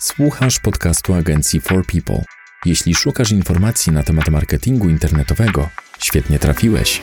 Słuchasz 0.00 0.58
podcastu 0.58 1.14
agencji 1.14 1.60
For 1.60 1.86
People. 1.86 2.24
Jeśli 2.64 2.94
szukasz 2.94 3.32
informacji 3.32 3.92
na 3.92 4.02
temat 4.02 4.28
marketingu 4.28 4.88
internetowego, 4.88 5.68
świetnie 5.98 6.38
trafiłeś. 6.38 7.02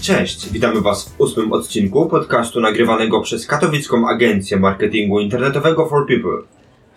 Cześć, 0.00 0.52
witamy 0.52 0.80
Was 0.80 1.08
w 1.08 1.20
ósmym 1.20 1.52
odcinku 1.52 2.06
podcastu 2.06 2.60
nagrywanego 2.60 3.20
przez 3.20 3.46
katowicką 3.46 4.08
agencję 4.08 4.56
marketingu 4.56 5.20
internetowego 5.20 5.88
For 5.88 6.06
People. 6.06 6.55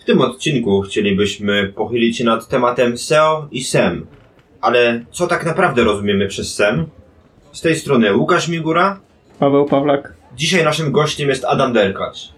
W 0.09 0.11
tym 0.11 0.21
odcinku 0.21 0.81
chcielibyśmy 0.81 1.73
pochylić 1.75 2.17
się 2.17 2.23
nad 2.23 2.47
tematem 2.47 2.97
SEO 2.97 3.47
i 3.51 3.63
SEM. 3.63 4.05
Ale 4.61 5.05
co 5.11 5.27
tak 5.27 5.45
naprawdę 5.45 5.83
rozumiemy 5.83 6.27
przez 6.27 6.55
SEM? 6.55 6.85
Z 7.51 7.61
tej 7.61 7.75
strony 7.75 8.15
Łukasz 8.15 8.47
Migura. 8.47 8.99
Paweł 9.39 9.65
Pawlak. 9.65 10.13
Dzisiaj 10.35 10.63
naszym 10.63 10.91
gościem 10.91 11.29
jest 11.29 11.45
Adam 11.45 11.73
Derkacz. 11.73 12.33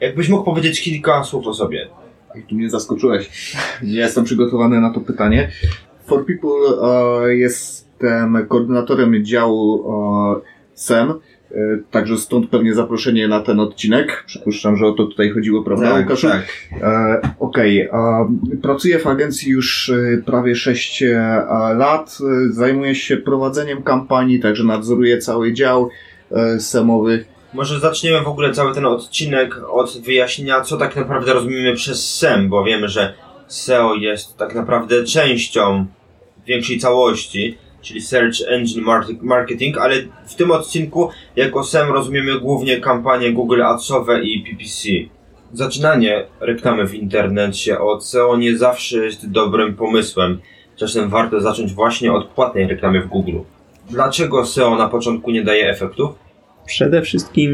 Jakbyś 0.00 0.28
mógł 0.28 0.44
powiedzieć 0.44 0.82
kilka 0.82 1.24
słów 1.24 1.46
o 1.46 1.54
sobie. 1.54 1.88
I 2.34 2.42
tu 2.42 2.54
mnie 2.54 2.70
zaskoczyłeś. 2.70 3.56
Nie 3.82 3.98
jestem 3.98 4.24
przygotowany 4.24 4.80
na 4.80 4.92
to 4.92 5.00
pytanie. 5.00 5.50
For 6.04 6.26
People 6.26 6.88
e, 7.24 7.34
jestem 7.34 8.46
koordynatorem 8.48 9.24
działu 9.24 9.92
e, 9.92 10.40
SEM, 10.74 11.14
także 11.90 12.16
stąd 12.18 12.50
pewnie 12.50 12.74
zaproszenie 12.74 13.28
na 13.28 13.40
ten 13.40 13.60
odcinek. 13.60 14.24
Przypuszczam, 14.26 14.76
że 14.76 14.86
o 14.86 14.92
to 14.92 15.04
tutaj 15.04 15.30
chodziło, 15.30 15.62
prawda 15.62 15.98
Łukaszu? 15.98 16.28
tak. 16.28 16.46
E, 16.82 17.20
Okej, 17.40 17.80
e, 17.80 17.88
pracuję 18.62 18.98
w 18.98 19.06
agencji 19.06 19.52
już 19.52 19.90
e, 19.90 20.22
prawie 20.26 20.54
6 20.54 21.02
e, 21.02 21.16
lat. 21.76 22.18
E, 22.20 22.52
Zajmuję 22.52 22.94
się 22.94 23.16
prowadzeniem 23.16 23.82
kampanii, 23.82 24.40
także 24.40 24.64
nadzoruję 24.64 25.18
cały 25.18 25.52
dział 25.52 25.88
e, 26.32 26.60
SEMowy. 26.60 27.24
Może 27.54 27.80
zaczniemy 27.80 28.24
w 28.24 28.28
ogóle 28.28 28.52
cały 28.52 28.74
ten 28.74 28.86
odcinek 28.86 29.60
od 29.70 29.98
wyjaśnienia, 30.04 30.60
co 30.60 30.76
tak 30.76 30.96
naprawdę 30.96 31.32
rozumiemy 31.32 31.74
przez 31.74 32.14
SEM, 32.14 32.48
bo 32.48 32.64
wiemy, 32.64 32.88
że 32.88 33.14
SEO 33.48 33.94
jest 33.94 34.36
tak 34.36 34.54
naprawdę 34.54 35.04
częścią 35.04 35.86
większej 36.46 36.78
całości, 36.78 37.58
czyli 37.86 38.00
Search 38.00 38.36
Engine 38.48 38.84
Marketing, 39.22 39.78
ale 39.78 39.96
w 40.26 40.34
tym 40.34 40.50
odcinku 40.50 41.10
jako 41.36 41.64
SEM 41.64 41.92
rozumiemy 41.92 42.40
głównie 42.40 42.80
kampanie 42.80 43.32
Google 43.32 43.62
Adsowe 43.62 44.22
i 44.22 44.40
PPC. 44.40 44.88
Zaczynanie 45.52 46.24
reklamy 46.40 46.86
w 46.86 46.94
internecie 46.94 47.80
od 47.80 48.06
SEO 48.06 48.36
nie 48.36 48.56
zawsze 48.56 49.04
jest 49.04 49.30
dobrym 49.30 49.74
pomysłem. 49.74 50.38
Czasem 50.76 51.08
warto 51.08 51.40
zacząć 51.40 51.74
właśnie 51.74 52.12
od 52.12 52.28
płatnej 52.28 52.66
reklamy 52.66 53.02
w 53.02 53.06
Google. 53.06 53.38
Dlaczego 53.90 54.46
SEO 54.46 54.76
na 54.76 54.88
początku 54.88 55.30
nie 55.30 55.44
daje 55.44 55.70
efektów? 55.70 56.10
Przede 56.66 57.02
wszystkim 57.02 57.50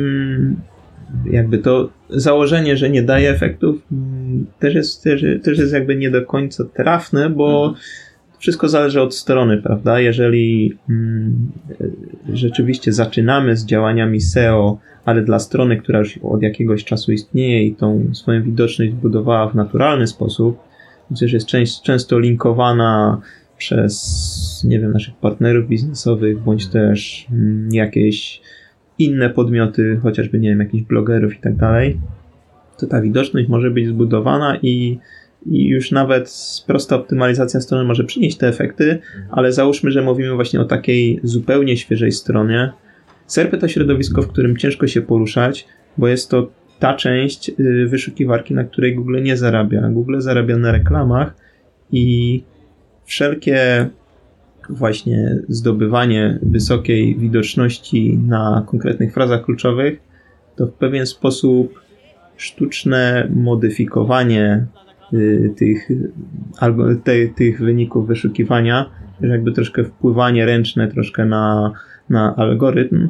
jakby 1.30 1.58
to 1.58 1.88
założenie, 2.08 2.76
że 2.76 2.90
nie 2.90 3.02
daje 3.02 3.30
efektów 3.30 3.76
mm, 3.92 4.46
też 4.58 4.74
jest, 4.74 5.02
też, 5.02 5.24
też 5.42 5.58
jest 5.58 5.72
jakby 5.72 5.96
nie 5.96 6.10
do 6.10 6.26
końca 6.26 6.64
trafne, 6.64 7.30
bo 7.30 7.74
wszystko 8.42 8.68
zależy 8.68 9.00
od 9.00 9.14
strony, 9.14 9.58
prawda? 9.58 10.00
Jeżeli 10.00 10.78
mm, 10.90 11.50
rzeczywiście 12.32 12.92
zaczynamy 12.92 13.56
z 13.56 13.64
działaniami 13.64 14.20
SEO, 14.20 14.78
ale 15.04 15.22
dla 15.22 15.38
strony, 15.38 15.76
która 15.76 15.98
już 15.98 16.18
od 16.22 16.42
jakiegoś 16.42 16.84
czasu 16.84 17.12
istnieje 17.12 17.62
i 17.66 17.74
tą 17.74 18.04
swoją 18.12 18.42
widoczność 18.42 18.92
budowała 18.92 19.48
w 19.48 19.54
naturalny 19.54 20.06
sposób, 20.06 20.58
gdzieś 21.10 21.32
jest 21.32 21.46
część, 21.46 21.82
często 21.82 22.18
linkowana 22.18 23.20
przez, 23.58 24.64
nie 24.68 24.80
wiem, 24.80 24.92
naszych 24.92 25.14
partnerów 25.14 25.68
biznesowych, 25.68 26.40
bądź 26.40 26.66
też 26.66 27.26
mm, 27.32 27.68
jakieś 27.72 28.40
inne 28.98 29.30
podmioty, 29.30 30.00
chociażby, 30.02 30.38
nie 30.38 30.48
wiem, 30.48 30.60
jakichś 30.60 30.84
blogerów 30.84 31.34
i 31.34 31.40
tak 31.40 31.56
dalej, 31.56 32.00
to 32.78 32.86
ta 32.86 33.00
widoczność 33.00 33.48
może 33.48 33.70
być 33.70 33.88
zbudowana 33.88 34.58
i, 34.62 34.98
i 35.46 35.68
już 35.68 35.90
nawet 35.90 36.34
prosta 36.66 36.96
optymalizacja 36.96 37.60
strony 37.60 37.84
może 37.84 38.04
przynieść 38.04 38.36
te 38.36 38.48
efekty, 38.48 38.98
ale 39.30 39.52
załóżmy, 39.52 39.90
że 39.90 40.02
mówimy 40.02 40.34
właśnie 40.34 40.60
o 40.60 40.64
takiej 40.64 41.20
zupełnie 41.22 41.76
świeżej 41.76 42.12
stronie. 42.12 42.72
SERP 43.26 43.60
to 43.60 43.68
środowisko, 43.68 44.22
w 44.22 44.28
którym 44.28 44.56
ciężko 44.56 44.86
się 44.86 45.02
poruszać, 45.02 45.66
bo 45.98 46.08
jest 46.08 46.30
to 46.30 46.50
ta 46.78 46.94
część 46.94 47.48
y, 47.48 47.86
wyszukiwarki, 47.88 48.54
na 48.54 48.64
której 48.64 48.94
Google 48.94 49.22
nie 49.22 49.36
zarabia. 49.36 49.88
Google 49.88 50.20
zarabia 50.20 50.56
na 50.56 50.72
reklamach 50.72 51.34
i 51.92 52.42
wszelkie 53.04 53.88
właśnie 54.68 55.38
zdobywanie 55.48 56.38
wysokiej 56.42 57.16
widoczności 57.16 58.18
na 58.18 58.64
konkretnych 58.66 59.14
frazach 59.14 59.44
kluczowych, 59.44 60.00
to 60.56 60.66
w 60.66 60.72
pewien 60.72 61.06
sposób 61.06 61.80
sztuczne 62.36 63.28
modyfikowanie 63.34 64.66
tych, 65.56 65.88
albo 66.58 66.82
te, 67.04 67.28
tych 67.28 67.60
wyników 67.60 68.06
wyszukiwania, 68.06 68.90
jakby 69.20 69.52
troszkę 69.52 69.84
wpływanie 69.84 70.46
ręczne 70.46 70.88
troszkę 70.88 71.24
na, 71.24 71.72
na 72.10 72.36
algorytm. 72.36 73.08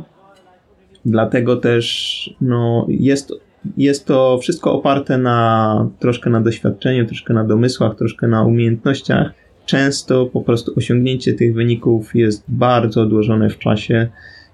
Dlatego 1.04 1.56
też 1.56 2.36
no, 2.40 2.86
jest, 2.88 3.32
jest 3.76 4.06
to 4.06 4.38
wszystko 4.38 4.72
oparte 4.72 5.18
na 5.18 5.88
troszkę 5.98 6.30
na 6.30 6.40
doświadczeniu, 6.40 7.06
troszkę 7.06 7.34
na 7.34 7.44
domysłach, 7.44 7.94
troszkę 7.96 8.28
na 8.28 8.44
umiejętnościach 8.44 9.32
często 9.66 10.26
po 10.26 10.40
prostu 10.40 10.72
osiągnięcie 10.76 11.34
tych 11.34 11.54
wyników 11.54 12.14
jest 12.14 12.44
bardzo 12.48 13.02
odłożone 13.02 13.50
w 13.50 13.58
czasie 13.58 14.08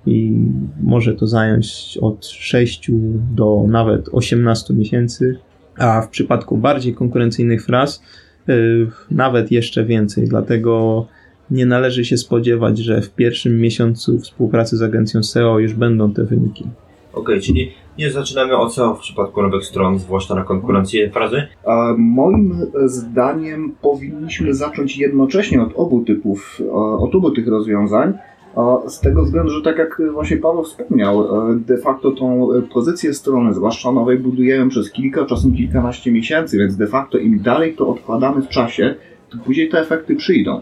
i 0.06 0.32
może 0.82 1.14
to 1.14 1.26
zająć 1.26 1.98
od 2.00 2.26
6 2.26 2.90
do 3.34 3.64
nawet 3.68 4.08
18 4.12 4.74
miesięcy, 4.74 5.38
a 5.78 6.00
w 6.00 6.08
przypadku 6.08 6.56
bardziej 6.56 6.94
konkurencyjnych 6.94 7.64
fraz 7.64 8.02
yy, 8.46 8.90
nawet 9.10 9.52
jeszcze 9.52 9.84
więcej. 9.84 10.28
Dlatego 10.28 11.06
nie 11.50 11.66
należy 11.66 12.04
się 12.04 12.16
spodziewać, 12.16 12.78
że 12.78 13.02
w 13.02 13.10
pierwszym 13.10 13.60
miesiącu 13.60 14.18
współpracy 14.18 14.76
z 14.76 14.82
agencją 14.82 15.22
SEO 15.22 15.58
już 15.58 15.74
będą 15.74 16.12
te 16.12 16.24
wyniki. 16.24 16.64
Okej, 17.12 17.40
czyli 17.40 17.72
nie 17.98 18.10
zaczynamy 18.10 18.56
od 18.56 18.74
SEO 18.74 18.94
w 18.94 19.00
przypadku 19.00 19.42
nowych 19.42 19.64
stron, 19.64 19.98
zwłaszcza 19.98 20.34
na 20.34 20.44
konkurencję 20.44 21.10
frazy. 21.10 21.42
A 21.66 21.94
Moim 21.98 22.66
zdaniem 22.84 23.74
powinniśmy 23.82 24.54
zacząć 24.54 24.98
jednocześnie 24.98 25.62
od 25.62 25.72
obu 25.76 26.04
typów, 26.04 26.62
od 26.98 27.14
obu 27.14 27.30
tych 27.30 27.48
rozwiązań. 27.48 28.12
Z 28.86 29.00
tego 29.00 29.22
względu, 29.22 29.50
że 29.50 29.62
tak 29.62 29.78
jak 29.78 30.02
właśnie 30.12 30.36
Paweł 30.36 30.64
wspomniał, 30.64 31.50
e, 31.50 31.56
de 31.56 31.78
facto 31.78 32.10
tą 32.10 32.48
pozycję 32.72 33.14
strony, 33.14 33.54
zwłaszcza 33.54 33.92
nowej, 33.92 34.18
budujemy 34.18 34.70
przez 34.70 34.90
kilka, 34.92 35.26
czasem 35.26 35.52
kilkanaście 35.52 36.12
miesięcy, 36.12 36.58
więc 36.58 36.76
de 36.76 36.86
facto 36.86 37.18
im 37.18 37.38
dalej 37.42 37.74
to 37.74 37.88
odkładamy 37.88 38.42
w 38.42 38.48
czasie, 38.48 38.94
to 39.30 39.38
później 39.44 39.68
te 39.68 39.80
efekty 39.80 40.16
przyjdą. 40.16 40.60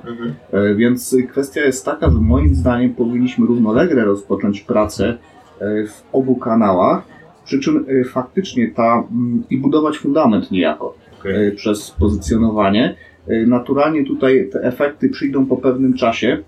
E, 0.53 0.75
Więc 0.75 1.17
kwestia 1.31 1.61
jest 1.61 1.84
taka, 1.84 2.11
że 2.11 2.19
moim 2.21 2.55
zdaniem 2.55 2.95
powinniśmy 2.95 3.47
równolegle 3.47 4.05
rozpocząć 4.05 4.61
pracę 4.61 5.19
e, 5.61 5.87
w 5.87 6.03
obu 6.13 6.37
kanałach, 6.37 7.03
przy 7.45 7.59
czym 7.61 7.84
e, 7.89 8.05
faktycznie 8.05 8.71
ta 8.71 9.03
i 9.51 9.59
budować 9.59 9.99
fundament 9.99 10.51
niejako 10.51 10.95
e, 11.25 11.51
przez 11.51 11.91
pozycjonowanie. 11.91 12.97
E, 13.28 13.47
Naturalnie 13.47 14.05
tutaj 14.07 14.49
te 14.53 14.63
efekty 14.63 15.09
przyjdą 15.09 15.47
po 15.47 15.57
pewnym 15.57 15.95
czasie, 15.95 16.39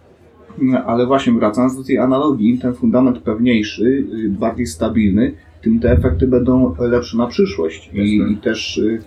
ale 0.87 1.07
właśnie 1.07 1.33
wracając 1.33 1.77
do 1.77 1.85
tej 1.85 1.99
analogii, 1.99 2.51
im 2.51 2.59
ten 2.59 2.75
fundament 2.75 3.19
pewniejszy, 3.19 3.85
y, 3.85 4.29
bardziej 4.29 4.67
stabilny, 4.67 5.33
tym 5.63 5.81
te 5.81 5.93
efekty 5.93 6.27
będą 6.27 6.75
lepsze 6.79 7.17
na 7.17 7.27
przyszłość. 7.27 7.91
I, 7.93 8.33
i 8.33 8.37
też 8.37 8.79
y, 8.79 9.03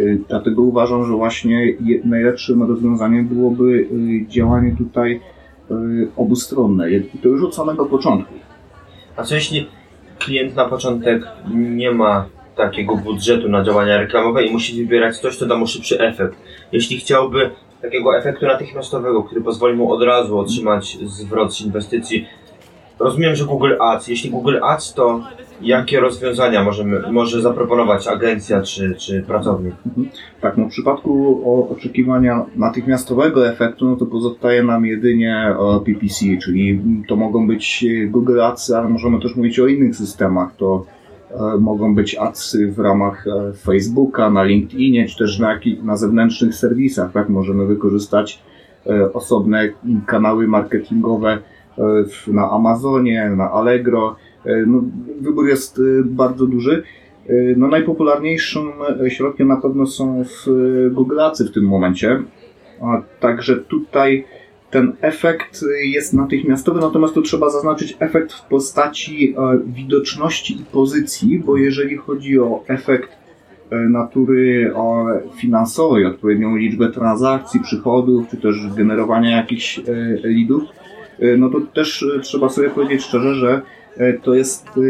y, 0.00 0.20
dlatego 0.28 0.62
uważam, 0.62 1.04
że 1.04 1.12
właśnie 1.12 1.74
najlepszym 2.04 2.62
rozwiązaniem 2.62 3.28
byłoby 3.28 3.88
działanie 4.28 4.76
tutaj 4.78 5.20
obustronne. 6.16 6.86
To 7.22 7.28
już 7.28 7.42
od 7.42 7.54
samego 7.54 7.86
początku. 7.86 8.34
A 9.16 9.22
co 9.22 9.34
jeśli 9.34 9.66
klient 10.18 10.56
na 10.56 10.64
początek 10.64 11.26
nie 11.54 11.90
ma 11.90 12.26
takiego 12.56 12.96
budżetu 12.96 13.48
na 13.48 13.64
działania 13.64 13.96
reklamowe 13.96 14.44
i 14.44 14.52
musi 14.52 14.82
wybierać 14.82 15.18
coś, 15.18 15.36
co 15.36 15.46
da 15.46 15.56
mu 15.56 15.66
szybszy 15.66 16.00
efekt? 16.00 16.36
Jeśli 16.72 16.96
chciałby 16.96 17.50
takiego 17.84 18.18
efektu 18.18 18.46
natychmiastowego, 18.46 19.22
który 19.22 19.40
pozwoli 19.40 19.76
mu 19.76 19.92
od 19.92 20.02
razu 20.02 20.38
otrzymać 20.38 20.98
zwrot 21.04 21.54
z 21.54 21.60
inwestycji, 21.60 22.26
rozumiem, 22.98 23.34
że 23.34 23.44
Google 23.44 23.74
Ads. 23.80 24.08
Jeśli 24.08 24.30
Google 24.30 24.56
Ads, 24.62 24.94
to 24.94 25.20
jakie 25.62 26.00
rozwiązania 26.00 26.64
możemy, 26.64 27.12
może 27.12 27.42
zaproponować 27.42 28.06
agencja 28.06 28.62
czy, 28.62 28.94
czy 28.94 29.22
pracownik? 29.22 29.74
Tak, 30.40 30.56
no 30.56 30.64
w 30.64 30.70
przypadku 30.70 31.42
oczekiwania 31.72 32.44
natychmiastowego 32.56 33.48
efektu, 33.48 33.90
no 33.90 33.96
to 33.96 34.06
pozostaje 34.06 34.62
nam 34.62 34.86
jedynie 34.86 35.54
PPC, 35.86 36.24
czyli 36.44 36.80
to 37.08 37.16
mogą 37.16 37.46
być 37.46 37.84
Google 38.08 38.40
Ads, 38.40 38.70
ale 38.70 38.88
możemy 38.88 39.20
też 39.20 39.36
mówić 39.36 39.60
o 39.60 39.66
innych 39.66 39.96
systemach. 39.96 40.56
To 40.56 40.84
mogą 41.60 41.94
być 41.94 42.14
adsy 42.14 42.72
w 42.72 42.78
ramach 42.78 43.26
e, 43.26 43.52
Facebooka, 43.52 44.30
na 44.30 44.44
LinkedInie, 44.44 45.06
czy 45.08 45.18
też 45.18 45.38
na, 45.38 45.60
na 45.82 45.96
zewnętrznych 45.96 46.54
serwisach, 46.54 47.12
tak? 47.12 47.28
Możemy 47.28 47.66
wykorzystać 47.66 48.42
e, 48.86 49.12
osobne 49.12 49.68
kanały 50.06 50.48
marketingowe 50.48 51.38
e, 51.78 51.82
na 52.26 52.50
Amazonie, 52.50 53.30
na 53.36 53.50
Allegro. 53.50 54.16
E, 54.46 54.66
No, 54.66 54.82
wybór 55.20 55.48
jest 55.48 55.78
e, 55.78 55.82
bardzo 56.04 56.46
duży. 56.46 56.82
E, 57.28 57.32
No, 57.56 57.68
najpopularniejszym 57.68 58.68
e, 59.06 59.10
środkiem 59.10 59.48
na 59.48 59.56
pewno 59.56 59.86
są 59.86 60.24
w 60.24 60.48
e, 60.48 60.90
Google 60.90 61.20
Adsy 61.20 61.44
w 61.44 61.52
tym 61.52 61.64
momencie. 61.64 62.22
A 62.82 63.02
także 63.20 63.56
tutaj 63.56 64.24
ten 64.74 64.92
efekt 65.00 65.60
e, 65.62 65.86
jest 65.86 66.12
natychmiastowy, 66.12 66.80
natomiast 66.80 67.14
tu 67.14 67.22
trzeba 67.22 67.50
zaznaczyć 67.50 67.96
efekt 68.00 68.32
w 68.32 68.42
postaci 68.42 69.34
e, 69.38 69.58
widoczności 69.66 70.60
i 70.60 70.64
pozycji, 70.64 71.38
bo 71.38 71.56
jeżeli 71.56 71.96
chodzi 71.96 72.38
o 72.38 72.64
efekt 72.66 73.10
e, 73.70 73.76
natury 73.76 74.72
o, 74.74 75.06
finansowej, 75.36 76.06
odpowiednią 76.06 76.56
liczbę 76.56 76.90
transakcji, 76.90 77.60
przychodów, 77.60 78.28
czy 78.28 78.36
też 78.36 78.56
generowania 78.76 79.36
jakichś 79.36 79.78
e, 79.78 79.82
leadów, 80.24 80.62
e, 80.62 80.83
no 81.38 81.50
to 81.50 81.60
też 81.60 82.02
e, 82.16 82.20
trzeba 82.20 82.48
sobie 82.48 82.70
powiedzieć 82.70 83.02
szczerze, 83.02 83.34
że 83.34 83.62
e, 83.96 84.12
to 84.12 84.34
jest 84.34 84.68
e, 84.68 84.80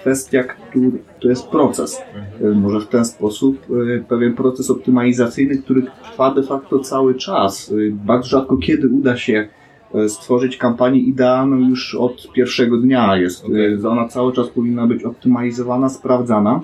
kwestia, 0.00 0.42
który, 0.42 0.90
to 1.20 1.28
jest 1.28 1.48
proces. 1.48 2.02
E, 2.42 2.48
Może 2.48 2.80
w 2.80 2.86
ten 2.88 3.04
sposób 3.04 3.58
e, 3.98 4.04
pewien 4.08 4.34
proces 4.34 4.70
optymalizacyjny, 4.70 5.58
który 5.58 5.82
trwa 6.02 6.34
de 6.34 6.42
facto 6.42 6.78
cały 6.78 7.14
czas. 7.14 7.72
E, 7.72 7.90
Bardzo 7.90 8.28
rzadko 8.28 8.56
kiedy 8.56 8.88
uda 8.88 9.16
się 9.16 9.48
e, 9.94 10.08
stworzyć 10.08 10.56
kampanię 10.56 11.00
idealną 11.00 11.68
już 11.68 11.94
od 11.94 12.32
pierwszego 12.32 12.76
dnia. 12.76 13.16
Jest, 13.16 13.44
e, 13.84 13.88
Ona 13.88 14.08
cały 14.08 14.32
czas 14.32 14.48
powinna 14.48 14.86
być 14.86 15.04
optymalizowana, 15.04 15.88
sprawdzana. 15.88 16.60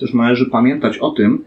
Też 0.00 0.14
należy 0.14 0.46
pamiętać 0.46 0.98
o 0.98 1.10
tym, 1.10 1.44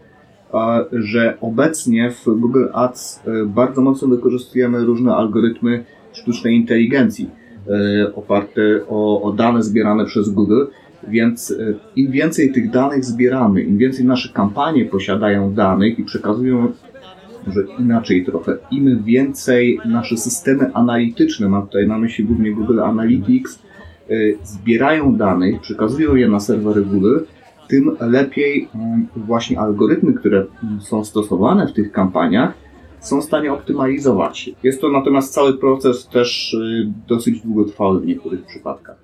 e, 0.54 0.84
że 0.92 1.36
obecnie 1.40 2.10
w 2.10 2.24
Google 2.24 2.64
Ads 2.72 3.22
e, 3.26 3.46
bardzo 3.46 3.82
mocno 3.82 4.08
wykorzystujemy 4.08 4.84
różne 4.84 5.14
algorytmy 5.16 5.84
sztucznej 6.12 6.56
inteligencji 6.56 7.30
e, 7.68 8.14
oparte 8.14 8.62
o, 8.88 9.22
o 9.22 9.32
dane 9.32 9.62
zbierane 9.62 10.04
przez 10.04 10.30
Google, 10.30 10.64
więc 11.08 11.50
e, 11.50 11.74
im 11.96 12.12
więcej 12.12 12.52
tych 12.52 12.70
danych 12.70 13.04
zbieramy, 13.04 13.62
im 13.62 13.78
więcej 13.78 14.04
nasze 14.04 14.28
kampanie 14.28 14.84
posiadają 14.84 15.54
danych 15.54 15.98
i 15.98 16.04
przekazują, 16.04 16.72
może 17.46 17.60
inaczej 17.78 18.24
trochę, 18.24 18.56
im 18.70 19.02
więcej 19.02 19.78
nasze 19.84 20.16
systemy 20.16 20.74
analityczne, 20.74 21.48
mam 21.48 21.66
tutaj 21.66 21.88
na 21.88 21.98
myśli 21.98 22.24
głównie 22.24 22.52
Google 22.52 22.80
Analytics, 22.80 23.62
e, 24.10 24.14
zbierają 24.44 25.16
danych, 25.16 25.60
przekazują 25.60 26.14
je 26.14 26.28
na 26.28 26.40
serwery 26.40 26.82
Google, 26.82 27.18
tym 27.68 27.96
lepiej 28.00 28.68
mm, 28.74 29.06
właśnie 29.16 29.60
algorytmy, 29.60 30.12
które 30.12 30.44
są 30.80 31.04
stosowane 31.04 31.66
w 31.66 31.72
tych 31.72 31.92
kampaniach, 31.92 32.61
są 33.02 33.20
w 33.20 33.24
stanie 33.24 33.52
optymalizować. 33.52 34.50
Jest 34.62 34.80
to 34.80 34.90
natomiast 34.90 35.34
cały 35.34 35.58
proces 35.58 36.08
też 36.08 36.54
y, 36.54 36.92
dosyć 37.08 37.40
długotrwały 37.40 38.00
w 38.00 38.06
niektórych 38.06 38.46
przypadkach. 38.46 39.02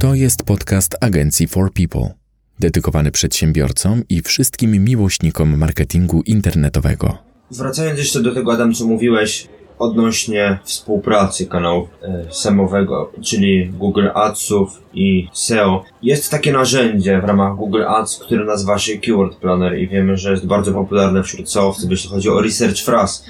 To 0.00 0.14
jest 0.14 0.42
podcast 0.42 0.96
agencji 1.00 1.46
For 1.48 1.72
People, 1.72 2.14
dedykowany 2.60 3.10
przedsiębiorcom 3.10 4.02
i 4.08 4.22
wszystkim 4.22 4.84
miłośnikom 4.84 5.58
marketingu 5.58 6.22
internetowego. 6.22 7.18
Wracając 7.50 7.98
jeszcze 7.98 8.22
do 8.22 8.34
tego, 8.34 8.52
Adam, 8.52 8.74
co 8.74 8.86
mówiłeś 8.86 9.48
odnośnie 9.78 10.58
współpracy 10.64 11.46
kanału 11.46 11.88
e, 12.02 12.24
SEMowego, 12.30 13.12
czyli 13.22 13.68
Google 13.68 14.08
Adsów 14.14 14.82
i 14.94 15.28
SEO. 15.32 15.84
Jest 16.02 16.30
takie 16.30 16.52
narzędzie 16.52 17.20
w 17.20 17.24
ramach 17.24 17.56
Google 17.56 17.82
Ads, 17.86 18.18
które 18.18 18.44
nazywa 18.44 18.78
się 18.78 18.98
Keyword 18.98 19.36
Planner 19.36 19.78
i 19.78 19.88
wiemy, 19.88 20.16
że 20.16 20.30
jest 20.30 20.46
bardzo 20.46 20.72
popularne 20.72 21.22
wśród 21.22 21.50
SEOwców, 21.50 21.90
jeśli 21.90 22.10
chodzi 22.10 22.30
o 22.30 22.40
research 22.40 22.84
phrase. 22.84 23.24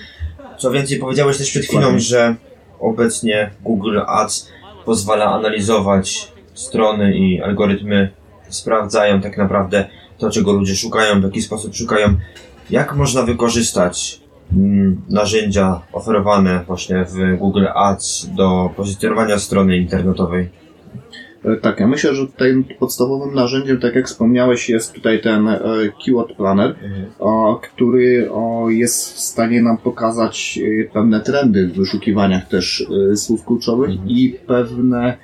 Co 0.58 0.70
więcej, 0.70 0.98
powiedziałeś 0.98 1.38
też 1.38 1.50
przed 1.50 1.64
chwilą, 1.64 1.98
że 1.98 2.34
obecnie 2.80 3.50
Google 3.62 4.00
Ads 4.06 4.48
pozwala 4.84 5.24
analizować 5.24 6.32
strony 6.54 7.18
i 7.18 7.42
algorytmy 7.42 8.10
sprawdzają 8.48 9.20
tak 9.20 9.36
naprawdę 9.36 9.88
to, 10.18 10.30
czego 10.30 10.52
ludzie 10.52 10.76
szukają, 10.76 11.20
w 11.20 11.24
jaki 11.24 11.42
sposób 11.42 11.74
szukają. 11.74 12.16
Jak 12.70 12.96
można 12.96 13.22
wykorzystać 13.22 14.20
narzędzia 15.10 15.80
oferowane 15.92 16.64
właśnie 16.66 17.04
w 17.04 17.38
Google 17.38 17.66
Ads 17.74 18.28
do 18.36 18.70
pozycjonowania 18.76 19.38
strony 19.38 19.76
internetowej? 19.76 20.48
E, 21.44 21.56
Tak, 21.56 21.80
ja 21.80 21.86
myślę, 21.86 22.14
że 22.14 22.26
tutaj 22.26 22.64
podstawowym 22.78 23.34
narzędziem, 23.34 23.80
tak 23.80 23.94
jak 23.94 24.06
wspomniałeś, 24.06 24.68
jest 24.68 24.92
tutaj 24.92 25.20
ten 25.20 25.48
e, 25.48 25.60
Keyword 26.04 26.36
Planner, 26.36 26.74
o, 27.18 27.60
który 27.62 28.30
jest 28.68 29.14
w 29.14 29.20
stanie 29.20 29.62
nam 29.62 29.78
pokazać 29.78 30.58
e, 30.62 30.84
pewne 30.84 31.20
trendy 31.20 31.68
w 31.68 31.76
wyszukiwaniach 31.76 32.48
też 32.48 32.86
słów 33.14 33.44
kluczowych 33.44 33.90
Mhm. 33.90 34.08
i 34.08 34.36
pewne 34.46 35.16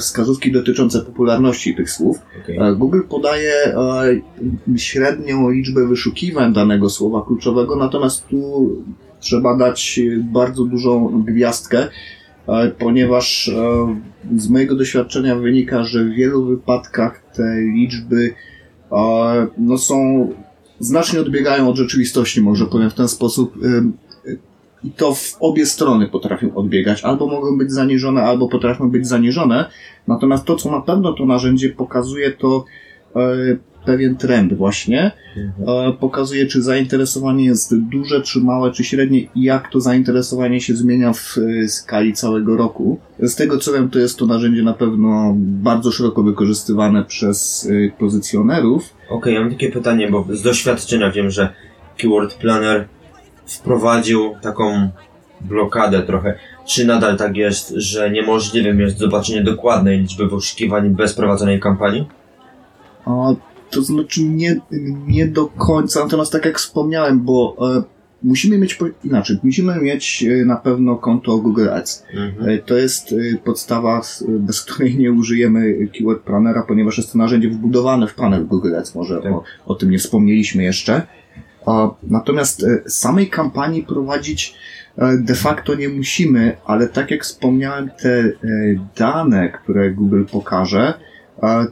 wskazówki 0.00 0.52
dotyczące 0.52 1.00
popularności 1.00 1.74
tych 1.74 1.90
słów. 1.90 2.18
Okay. 2.42 2.68
E, 2.68 2.76
Google 2.76 3.00
podaje 3.08 3.52
e, 3.64 4.78
średnią 4.78 5.50
liczbę 5.50 5.86
wyszukiwań 5.86 6.52
danego 6.52 6.90
słowa 6.90 7.24
kluczowego, 7.26 7.76
natomiast 7.76 8.28
tu 8.28 8.70
trzeba 9.20 9.56
dać 9.56 9.98
e, 9.98 10.16
bardzo 10.32 10.64
dużą 10.64 11.22
gwiazdkę, 11.26 11.88
e, 12.48 12.68
ponieważ 12.68 13.48
e, 13.48 13.96
z 14.36 14.48
mojego 14.48 14.76
doświadczenia 14.76 15.36
wynika, 15.36 15.84
że 15.84 16.04
w 16.04 16.10
wielu 16.10 16.44
wypadkach 16.44 17.22
te 17.34 17.60
liczby 17.60 18.34
e, 18.92 19.46
no 19.58 19.78
są 19.78 20.28
znacznie 20.80 21.20
odbiegają 21.20 21.68
od 21.68 21.76
rzeczywistości, 21.76 22.40
może 22.40 22.66
powiem 22.66 22.90
w 22.90 22.94
ten 22.94 23.08
sposób. 23.08 23.54
I 24.84 24.90
to 24.90 25.14
w 25.14 25.36
obie 25.40 25.66
strony 25.66 26.08
potrafią 26.08 26.54
odbiegać. 26.54 27.04
Albo 27.04 27.26
mogą 27.26 27.58
być 27.58 27.72
zaniżone, 27.72 28.22
albo 28.22 28.48
potrafią 28.48 28.90
być 28.90 29.08
zaniżone. 29.08 29.64
Natomiast 30.08 30.44
to, 30.44 30.56
co 30.56 30.70
na 30.70 30.80
pewno 30.80 31.12
to 31.12 31.26
narzędzie 31.26 31.70
pokazuje, 31.70 32.30
to 32.30 32.64
e, 33.16 33.20
pewien 33.86 34.16
trend 34.16 34.54
właśnie. 34.54 35.12
E, 35.66 35.92
pokazuje, 36.00 36.46
czy 36.46 36.62
zainteresowanie 36.62 37.44
jest 37.44 37.78
duże, 37.78 38.22
czy 38.22 38.40
małe, 38.40 38.70
czy 38.70 38.84
średnie 38.84 39.20
i 39.20 39.42
jak 39.42 39.70
to 39.70 39.80
zainteresowanie 39.80 40.60
się 40.60 40.76
zmienia 40.76 41.12
w 41.12 41.38
e, 41.38 41.68
skali 41.68 42.12
całego 42.12 42.56
roku. 42.56 42.98
Z 43.18 43.34
tego 43.34 43.58
co 43.58 43.72
wiem, 43.72 43.90
to 43.90 43.98
jest 43.98 44.18
to 44.18 44.26
narzędzie 44.26 44.62
na 44.62 44.74
pewno 44.74 45.34
bardzo 45.36 45.90
szeroko 45.90 46.22
wykorzystywane 46.22 47.04
przez 47.04 47.68
pozycjonerów. 47.98 48.94
Okej, 49.10 49.34
ja 49.34 49.40
mam 49.40 49.50
takie 49.50 49.70
pytanie, 49.70 50.10
bo 50.10 50.26
z 50.30 50.42
doświadczenia 50.42 51.10
wiem, 51.10 51.30
że 51.30 51.54
Keyword 51.98 52.34
Planner 52.34 52.88
wprowadził 53.58 54.34
taką 54.42 54.88
blokadę 55.40 56.02
trochę. 56.02 56.34
Czy 56.66 56.86
nadal 56.86 57.16
tak 57.16 57.36
jest, 57.36 57.68
że 57.76 58.10
niemożliwym 58.10 58.80
jest 58.80 58.98
zobaczenie 58.98 59.42
dokładnej 59.42 59.98
liczby 59.98 60.28
wyszukiwań 60.28 60.90
bez 60.90 61.14
prowadzonej 61.14 61.60
kampanii? 61.60 62.08
A, 63.04 63.28
to 63.70 63.82
znaczy 63.82 64.24
nie, 64.24 64.60
nie 65.06 65.26
do 65.26 65.46
końca, 65.46 66.04
natomiast 66.04 66.32
tak 66.32 66.44
jak 66.44 66.58
wspomniałem, 66.58 67.20
bo 67.20 67.56
e, 67.78 67.82
musimy 68.22 68.58
mieć 68.58 68.74
po, 68.74 68.86
inaczej, 69.04 69.38
musimy 69.42 69.80
mieć 69.80 70.24
e, 70.24 70.44
na 70.44 70.56
pewno 70.56 70.96
konto 70.96 71.38
Google 71.38 71.68
Ads. 71.68 72.04
Mhm. 72.14 72.48
E, 72.50 72.58
To 72.58 72.76
jest 72.76 73.12
e, 73.12 73.38
podstawa, 73.38 74.00
bez 74.28 74.62
której 74.62 74.96
nie 74.98 75.12
użyjemy 75.12 75.88
Keyword 75.98 76.22
Plannera, 76.22 76.62
ponieważ 76.62 76.98
jest 76.98 77.12
to 77.12 77.18
narzędzie 77.18 77.48
wbudowane 77.48 78.06
w 78.06 78.14
panel 78.14 78.46
Google 78.46 78.76
Ads. 78.76 78.94
Może 78.94 79.20
Tak. 79.22 79.32
o, 79.32 79.42
o 79.66 79.74
tym 79.74 79.90
nie 79.90 79.98
wspomnieliśmy 79.98 80.62
jeszcze. 80.62 81.02
A, 81.66 81.90
Natomiast 82.02 82.64
e, 82.64 82.90
samej 82.90 83.30
kampanii 83.30 83.82
prowadzić 83.82 84.54
e, 84.98 85.16
de 85.16 85.34
facto 85.34 85.74
nie 85.74 85.88
musimy, 85.88 86.56
ale 86.64 86.88
tak 86.88 87.10
jak 87.10 87.22
wspomniałem, 87.24 87.90
te 88.02 88.08
e, 88.18 88.32
dane, 88.96 89.48
które 89.48 89.90
Google 89.90 90.24
pokaże, 90.32 90.94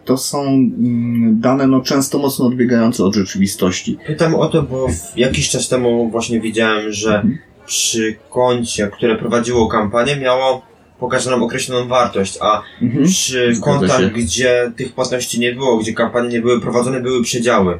to 0.04 0.16
są 0.16 0.42
mm, 0.44 1.40
dane 1.40 1.66
no, 1.66 1.80
często 1.80 2.18
mocno 2.18 2.46
odbiegające 2.46 3.04
od 3.04 3.14
rzeczywistości. 3.14 3.98
Pytam 4.06 4.34
o 4.34 4.48
to, 4.48 4.62
bo 4.62 4.86
jakiś 5.16 5.50
czas 5.50 5.68
temu 5.68 6.10
właśnie 6.10 6.40
widziałem, 6.40 6.92
że 6.92 7.14
Mhm. 7.14 7.38
przy 7.66 8.16
koncie, 8.30 8.90
które 8.92 9.16
prowadziło 9.16 9.68
kampanię, 9.68 10.16
miało 10.16 10.62
pokazaną 11.00 11.44
określoną 11.44 11.88
wartość, 11.88 12.38
a 12.40 12.62
Mhm. 12.82 13.04
przy 13.04 13.52
kontach, 13.62 14.12
gdzie 14.12 14.72
tych 14.76 14.92
płatności 14.94 15.40
nie 15.40 15.52
było, 15.52 15.78
gdzie 15.78 15.92
kampanie 15.92 16.28
nie 16.28 16.40
były 16.40 16.60
prowadzone, 16.60 17.00
były 17.00 17.22
przedziały. 17.22 17.78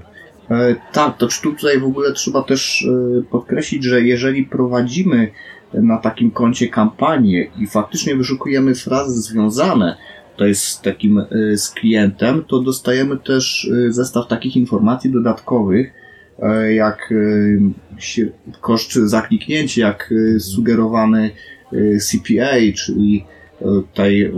E, 0.51 0.77
Tak, 0.93 1.19
to 1.19 1.29
czy 1.29 1.43
tutaj 1.43 1.81
w 1.81 1.85
ogóle 1.85 2.13
trzeba 2.13 2.43
też 2.43 2.89
e, 2.89 3.23
podkreślić, 3.23 3.85
że 3.85 4.03
jeżeli 4.03 4.45
prowadzimy 4.45 5.31
na 5.75 5.99
takim 5.99 6.31
koncie 6.31 6.69
kampanię 6.69 7.51
i 7.59 7.67
faktycznie 7.67 8.17
wyszukujemy 8.17 8.75
frazy 8.75 9.21
związane 9.23 9.97
z 10.53 10.81
takim 10.81 11.19
e, 11.19 11.57
z 11.57 11.71
klientem, 11.71 12.45
to 12.49 12.61
dostajemy 12.61 13.17
też 13.17 13.71
zestaw 13.89 14.29
takich 14.29 14.57
informacji 14.57 15.11
dodatkowych, 15.11 15.93
jak 16.71 17.15
koszt 18.61 18.93
za 18.93 19.23
kliknięcie, 19.23 19.81
jak 19.81 20.15
sugerowany 20.39 21.31
CPA, 22.01 22.57
czyli 22.77 23.25
tutaj, 23.61 24.33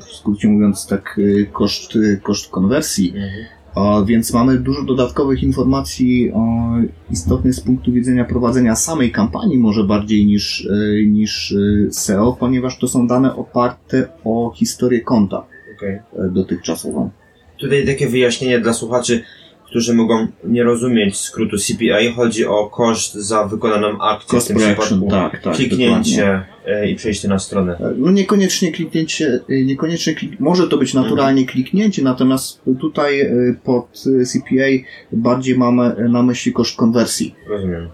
w 0.00 0.04
skrócie 0.04 0.48
mówiąc, 0.48 0.86
tak 0.86 1.20
koszt, 1.52 1.92
koszt 2.22 2.50
konwersji. 2.50 3.08
Mhm. 3.08 3.59
Więc 4.06 4.32
mamy 4.32 4.58
dużo 4.58 4.82
dodatkowych 4.82 5.42
informacji 5.42 6.32
o, 6.32 6.70
istotnych 7.10 7.54
z 7.54 7.60
punktu 7.60 7.92
widzenia 7.92 8.24
prowadzenia 8.24 8.76
samej 8.76 9.12
kampanii, 9.12 9.58
może 9.58 9.84
bardziej 9.84 10.26
niż, 10.26 10.64
y, 10.64 11.04
niż 11.06 11.52
y, 11.52 11.88
SEO, 11.92 12.36
ponieważ 12.40 12.78
to 12.78 12.88
są 12.88 13.06
dane 13.06 13.36
oparte 13.36 14.08
o 14.24 14.52
historię 14.56 15.00
konta 15.00 15.46
Okej. 15.76 15.94
y, 15.94 16.00
dotychczasową. 16.30 17.10
Tutaj 17.58 17.86
takie 17.86 18.08
wyjaśnienie 18.08 18.60
dla 18.60 18.72
słuchaczy, 18.72 19.22
którzy 19.70 19.94
mogą 19.94 20.26
nie 20.44 20.62
rozumieć 20.62 21.16
skrótu 21.16 21.56
CPA. 21.58 22.14
Chodzi 22.16 22.46
o 22.46 22.66
koszt 22.66 23.14
za 23.14 23.44
wykonaną 23.44 24.00
akcję, 24.00 24.28
w 24.28 24.30
Cost 24.30 24.48
tym 24.48 24.56
per 24.56 24.70
action, 24.70 24.86
przypadku 24.86 25.10
tak, 25.10 25.32
tak. 25.32 25.40
dokładnie. 25.40 25.68
kliknięcie 25.68 26.44
e, 26.66 26.90
i 26.90 26.94
przejście 26.94 27.28
na 27.28 27.38
stronę. 27.38 27.78
No 27.96 28.10
niekoniecznie 28.10 28.72
kliknięcie, 28.72 29.40
y, 29.50 29.64
niekoniecznie 29.64 30.14
klik... 30.14 30.40
może 30.40 30.68
to 30.68 30.76
być 30.78 30.94
naturalnie 30.94 31.46
kliknięcie, 31.46 32.02
natomiast 32.02 32.60
tutaj 32.80 33.30
pod 33.64 34.02
CPA 34.32 34.66
bardziej 35.12 35.58
mamy 35.58 36.08
na 36.08 36.22
myśli 36.22 36.52
koszt 36.52 36.76
konwersji. 36.76 37.34
Rozumiem. 37.48 37.88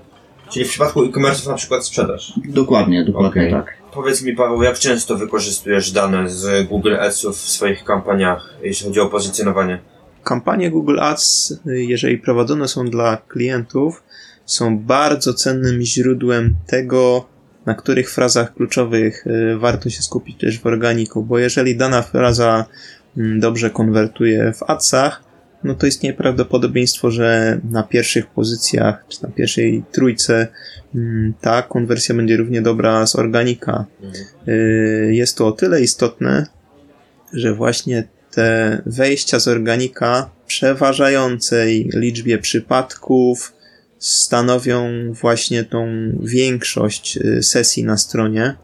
Czyli 0.52 0.64
w 0.64 0.68
przypadku 0.68 1.04
e-commerce 1.04 1.50
na 1.50 1.56
przykład 1.56 1.86
sprzedaż. 1.86 2.32
Dokładnie, 2.48 3.04
dokładnie 3.04 3.28
Okej. 3.28 3.50
tak. 3.50 3.76
Powiedz 3.92 4.22
mi 4.22 4.36
Paweł, 4.36 4.62
jak 4.62 4.78
często 4.78 5.16
wykorzystujesz 5.16 5.92
dane 5.92 6.30
z 6.30 6.68
Google 6.68 6.94
Adsów 6.94 7.36
w 7.36 7.48
swoich 7.48 7.84
kampaniach, 7.84 8.54
jeśli 8.62 8.86
chodzi 8.86 9.00
o 9.00 9.06
pozycjonowanie? 9.06 9.78
Kampanie 10.26 10.70
Google 10.70 11.00
Ads, 11.00 11.60
jeżeli 11.66 12.18
prowadzone 12.18 12.68
są 12.68 12.90
dla 12.90 13.16
klientów, 13.28 14.02
są 14.46 14.78
bardzo 14.78 15.34
cennym 15.34 15.82
źródłem 15.82 16.54
tego, 16.66 17.28
na 17.66 17.74
których 17.74 18.10
frazach 18.10 18.54
kluczowych 18.54 19.26
y, 19.26 19.58
warto 19.58 19.90
się 19.90 20.02
skupić 20.02 20.40
też 20.40 20.60
w 20.60 20.66
organiku, 20.66 21.22
bo 21.22 21.38
jeżeli 21.38 21.76
dana 21.76 22.02
fraza 22.02 22.64
mm, 23.16 23.40
dobrze 23.40 23.70
konwertuje 23.70 24.52
w 24.52 24.62
adsach, 24.62 25.22
no 25.64 25.74
to 25.74 25.86
istnieje 25.86 26.14
prawdopodobieństwo, 26.14 27.10
że 27.10 27.60
na 27.70 27.82
pierwszych 27.82 28.26
pozycjach, 28.26 29.04
czy 29.08 29.22
na 29.22 29.28
pierwszej 29.28 29.84
trójce 29.92 30.46
mm, 30.94 31.34
ta 31.40 31.62
konwersja 31.62 32.14
będzie 32.14 32.36
równie 32.36 32.62
dobra 32.62 33.06
z 33.06 33.16
organika. 33.16 33.84
Y, 34.48 35.10
Jest 35.12 35.36
to 35.36 35.46
o 35.46 35.52
tyle 35.52 35.80
istotne, 35.80 36.46
że 37.32 37.54
właśnie 37.54 38.15
te 38.36 38.82
wejścia 38.86 39.40
z 39.40 39.48
organika 39.48 40.30
przeważającej 40.46 41.90
liczbie 41.94 42.38
przypadków 42.38 43.52
stanowią 43.98 44.88
właśnie 45.12 45.64
tą 45.64 45.86
większość 46.20 47.16
y, 47.16 47.42
sesji 47.42 47.84
na 47.84 47.96
stronie. 47.96 48.54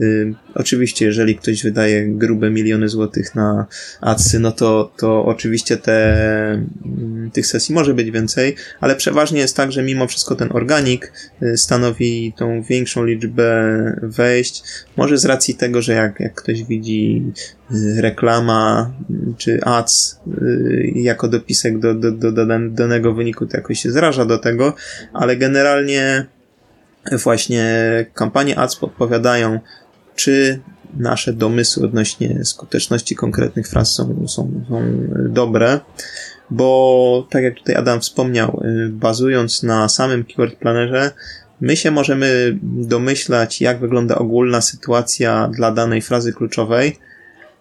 Y, 0.00 0.34
Oczywiście, 0.54 1.06
jeżeli 1.06 1.36
ktoś 1.36 1.62
wydaje 1.62 2.06
grube 2.08 2.50
miliony 2.50 2.88
złotych 2.88 3.34
na 3.34 3.66
adsy, 4.00 4.38
no 4.38 4.52
to, 4.52 4.92
to 4.96 5.24
oczywiście 5.24 5.76
te, 5.76 6.52
mm, 6.52 7.19
tych 7.30 7.46
sesji 7.46 7.74
może 7.74 7.94
być 7.94 8.10
więcej, 8.10 8.56
ale 8.80 8.96
przeważnie 8.96 9.40
jest 9.40 9.56
tak, 9.56 9.72
że 9.72 9.82
mimo 9.82 10.06
wszystko 10.06 10.34
ten 10.34 10.48
organik 10.52 11.12
y, 11.42 11.56
stanowi 11.56 12.32
tą 12.36 12.62
większą 12.62 13.04
liczbę 13.04 13.52
wejść. 14.02 14.62
Może 14.96 15.18
z 15.18 15.24
racji 15.24 15.54
tego, 15.54 15.82
że 15.82 15.92
jak, 15.92 16.20
jak 16.20 16.34
ktoś 16.34 16.64
widzi 16.64 17.32
y, 17.72 18.00
reklama 18.00 18.92
y, 19.10 19.14
czy 19.38 19.60
ads 19.64 20.20
jako 20.94 21.28
dopisek 21.28 21.78
do, 21.78 21.94
do, 21.94 22.12
do, 22.12 22.32
do 22.32 22.46
dan- 22.46 22.74
danego 22.74 23.14
wyniku, 23.14 23.46
to 23.46 23.56
jakoś 23.56 23.80
się 23.80 23.90
zraża 23.90 24.24
do 24.24 24.38
tego, 24.38 24.74
ale 25.12 25.36
generalnie 25.36 26.26
właśnie 27.24 27.66
kampanie 28.14 28.58
ads 28.58 28.76
podpowiadają, 28.76 29.60
czy 30.14 30.60
nasze 30.96 31.32
domysły 31.32 31.84
odnośnie 31.84 32.44
skuteczności 32.44 33.16
konkretnych 33.16 33.68
fraz 33.68 33.92
są, 33.92 34.28
są, 34.28 34.64
są 34.68 34.92
dobre, 35.28 35.80
bo 36.50 37.26
tak 37.30 37.42
jak 37.42 37.54
tutaj 37.54 37.74
Adam 37.74 38.00
wspomniał, 38.00 38.62
y, 38.64 38.88
bazując 38.88 39.62
na 39.62 39.88
samym 39.88 40.24
keyword 40.24 40.54
planerze, 40.54 41.10
my 41.60 41.76
się 41.76 41.90
możemy 41.90 42.58
domyślać, 42.62 43.60
jak 43.60 43.80
wygląda 43.80 44.14
ogólna 44.14 44.60
sytuacja 44.60 45.48
dla 45.48 45.72
danej 45.72 46.02
frazy 46.02 46.32
kluczowej, 46.32 46.98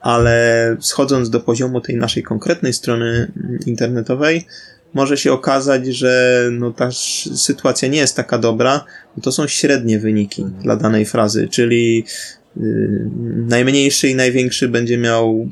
ale 0.02 0.78
schodząc 0.80 1.30
do 1.30 1.40
poziomu 1.40 1.82
tej 1.82 1.96
naszej 1.96 2.24
konkretnej 2.24 2.74
strony 2.74 3.32
internetowej, 3.66 4.46
może 4.94 5.18
się 5.18 5.34
okazać, 5.34 5.88
że 5.88 6.44
no, 6.52 6.72
ta 6.72 6.92
sytuacja 7.36 7.88
nie 7.88 7.98
jest 7.98 8.16
taka 8.16 8.38
dobra, 8.38 8.86
bo 9.16 9.22
to 9.22 9.32
są 9.32 9.48
średnie 9.48 10.00
wyniki 10.00 10.46
dla 10.62 10.76
danej 10.76 11.06
frazy, 11.06 11.48
czyli 11.48 12.06
y, 12.58 13.10
najmniejszy 13.48 14.08
i 14.08 14.16
największy 14.16 14.68
będzie 14.68 14.98
miał 14.98 15.50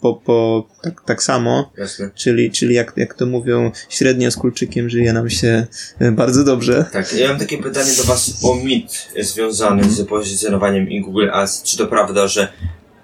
po, 0.00 0.14
po 0.14 0.68
tak, 0.82 1.02
tak 1.06 1.22
samo, 1.22 1.72
Jasne. 1.78 2.10
czyli, 2.14 2.50
czyli 2.50 2.74
jak, 2.74 2.92
jak 2.96 3.14
to 3.14 3.26
mówią, 3.26 3.70
średnio 3.88 4.30
z 4.30 4.36
kulczykiem 4.36 4.90
żyje 4.90 5.12
nam 5.12 5.30
się 5.30 5.66
y, 6.02 6.12
bardzo 6.12 6.44
dobrze. 6.44 6.84
Tak, 6.92 7.12
ja 7.12 7.28
mam 7.28 7.38
takie 7.38 7.58
pytanie 7.58 7.90
do 7.96 8.04
Was 8.04 8.44
o 8.44 8.54
mit 8.54 9.08
związany 9.20 9.90
z 9.90 10.06
pozycjonowaniem 10.06 10.90
i 10.90 11.00
Google 11.00 11.30
Ads. 11.32 11.62
Czy 11.62 11.78
to 11.78 11.86
prawda, 11.86 12.28
że 12.28 12.48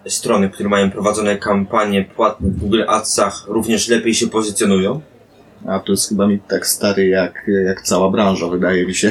strony, 0.08 0.50
które 0.50 0.68
mają 0.68 0.90
prowadzone 0.90 1.38
kampanie 1.38 2.04
płatne 2.16 2.48
w 2.50 2.58
Google 2.58 2.82
Adsach 2.88 3.44
również 3.48 3.88
lepiej 3.88 4.14
się 4.14 4.26
pozycjonują? 4.26 5.00
A 5.66 5.80
to 5.80 5.92
jest 5.92 6.08
chyba 6.08 6.26
mit 6.26 6.46
tak 6.48 6.66
stary 6.66 7.06
jak, 7.06 7.50
jak 7.66 7.82
cała 7.82 8.10
branża, 8.10 8.48
wydaje 8.48 8.86
mi 8.86 8.94
się. 8.94 9.10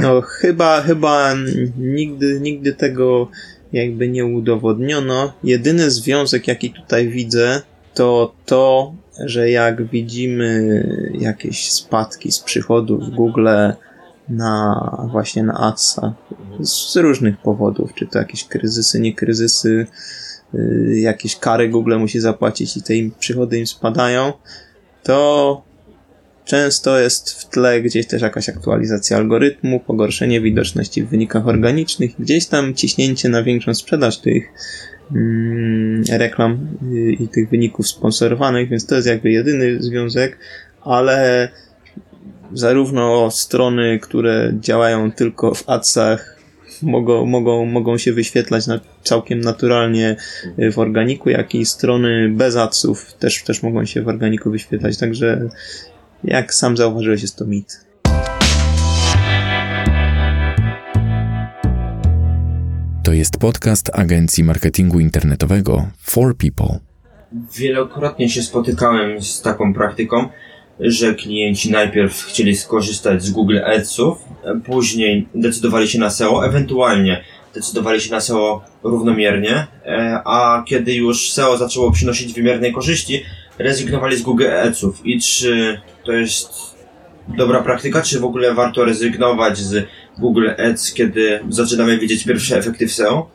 No 0.00 0.20
chyba, 0.20 0.82
chyba 0.82 1.34
nigdy, 1.78 2.40
nigdy 2.40 2.72
tego 2.72 3.28
jakby 3.74 4.08
nie 4.08 4.26
udowodniono. 4.26 5.32
Jedyny 5.44 5.90
związek, 5.90 6.48
jaki 6.48 6.70
tutaj 6.70 7.08
widzę, 7.08 7.62
to 7.94 8.34
to, 8.46 8.94
że 9.24 9.50
jak 9.50 9.86
widzimy 9.86 10.82
jakieś 11.18 11.72
spadki 11.72 12.32
z 12.32 12.38
przychodów 12.38 13.04
w 13.04 13.10
Google 13.10 13.48
na 14.28 15.08
właśnie 15.10 15.42
na 15.42 15.54
Adsa 15.54 16.14
z 16.60 16.96
różnych 16.96 17.38
powodów, 17.38 17.94
czy 17.94 18.06
to 18.06 18.18
jakieś 18.18 18.44
kryzysy, 18.44 19.00
nie 19.00 19.14
kryzysy, 19.14 19.86
y, 20.54 21.00
jakieś 21.00 21.36
kary 21.36 21.68
Google 21.68 21.98
musi 21.98 22.20
zapłacić 22.20 22.76
i 22.76 22.82
te 22.82 22.94
im 22.94 23.12
przychody 23.18 23.58
im 23.58 23.66
spadają, 23.66 24.32
to 25.02 25.62
Często 26.44 26.98
jest 26.98 27.30
w 27.30 27.48
tle 27.48 27.82
gdzieś 27.82 28.06
też 28.06 28.22
jakaś 28.22 28.48
aktualizacja 28.48 29.16
algorytmu, 29.16 29.80
pogorszenie 29.80 30.40
widoczności 30.40 31.02
w 31.02 31.08
wynikach 31.08 31.48
organicznych, 31.48 32.10
gdzieś 32.18 32.46
tam 32.46 32.74
ciśnięcie 32.74 33.28
na 33.28 33.42
większą 33.42 33.74
sprzedaż 33.74 34.18
tych 34.18 34.44
mm, 35.14 36.04
reklam 36.10 36.68
y, 36.92 37.12
i 37.12 37.28
tych 37.28 37.48
wyników 37.50 37.88
sponsorowanych, 37.88 38.68
więc 38.68 38.86
to 38.86 38.94
jest 38.94 39.08
jakby 39.08 39.30
jedyny 39.30 39.82
związek, 39.82 40.38
ale 40.82 41.48
zarówno 42.52 43.30
strony, 43.30 43.98
które 44.02 44.52
działają 44.60 45.12
tylko 45.12 45.54
w 45.54 45.68
adsach, 45.68 46.34
mogą, 46.82 47.26
mogą, 47.26 47.66
mogą 47.66 47.98
się 47.98 48.12
wyświetlać 48.12 48.66
na, 48.66 48.80
całkiem 49.02 49.40
naturalnie 49.40 50.16
y, 50.58 50.72
w 50.72 50.78
organiku, 50.78 51.30
jak 51.30 51.54
i 51.54 51.66
strony 51.66 52.28
bez 52.28 52.56
adsów 52.56 53.14
też, 53.14 53.42
też 53.42 53.62
mogą 53.62 53.84
się 53.84 54.02
w 54.02 54.08
organiku 54.08 54.50
wyświetlać, 54.50 54.96
także 54.96 55.48
jak 56.24 56.54
sam 56.54 56.76
zauważyłeś, 56.76 57.22
jest 57.22 57.36
to 57.36 57.44
mit. 57.44 57.80
To 63.04 63.12
jest 63.12 63.38
podcast 63.38 63.90
agencji 63.92 64.44
marketingu 64.44 65.00
internetowego 65.00 65.86
For 65.98 66.36
People. 66.36 66.78
Wielokrotnie 67.58 68.28
się 68.28 68.42
spotykałem 68.42 69.22
z 69.22 69.42
taką 69.42 69.74
praktyką, 69.74 70.28
że 70.80 71.14
klienci 71.14 71.70
najpierw 71.70 72.22
chcieli 72.22 72.56
skorzystać 72.56 73.22
z 73.22 73.30
Google 73.30 73.58
Adsów, 73.64 74.18
później 74.64 75.28
decydowali 75.34 75.88
się 75.88 75.98
na 75.98 76.10
SEO, 76.10 76.46
ewentualnie 76.46 77.24
decydowali 77.54 78.00
się 78.00 78.10
na 78.10 78.20
SEO 78.20 78.62
równomiernie, 78.82 79.66
e, 79.86 80.20
a 80.24 80.64
kiedy 80.66 80.94
już 80.94 81.32
SEO 81.32 81.56
zaczęło 81.56 81.92
przynosić 81.92 82.32
wymierne 82.32 82.72
korzyści, 82.72 83.22
rezygnowali 83.58 84.16
z 84.16 84.22
Google 84.22 84.50
Adsów. 84.50 85.06
I 85.06 85.20
czy 85.20 85.80
to 86.04 86.12
jest 86.12 86.74
dobra 87.28 87.62
praktyka, 87.62 88.02
czy 88.02 88.20
w 88.20 88.24
ogóle 88.24 88.54
warto 88.54 88.84
rezygnować 88.84 89.58
z 89.58 89.86
Google 90.18 90.48
Ads, 90.58 90.92
kiedy 90.92 91.40
zaczynamy 91.48 91.98
widzieć 91.98 92.24
pierwsze 92.24 92.58
efekty 92.58 92.86
w 92.86 92.92
SEO? 92.92 93.30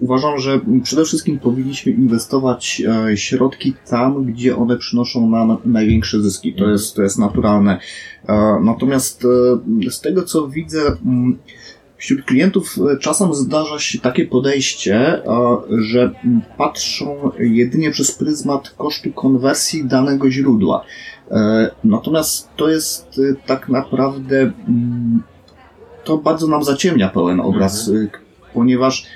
Uważam, 0.00 0.38
że 0.38 0.60
przede 0.82 1.04
wszystkim 1.04 1.38
powinniśmy 1.38 1.92
inwestować 1.92 2.82
e, 3.10 3.16
środki 3.16 3.74
tam, 3.90 4.24
gdzie 4.24 4.56
one 4.56 4.76
przynoszą 4.78 5.30
nam 5.30 5.56
największe 5.64 6.20
zyski. 6.20 6.54
To 6.54 6.70
jest, 6.70 6.96
to 6.96 7.02
jest 7.02 7.18
naturalne. 7.18 7.78
E, 8.28 8.60
Natomiast 8.62 9.24
e, 9.86 9.90
z 9.90 10.00
tego, 10.00 10.22
co 10.22 10.48
widzę, 10.48 10.80
mm, 10.86 11.38
wśród 11.96 12.24
klientów 12.24 12.76
czasem 13.00 13.34
zdarza 13.34 13.78
się 13.78 13.98
takie 13.98 14.26
podejście, 14.26 15.22
że 15.78 16.10
patrzą 16.58 17.30
jedynie 17.38 17.90
przez 17.90 18.12
pryzmat 18.12 18.70
kosztu 18.70 19.12
konwersji 19.12 19.84
danego 19.84 20.30
źródła. 20.30 20.84
E, 21.30 21.70
Natomiast 21.84 22.48
to 22.56 22.68
jest 22.68 23.20
e, 23.30 23.46
tak 23.46 23.68
naprawdę 23.68 24.40
mm, 24.40 25.22
to 26.04 26.18
bardzo 26.18 26.46
nam 26.46 26.64
zaciemnia 26.64 27.08
pełen 27.08 27.40
obraz, 27.40 27.88
e, 27.88 28.06
k- 28.08 28.18
ponieważ 28.54 29.06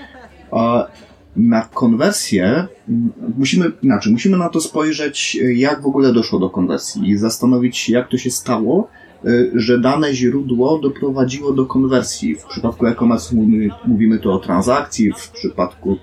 na 1.37 1.63
konwersję 1.63 2.67
mm, 2.89 3.13
musimy 3.39 3.73
inaczej, 3.83 4.13
musimy 4.13 4.37
na 4.37 4.49
to 4.49 4.61
spojrzeć, 4.61 5.39
jak 5.55 5.83
w 5.83 5.87
ogóle 5.87 6.13
doszło 6.13 6.39
do 6.39 6.51
konwersji 6.51 7.09
i 7.11 7.17
zastanowić 7.17 7.77
się, 7.79 7.93
jak 7.93 8.09
to 8.09 8.17
się 8.19 8.31
stało, 8.31 8.89
y, 9.25 9.51
że 9.55 9.81
dane 9.81 10.15
źródło 10.15 10.79
doprowadziło 10.79 11.53
do 11.53 11.67
konwersji. 11.67 12.35
W 12.37 12.45
przypadku 12.45 12.87
e-commerce 12.87 13.37
mówimy, 13.37 13.69
mówimy 13.87 14.19
tu 14.19 14.33
o 14.33 14.39
transakcji, 14.39 15.13
w 15.13 15.31
przypadku 15.31 15.93
y, 15.93 15.99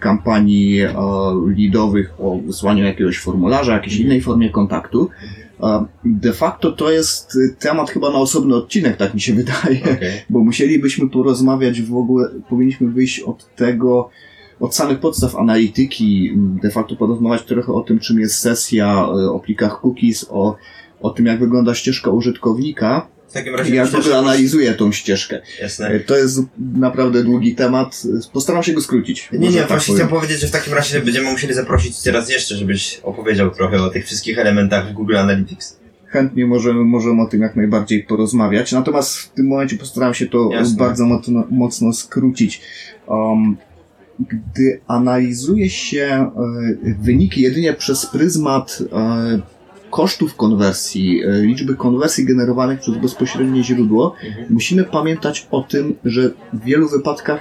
kampanii 0.00 0.80
e, 0.80 0.92
leadowych 1.56 2.14
o 2.18 2.38
wysłaniu 2.38 2.84
jakiegoś 2.84 3.18
formularza, 3.18 3.72
jakiejś 3.72 3.96
innej 3.96 4.20
formie 4.20 4.50
kontaktu. 4.50 5.08
E, 5.62 5.84
De 6.04 6.32
facto 6.32 6.72
to 6.72 6.90
jest 6.90 7.38
temat 7.58 7.90
chyba 7.90 8.10
na 8.10 8.18
osobny 8.18 8.54
odcinek, 8.54 8.96
tak 8.96 9.14
mi 9.14 9.20
się 9.20 9.34
wydaje, 9.42 9.80
Okej. 9.82 10.10
bo 10.30 10.44
musielibyśmy 10.44 11.10
porozmawiać 11.10 11.82
w 11.82 11.96
ogóle, 11.96 12.28
powinniśmy 12.48 12.88
wyjść 12.90 13.20
od 13.20 13.54
tego, 13.56 14.10
od 14.60 14.74
samych 14.74 14.98
podstaw 15.00 15.36
analityki, 15.36 16.32
de 16.62 16.70
facto 16.70 16.96
porozmawiać 16.96 17.42
trochę 17.42 17.72
o 17.72 17.80
tym, 17.80 17.98
czym 17.98 18.20
jest 18.20 18.34
sesja, 18.36 19.06
e, 19.08 19.30
o 19.30 19.40
plikach 19.40 19.80
cookies, 19.84 20.26
o, 20.30 20.56
o 21.00 21.10
tym, 21.10 21.26
jak 21.26 21.40
wygląda 21.40 21.74
ścieżka 21.74 22.10
użytkownika 22.10 23.06
W 23.32 23.34
takim 23.34 23.54
razie 23.54 23.82
ogóle 23.82 24.02
że- 24.02 24.18
analizuje 24.18 24.74
tą 24.74 24.92
ścieżkę. 24.92 25.40
Jasne. 25.62 25.88
E, 25.88 26.00
To 26.00 26.16
jest 26.16 26.40
naprawdę 26.74 27.24
długi 27.24 27.54
temat, 27.54 28.02
postaram 28.32 28.62
się 28.62 28.72
go 28.72 28.80
skrócić. 28.80 29.28
Nie, 29.32 29.48
nie, 29.48 29.58
tak 29.58 29.68
właśnie 29.68 29.94
chciałem 29.94 30.10
powiedzieć, 30.10 30.40
że 30.40 30.46
w 30.46 30.50
takim 30.50 30.74
razie 30.74 31.00
będziemy 31.00 31.30
musieli 31.30 31.54
zaprosić 31.54 31.96
cię 31.98 32.12
raz 32.12 32.30
jeszcze, 32.30 32.56
żebyś 32.56 33.00
opowiedział 33.02 33.50
trochę 33.50 33.82
o 33.82 33.90
tych 33.90 34.06
wszystkich 34.06 34.38
elementach 34.38 34.90
w 34.90 34.92
Google 34.92 35.16
Analytics. 35.16 35.76
chętnie 36.06 36.46
możemy, 36.46 36.84
możemy 36.84 37.22
o 37.22 37.26
tym 37.26 37.40
jak 37.40 37.56
najbardziej 37.56 38.02
porozmawiać. 38.04 38.72
Natomiast 38.72 39.16
w 39.18 39.28
tym 39.28 39.46
momencie 39.46 39.76
postaram 39.76 40.14
się 40.14 40.26
to 40.26 40.48
Jasne. 40.52 40.76
bardzo 40.76 41.06
mocno, 41.06 41.44
mocno 41.50 41.92
skrócić. 41.92 42.60
Um, 43.06 43.56
gdy 44.20 44.80
analizuje 44.86 45.70
się 45.70 46.04
e, 46.04 46.94
wyniki 47.02 47.42
jedynie 47.42 47.72
przez 47.74 48.06
pryzmat 48.06 48.78
e, 48.92 49.42
kosztów 49.96 50.34
konwersji, 50.36 51.22
e, 51.24 51.42
liczby 51.42 51.74
konwersji 51.76 52.24
generowanych 52.24 52.80
przez 52.80 52.96
bezpośrednie 52.98 53.64
źródło, 53.64 54.14
Mhm. 54.26 54.46
musimy 54.50 54.84
pamiętać 54.84 55.46
o 55.50 55.62
tym, 55.62 55.94
że 56.04 56.30
w 56.52 56.64
wielu 56.64 56.88
wypadkach 56.88 57.40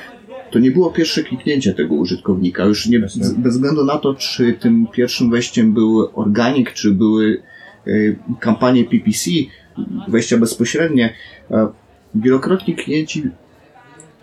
to 0.52 0.60
nie 0.60 0.72
było 0.72 0.92
pierwsze 0.92 1.24
kliknięcie 1.24 1.74
tego 1.74 1.96
użytkownika. 1.96 2.66
Już 2.66 2.88
nie, 2.88 3.08
z- 3.10 3.34
bez 3.34 3.54
względu 3.54 3.86
na 3.86 3.98
to, 3.98 4.14
czy 4.16 4.54
tym 4.54 4.88
pierwszym 4.92 5.30
wejściem 5.30 5.74
był 5.74 6.10
organik, 6.14 6.74
czy 6.74 6.92
były 6.92 7.42
y, 7.88 8.16
kampanie 8.40 8.84
PPC, 8.84 9.32
wejścia 10.08 10.38
bezpośrednie, 10.38 11.14
e, 11.52 11.68
wielokrotnie 12.16 12.76
klienci 12.76 13.24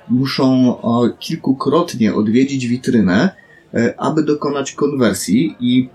muszą 0.09 0.77
e, 0.79 1.11
kilkukrotnie 1.19 2.15
odwiedzić 2.15 2.67
witrynę, 2.67 3.31
e, 3.75 3.95
aby 4.01 4.23
dokonać 4.23 4.73
konwersji 4.73 5.57
i 5.61 5.89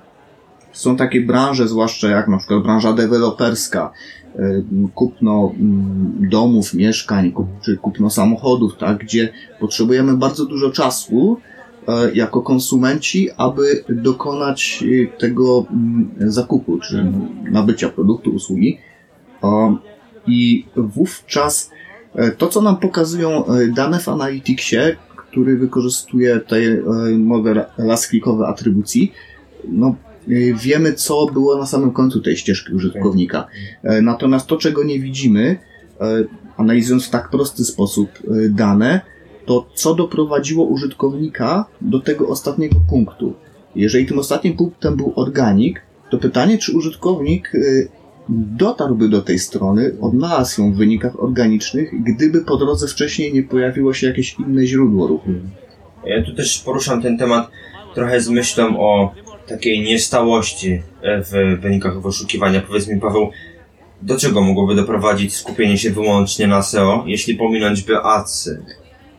są 0.73 0.95
takie 0.95 1.21
branże, 1.21 1.67
zwłaszcza 1.67 2.09
jak 2.09 2.27
na 2.27 2.37
przykład 2.37 2.63
branża 2.63 2.93
deweloperska, 2.93 3.91
e, 4.35 4.61
kupno 4.95 5.51
mm, 5.59 6.29
domów, 6.31 6.73
mieszkań, 6.73 7.33
czy 7.65 7.77
kupno 7.77 8.09
samochodów, 8.09 8.77
tak, 8.77 8.97
gdzie 8.97 9.33
potrzebujemy 9.59 10.17
bardzo 10.17 10.45
dużo 10.45 10.71
czasu 10.71 11.37
e, 11.87 12.11
jako 12.13 12.41
konsumenci, 12.41 13.29
aby 13.37 13.83
dokonać 13.89 14.83
e, 14.83 15.17
tego 15.19 15.65
mm, 15.69 16.11
zakupu, 16.19 16.79
czy 16.79 17.11
nabycia 17.51 17.89
produktu, 17.89 18.31
usługi. 18.31 18.77
I 20.27 20.65
wówczas 20.75 21.69
to, 22.37 22.47
co 22.47 22.61
nam 22.61 22.77
pokazują 22.77 23.43
dane 23.75 23.99
w 23.99 24.09
Analyticsie, 24.09 24.77
który 25.33 25.57
wykorzystuje 25.57 26.39
tutaj 26.39 26.65
e, 26.65 26.81
model 27.17 27.65
last-clickowy 27.77 28.45
atrybucji, 28.45 29.11
no, 29.67 29.95
wiemy, 30.63 30.93
co 30.93 31.25
było 31.25 31.57
na 31.57 31.65
samym 31.65 31.91
końcu 31.91 32.21
tej 32.21 32.37
ścieżki 32.37 32.73
użytkownika. 32.73 33.47
E, 33.83 34.01
Natomiast 34.01 34.47
to, 34.47 34.57
czego 34.57 34.83
nie 34.83 34.99
widzimy, 34.99 35.57
e, 36.01 36.23
analizując 36.57 37.05
w 37.05 37.09
tak 37.09 37.29
prosty 37.29 37.63
sposób 37.65 38.09
dane, 38.49 39.01
to 39.45 39.69
co 39.73 39.95
doprowadziło 39.95 40.65
użytkownika 40.65 41.65
do 41.81 41.99
tego 41.99 42.27
ostatniego 42.27 42.75
punktu. 42.89 43.33
Jeżeli 43.75 44.05
tym 44.05 44.19
ostatnim 44.19 44.57
punktem 44.57 44.95
był 44.95 45.13
organik, 45.15 45.81
to 46.11 46.17
pytanie, 46.17 46.57
czy 46.57 46.77
użytkownik 46.77 47.51
dotarłby 48.29 49.09
do 49.09 49.21
tej 49.21 49.39
strony, 49.39 49.95
odnalazł 50.01 50.61
ją 50.61 50.73
w 50.73 50.75
wynikach 50.75 51.23
organicznych, 51.23 52.03
gdyby 52.03 52.41
po 52.41 52.57
drodze 52.57 52.87
wcześniej 52.87 53.33
nie 53.33 53.43
pojawiło 53.43 53.93
się 53.93 54.07
jakieś 54.07 54.39
inne 54.39 54.65
źródło 54.65 55.07
ruchu. 55.07 55.29
Ja 56.05 56.23
tu 56.23 56.35
też 56.35 56.61
poruszam 56.65 57.01
ten 57.01 57.17
temat 57.17 57.51
trochę 57.95 58.21
z 58.21 58.29
myślą 58.29 58.79
o 58.79 59.11
takiej 59.47 59.81
niestałości 59.81 60.81
e, 61.01 61.23
w 61.23 61.61
wynikach 61.61 62.01
wyszukiwania. 62.01 62.61
Powiedz 62.61 62.87
mi, 62.87 62.99
Paweł, 62.99 63.31
do 64.01 64.17
czego 64.17 64.41
mogłoby 64.41 64.75
doprowadzić 64.75 65.35
skupienie 65.35 65.77
się 65.77 65.91
wyłącznie 65.91 66.47
na 66.47 66.61
SEO, 66.61 67.03
jeśli 67.07 67.35
pominąć 67.35 67.81
by 67.81 67.97
adsy? 67.97 68.63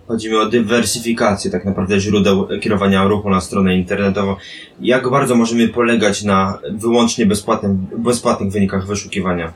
Chodzi 0.08 0.30
mi 0.30 0.36
o 0.36 0.46
dywersyfikację 0.46 1.50
tak 1.50 1.64
naprawdę 1.64 2.00
źródeł 2.00 2.48
kierowania 2.60 3.04
ruchu 3.04 3.30
na 3.30 3.40
stronę 3.40 3.76
internetową. 3.76 4.36
Jak 4.80 5.10
bardzo 5.10 5.34
możemy 5.34 5.68
polegać 5.68 6.22
na 6.22 6.58
wyłącznie 6.70 7.26
bezpłatnym, 7.26 7.86
bezpłatnych 7.98 8.52
wynikach 8.52 8.86
wyszukiwania? 8.86 9.52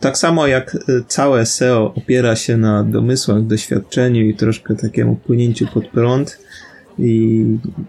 Tak 0.00 0.18
samo 0.18 0.46
jak 0.46 0.74
y, 0.74 1.04
całe 1.06 1.46
SEO 1.46 1.94
opiera 1.96 2.36
się 2.36 2.56
na 2.56 2.84
domysłach, 2.84 3.42
doświadczeniu 3.42 4.20
i 4.24 4.34
troszkę 4.34 4.74
takiemu 4.74 5.16
płynięciu 5.16 5.66
pod 5.74 5.88
prąd 5.88 6.38
i 6.98 7.44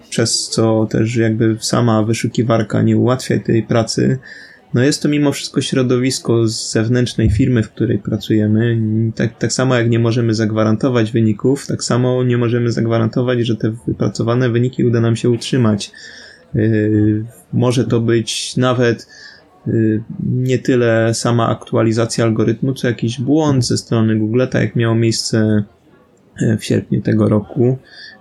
przez 0.10 0.50
co 0.50 0.88
też 0.91 1.15
jakby 1.15 1.58
sama 1.60 2.04
wyszukiwarka 2.04 2.82
nie 2.82 2.98
ułatwia 2.98 3.39
tej 3.39 3.63
pracy, 3.63 4.19
no 4.74 4.84
jest 4.84 5.04
to 5.04 5.10
mimo 5.10 5.32
wszystko 5.32 5.62
środowisko 5.62 6.48
z 6.48 6.72
zewnętrznej 6.72 7.30
firmy, 7.30 7.63
w 7.63 7.72
której 7.72 8.00
pracujemy. 8.00 8.82
Tak, 9.15 9.38
tak 9.38 9.54
samo 9.54 9.76
jak 9.76 9.89
nie 9.89 10.00
możemy 10.00 10.34
zagwarantować 10.34 11.12
wyników, 11.12 11.67
tak 11.67 11.84
samo 11.84 12.24
nie 12.24 12.38
możemy 12.38 12.72
zagwarantować, 12.72 13.39
że 13.39 13.56
te 13.56 13.72
wypracowane 13.88 14.50
wyniki 14.50 14.84
uda 14.84 15.02
nam 15.02 15.15
się 15.15 15.30
utrzymać. 15.30 15.91
Yy, 16.54 17.26
może 17.54 17.86
to 17.86 18.00
być 18.00 18.58
nawet 18.58 19.08
y, 19.67 20.04
nie 20.26 20.60
tyle 20.60 21.13
sama 21.13 21.50
aktualizacja 21.50 22.26
algorytmu, 22.26 22.74
co 22.74 22.88
jakiś 22.88 23.22
błąd 23.22 23.65
ze 23.65 23.78
strony 23.78 24.15
Google, 24.15 24.41
tak 24.52 24.62
jak 24.62 24.76
miało 24.76 24.95
miejsce 24.95 25.63
w 26.60 26.65
sierpniu 26.65 27.02
tego 27.02 27.30
roku, 27.30 27.78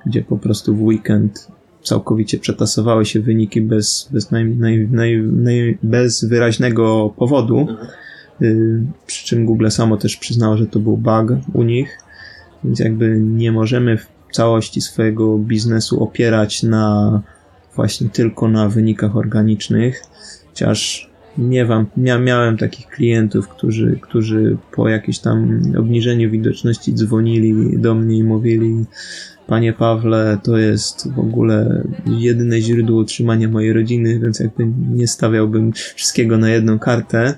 gdzie 0.06 0.22
po 0.22 0.38
prostu 0.38 0.76
w 0.76 0.82
weekend 0.82 1.48
całkowicie 1.82 2.38
przetasowały 2.38 3.06
się 3.06 3.20
wyniki 3.20 3.60
bez, 3.60 4.08
bez, 4.12 4.30
naj, 4.30 4.44
naj, 4.44 4.88
naj, 4.90 5.22
naj, 5.22 5.78
bez 5.82 6.24
wyraźnego 6.24 7.14
powodu. 7.16 7.66
Y, 8.42 8.82
Przy 9.06 9.26
czym 9.26 9.46
Google 9.46 9.68
samo 9.68 9.96
też 9.96 10.16
przyznało, 10.16 10.56
że 10.56 10.66
to 10.66 10.78
był 10.80 10.96
bug 10.96 11.32
u 11.52 11.62
nich, 11.62 11.98
więc 12.64 12.78
jakby 12.78 13.20
nie 13.20 13.52
możemy 13.52 13.96
w 13.96 14.06
całości 14.32 14.80
swojego 14.80 15.38
biznesu 15.38 16.02
opierać 16.02 16.62
na 16.62 17.22
właśnie 17.76 18.08
tylko 18.08 18.48
na 18.48 18.68
wynikach 18.68 19.16
organicznych, 19.16 20.02
chociaż 20.48 21.07
nie 21.38 21.66
wam, 21.66 21.86
mia, 21.96 22.18
miałem 22.18 22.56
takich 22.56 22.86
klientów, 22.86 23.48
którzy, 23.48 23.98
którzy 24.02 24.56
po 24.72 24.88
jakimś 24.88 25.18
tam 25.18 25.62
obniżeniu 25.78 26.30
widoczności 26.30 26.94
dzwonili 26.94 27.78
do 27.78 27.94
mnie 27.94 28.18
i 28.18 28.24
mówili 28.24 28.84
Panie 29.46 29.72
Pawle, 29.72 30.38
to 30.42 30.58
jest 30.58 31.12
w 31.12 31.18
ogóle 31.18 31.82
jedyne 32.06 32.60
źródło 32.60 33.00
utrzymania 33.00 33.48
mojej 33.48 33.72
rodziny, 33.72 34.20
więc 34.20 34.40
jakby 34.40 34.66
nie 34.90 35.08
stawiałbym 35.08 35.72
wszystkiego 35.72 36.38
na 36.38 36.50
jedną 36.50 36.78
kartę. 36.78 37.34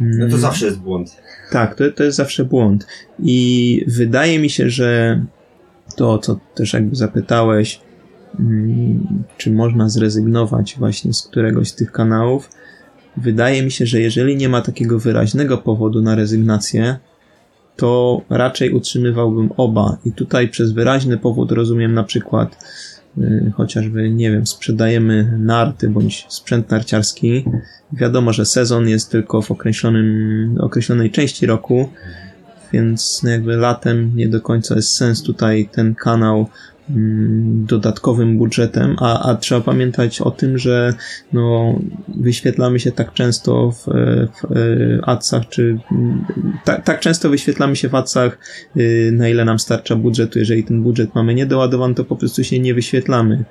No 0.00 0.18
to 0.18 0.24
Mm. 0.24 0.40
zawsze 0.40 0.66
jest 0.66 0.78
błąd. 0.78 1.16
Tak, 1.50 1.74
to, 1.74 1.92
to 1.92 2.04
jest 2.04 2.16
zawsze 2.16 2.44
błąd. 2.44 2.86
I 3.18 3.84
wydaje 3.86 4.38
mi 4.38 4.50
się, 4.50 4.70
że 4.70 5.20
to, 5.96 6.18
co 6.18 6.40
też 6.54 6.72
jakby 6.72 6.96
zapytałeś, 6.96 7.80
mm, 8.40 9.24
czy 9.36 9.50
można 9.50 9.88
zrezygnować 9.88 10.76
właśnie 10.78 11.12
z 11.12 11.22
któregoś 11.22 11.68
z 11.68 11.74
tych 11.74 11.92
kanałów, 11.92 12.50
wydaje 13.22 13.62
mi 13.62 13.70
się, 13.70 13.86
że 13.86 14.00
jeżeli 14.00 14.36
nie 14.36 14.48
ma 14.48 14.60
takiego 14.60 14.98
wyraźnego 14.98 15.58
powodu 15.58 16.02
na 16.02 16.14
rezygnację, 16.14 16.98
to 17.76 18.22
raczej 18.30 18.70
utrzymywałbym 18.70 19.50
oba. 19.56 19.98
I 20.04 20.12
tutaj 20.12 20.48
przez 20.48 20.72
wyraźny 20.72 21.18
powód 21.18 21.52
rozumiem 21.52 21.94
na 21.94 22.04
przykład 22.04 22.64
y, 23.18 23.52
chociażby, 23.54 24.10
nie 24.10 24.30
wiem, 24.30 24.46
sprzedajemy 24.46 25.38
narty 25.38 25.88
bądź 25.88 26.26
sprzęt 26.28 26.70
narciarski. 26.70 27.44
Wiadomo, 27.92 28.32
że 28.32 28.46
sezon 28.46 28.88
jest 28.88 29.10
tylko 29.10 29.42
w 29.42 29.50
określonym, 29.50 30.56
określonej 30.60 31.10
części 31.10 31.46
roku, 31.46 31.88
więc 32.72 33.22
jakby 33.24 33.56
latem 33.56 34.16
nie 34.16 34.28
do 34.28 34.40
końca 34.40 34.74
jest 34.74 34.96
sens 34.96 35.22
tutaj 35.22 35.68
ten 35.72 35.94
kanał 35.94 36.48
dodatkowym 37.66 38.38
budżetem, 38.38 38.96
a, 38.98 39.30
a 39.30 39.34
trzeba 39.34 39.60
pamiętać 39.60 40.20
o 40.20 40.30
tym, 40.30 40.58
że 40.58 40.94
no, 41.32 41.78
wyświetlamy 42.08 42.80
się 42.80 42.92
tak 42.92 43.12
często 43.12 43.70
w, 43.70 43.86
w 43.86 44.48
adsach, 45.02 45.48
czy 45.48 45.78
tak, 46.64 46.84
tak 46.84 47.00
często 47.00 47.30
wyświetlamy 47.30 47.76
się 47.76 47.88
w 47.88 47.94
adsach, 47.94 48.38
y, 48.76 49.10
na 49.12 49.28
ile 49.28 49.44
nam 49.44 49.58
starcza 49.58 49.96
budżetu. 49.96 50.38
Jeżeli 50.38 50.64
ten 50.64 50.82
budżet 50.82 51.14
mamy 51.14 51.34
niedoładowany, 51.34 51.94
to 51.94 52.04
po 52.04 52.16
prostu 52.16 52.44
się 52.44 52.60
nie 52.60 52.74
wyświetlamy. 52.74 53.44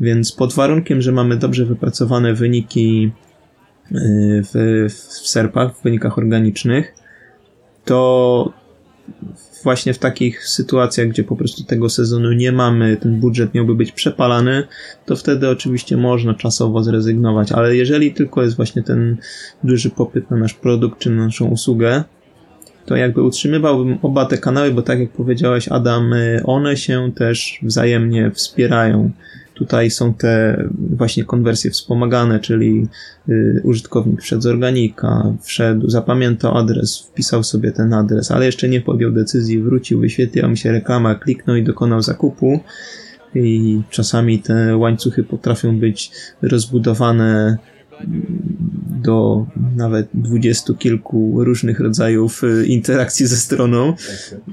Więc 0.00 0.32
pod 0.32 0.54
warunkiem, 0.54 1.02
że 1.02 1.12
mamy 1.12 1.36
dobrze 1.36 1.66
wypracowane 1.66 2.34
wyniki 2.34 3.12
y, 3.92 3.96
w, 4.54 4.86
w 4.88 5.28
serpach, 5.28 5.76
w 5.76 5.82
wynikach 5.82 6.18
organicznych, 6.18 6.94
to 7.84 8.52
właśnie 9.62 9.94
w 9.94 9.98
takich 9.98 10.46
sytuacjach, 10.46 11.08
gdzie 11.08 11.24
po 11.24 11.36
prostu 11.36 11.64
tego 11.64 11.88
sezonu 11.88 12.32
nie 12.32 12.52
mamy, 12.52 12.96
ten 12.96 13.20
budżet 13.20 13.54
miałby 13.54 13.74
być 13.74 13.92
przepalany, 13.92 14.62
to 15.06 15.16
wtedy 15.16 15.48
oczywiście 15.48 15.96
można 15.96 16.34
czasowo 16.34 16.82
zrezygnować, 16.82 17.52
ale 17.52 17.76
jeżeli 17.76 18.12
tylko 18.14 18.42
jest 18.42 18.56
właśnie 18.56 18.82
ten 18.82 19.16
duży 19.64 19.90
popyt 19.90 20.30
na 20.30 20.36
nasz 20.36 20.54
produkt 20.54 20.98
czy 20.98 21.10
na 21.10 21.24
naszą 21.24 21.48
usługę, 21.48 22.04
to 22.86 22.96
jakby 22.96 23.22
utrzymywałbym 23.22 23.98
oba 24.02 24.26
te 24.26 24.38
kanały, 24.38 24.70
bo 24.70 24.82
tak 24.82 25.00
jak 25.00 25.10
powiedziałeś 25.10 25.68
Adam, 25.68 26.14
one 26.44 26.76
się 26.76 27.12
też 27.14 27.58
wzajemnie 27.62 28.30
wspierają. 28.30 29.10
Tutaj 29.60 29.90
są 29.90 30.14
te 30.14 30.64
właśnie 30.96 31.24
konwersje 31.24 31.70
wspomagane, 31.70 32.40
czyli 32.40 32.88
y, 33.28 33.60
użytkownik 33.64 34.22
wszedł 34.22 34.42
z 34.42 34.46
organika, 34.46 35.32
wszedł, 35.42 35.90
zapamiętał 35.90 36.58
adres, 36.58 36.98
wpisał 36.98 37.42
sobie 37.42 37.72
ten 37.72 37.92
adres, 37.92 38.30
ale 38.30 38.46
jeszcze 38.46 38.68
nie 38.68 38.80
podjął 38.80 39.12
decyzji, 39.12 39.62
wrócił, 39.62 40.00
wyświetliła 40.00 40.48
mu 40.48 40.56
się 40.56 40.72
reklama, 40.72 41.14
kliknął 41.14 41.56
i 41.56 41.64
dokonał 41.64 42.02
zakupu. 42.02 42.60
I 43.34 43.80
czasami 43.90 44.38
te 44.38 44.76
łańcuchy 44.76 45.24
potrafią 45.24 45.78
być 45.78 46.10
rozbudowane 46.42 47.58
do 49.10 49.46
nawet 49.76 50.08
dwudziestu 50.14 50.74
kilku 50.74 51.44
różnych 51.44 51.80
rodzajów 51.80 52.44
y, 52.44 52.66
interakcji 52.66 53.26
ze 53.26 53.36
stroną. 53.36 53.94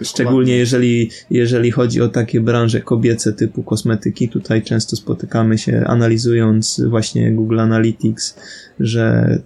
Szczególnie 0.01 0.57
jeżeli, 0.57 1.09
jeżeli 1.29 1.71
chodzi 1.71 2.01
o 2.01 2.07
takie 2.07 2.41
branże 2.41 2.81
kobiece 2.81 3.33
typu 3.33 3.63
kosmetyki. 3.63 4.29
Tutaj 4.29 4.61
często 4.61 4.95
spotykamy 4.95 5.57
się 5.57 5.83
analizując 5.87 6.81
właśnie 6.89 7.31
Google 7.31 7.59
Analytics, 7.59 8.39
że 8.79 9.37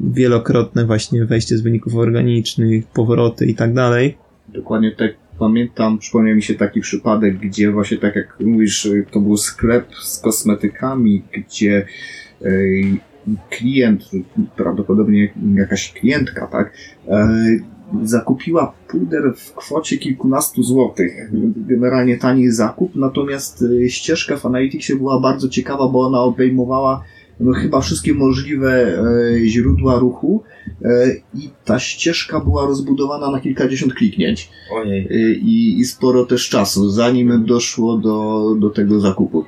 wielokrotne 0.00 0.84
właśnie 0.84 1.24
wejście 1.24 1.56
z 1.56 1.60
wyników 1.60 1.94
organicznych, 1.94 2.86
powroty 2.86 3.46
i 3.46 3.54
tak 3.54 3.74
dalej. 3.74 4.16
Dokładnie 4.48 4.92
tak 4.92 5.14
pamiętam, 5.38 5.98
przypomniał 5.98 6.36
mi 6.36 6.42
się 6.42 6.54
taki 6.54 6.80
przypadek, 6.80 7.38
gdzie 7.38 7.70
właśnie 7.70 7.98
tak 7.98 8.16
jak 8.16 8.40
mówisz, 8.40 8.88
to 9.10 9.20
był 9.20 9.36
sklep 9.36 9.86
z 10.02 10.18
kosmetykami, 10.18 11.22
gdzie 11.32 11.86
klient, 13.50 14.10
prawdopodobnie 14.56 15.32
jakaś 15.54 15.92
klientka, 15.92 16.46
tak, 16.46 16.72
e, 17.08 17.28
zakupiła 18.02 18.72
puder 18.88 19.34
w 19.36 19.54
kwocie 19.54 19.98
kilkunastu 19.98 20.62
złotych. 20.62 21.30
Generalnie 21.56 22.18
tani 22.18 22.50
zakup, 22.50 22.96
natomiast 22.96 23.64
e, 23.84 23.88
ścieżka 23.88 24.36
w 24.36 24.46
Analyticsie 24.46 24.96
była 24.96 25.20
bardzo 25.20 25.48
ciekawa, 25.48 25.88
bo 25.88 26.06
ona 26.06 26.20
obejmowała 26.20 27.04
no, 27.40 27.52
chyba 27.52 27.80
wszystkie 27.80 28.14
możliwe 28.14 28.98
e, 28.98 29.46
źródła 29.46 29.98
ruchu 29.98 30.42
i 31.34 31.50
ta 31.64 31.78
ścieżka 31.78 32.40
była 32.40 32.66
rozbudowana 32.66 33.30
na 33.30 33.40
kilkadziesiąt 33.40 33.94
kliknięć. 33.94 34.50
Ojej. 34.72 35.08
I, 35.42 35.78
I 35.78 35.84
sporo 35.84 36.26
też 36.26 36.48
czasu, 36.48 36.90
zanim 36.90 37.44
doszło 37.44 37.98
do, 37.98 38.44
do 38.58 38.70
tego 38.70 39.00
zakupu. 39.00 39.44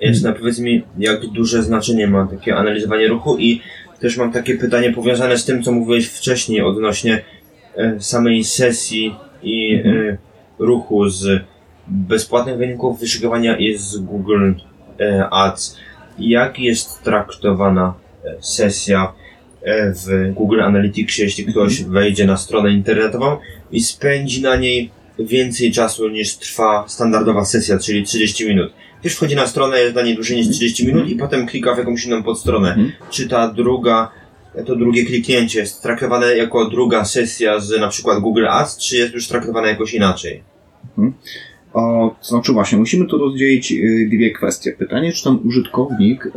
Jeszcze 0.00 0.32
powiedz 0.32 0.58
mi, 0.58 0.82
jak 0.98 1.26
duże 1.26 1.62
znaczenie 1.62 2.06
ma 2.06 2.26
takie 2.26 2.56
analizowanie 2.56 3.08
ruchu 3.08 3.38
i 3.38 3.60
też 4.00 4.16
mam 4.16 4.32
takie 4.32 4.54
pytanie 4.56 4.92
powiązane 4.92 5.38
z 5.38 5.44
tym, 5.44 5.62
co 5.62 5.72
mówiłeś 5.72 6.08
wcześniej 6.08 6.62
odnośnie 6.62 7.22
e, 7.76 8.00
samej 8.00 8.44
sesji 8.44 9.14
i 9.42 9.74
e, 9.74 10.16
ruchu 10.58 11.08
z 11.08 11.42
bezpłatnych 11.88 12.56
wyników 12.56 13.00
wyszukiwania 13.00 13.56
i 13.56 13.76
z 13.76 13.96
Google 13.96 14.52
e, 15.00 15.28
Ads. 15.30 15.76
Jak 16.18 16.58
jest 16.58 17.02
traktowana 17.02 17.94
sesja 18.40 19.12
w 20.06 20.32
Google 20.34 20.60
Analyticsie, 20.60 21.22
jeśli 21.22 21.44
ktoś 21.44 21.78
Mhm. 21.78 21.92
wejdzie 21.92 22.26
na 22.26 22.36
stronę 22.36 22.72
internetową 22.72 23.36
i 23.72 23.80
spędzi 23.80 24.42
na 24.42 24.56
niej 24.56 24.90
więcej 25.18 25.72
czasu 25.72 26.08
niż 26.08 26.36
trwa 26.36 26.84
standardowa 26.88 27.44
sesja, 27.44 27.78
czyli 27.78 28.04
30 28.04 28.48
minut. 28.48 28.72
Też 29.06 29.16
wchodzi 29.16 29.36
na 29.36 29.46
stronę, 29.46 29.80
jest 29.80 29.92
dla 29.92 30.02
niej 30.02 30.14
dłużej 30.14 30.36
niż 30.36 30.48
30 30.48 30.86
minut 30.86 31.08
i 31.08 31.16
potem 31.16 31.46
klika 31.46 31.74
w 31.74 31.78
jakąś 31.78 32.06
inną 32.06 32.22
podstronę. 32.22 32.68
Mhm. 32.68 32.92
Czy 33.10 33.28
ta 33.28 33.48
druga, 33.48 34.10
to 34.66 34.76
drugie 34.76 35.04
kliknięcie 35.04 35.60
jest 35.60 35.82
traktowane 35.82 36.36
jako 36.36 36.70
druga 36.70 37.04
sesja 37.04 37.60
z 37.60 37.80
na 37.80 37.88
przykład 37.88 38.20
Google 38.20 38.46
Ads, 38.48 38.78
czy 38.78 38.96
jest 38.96 39.14
już 39.14 39.28
traktowane 39.28 39.68
jakoś 39.68 39.94
inaczej? 39.94 40.42
O, 41.72 42.14
to 42.20 42.28
znaczy 42.28 42.52
właśnie, 42.52 42.78
musimy 42.78 43.06
tu 43.06 43.18
rozdzielić 43.18 43.72
y, 43.72 44.08
dwie 44.12 44.30
kwestie. 44.30 44.72
Pytanie, 44.72 45.12
czy 45.12 45.24
ten 45.24 45.38
użytkownik 45.44 46.26
y, 46.26 46.30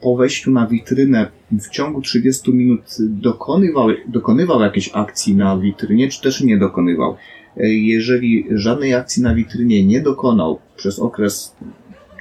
po 0.00 0.16
wejściu 0.16 0.50
na 0.50 0.66
witrynę 0.66 1.30
w 1.52 1.68
ciągu 1.68 2.00
30 2.02 2.52
minut 2.52 2.80
dokonywał, 3.00 3.88
dokonywał 4.08 4.60
jakiejś 4.60 4.90
akcji 4.92 5.36
na 5.36 5.58
witrynie, 5.58 6.08
czy 6.08 6.20
też 6.20 6.40
nie 6.40 6.58
dokonywał. 6.58 7.16
Y, 7.56 7.74
Jeżeli 7.74 8.46
żadnej 8.50 8.94
akcji 8.94 9.22
na 9.22 9.34
witrynie 9.34 9.86
nie 9.86 10.00
dokonał 10.00 10.58
przez 10.76 10.98
okres 10.98 11.56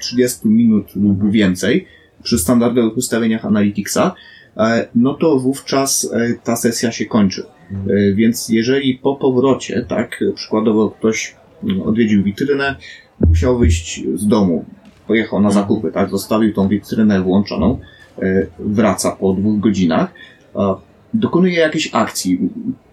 30 0.01 0.47
minut 0.47 0.95
lub 0.95 1.31
więcej, 1.31 1.87
przy 2.23 2.39
standardowych 2.39 2.97
ustawieniach 2.97 3.45
Analyticsa, 3.45 4.15
e, 4.57 4.87
no 4.95 5.13
to 5.13 5.39
wówczas 5.39 6.11
e, 6.13 6.33
ta 6.43 6.55
sesja 6.55 6.91
się 6.91 7.05
kończy. 7.05 7.43
E, 7.71 8.13
Więc 8.13 8.49
jeżeli 8.49 8.95
po 8.95 9.15
powrocie, 9.15 9.85
tak, 9.89 10.23
przykładowo 10.35 10.89
ktoś 10.89 11.35
mm, 11.63 11.81
odwiedził 11.81 12.23
witrynę, 12.23 12.75
musiał 13.27 13.57
wyjść 13.57 14.03
z 14.15 14.27
domu, 14.27 14.65
pojechał 15.07 15.41
na 15.41 15.51
zakupy, 15.51 15.91
tak, 15.91 16.09
zostawił 16.09 16.53
tą 16.53 16.67
witrynę 16.67 17.21
włączoną, 17.21 17.79
e, 18.21 18.47
wraca 18.59 19.11
po 19.11 19.33
dwóch 19.33 19.59
godzinach, 19.59 20.13
dokonuje 21.13 21.59
jakiejś 21.59 21.89
akcji, 21.93 22.39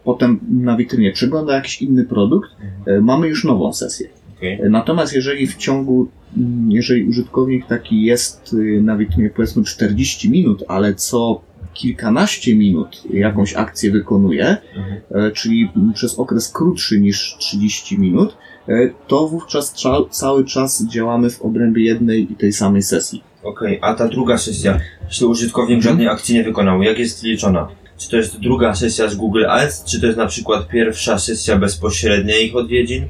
potem 0.04 0.40
na 0.50 0.76
witrynie 0.76 1.12
przegląda 1.12 1.54
jakiś 1.54 1.82
inny 1.82 2.04
produkt, 2.04 2.50
e, 2.86 3.00
mamy 3.00 3.28
już 3.28 3.44
nową 3.44 3.72
sesję. 3.72 4.08
Okay. 4.38 4.70
Natomiast 4.70 5.14
jeżeli 5.14 5.46
w 5.46 5.56
ciągu, 5.56 6.08
mm, 6.36 6.70
jeżeli 6.70 7.04
użytkownik 7.04 7.66
taki 7.66 8.02
jest 8.02 8.52
y, 8.52 8.82
na 8.82 8.96
witrynie 8.96 9.30
powiedzmy 9.30 9.64
40 9.64 10.30
minut, 10.30 10.64
ale 10.68 10.94
co 10.94 11.40
kilkanaście 11.74 12.54
minut 12.54 13.02
jakąś 13.10 13.54
akcję 13.54 13.90
wykonuje, 13.90 14.56
Mhm. 14.76 15.00
e, 15.10 15.30
czyli 15.30 15.68
przez 15.94 16.18
okres 16.18 16.52
krótszy 16.52 17.00
niż 17.00 17.36
30 17.38 17.98
minut, 17.98 18.36
e, 18.68 18.72
to 19.08 19.28
wówczas 19.28 19.74
cza- 19.74 20.10
cały 20.10 20.44
czas 20.44 20.84
działamy 20.86 21.30
w 21.30 21.42
obrębie 21.42 21.84
jednej 21.84 22.32
i 22.32 22.36
tej 22.36 22.52
samej 22.52 22.82
sesji. 22.82 23.22
Okej, 23.42 23.78
a 23.82 23.94
ta 23.94 24.08
druga 24.08 24.38
sesja, 24.38 24.80
jeśli 25.08 25.26
użytkownik 25.26 25.76
Mhm. 25.76 25.90
żadnej 25.92 26.08
akcji 26.08 26.34
nie 26.34 26.44
wykonał, 26.44 26.82
jak 26.82 26.98
jest 26.98 27.22
liczona? 27.22 27.68
Czy 27.98 28.10
to 28.10 28.16
jest 28.16 28.40
druga 28.40 28.74
sesja 28.74 29.08
z 29.08 29.14
Google 29.14 29.46
Ads, 29.48 29.84
czy 29.84 30.00
to 30.00 30.06
jest 30.06 30.18
na 30.18 30.26
przykład 30.26 30.68
pierwsza 30.68 31.18
sesja 31.18 31.58
bezpośrednia 31.58 32.38
ich 32.38 32.56
odwiedzin? 32.56 33.06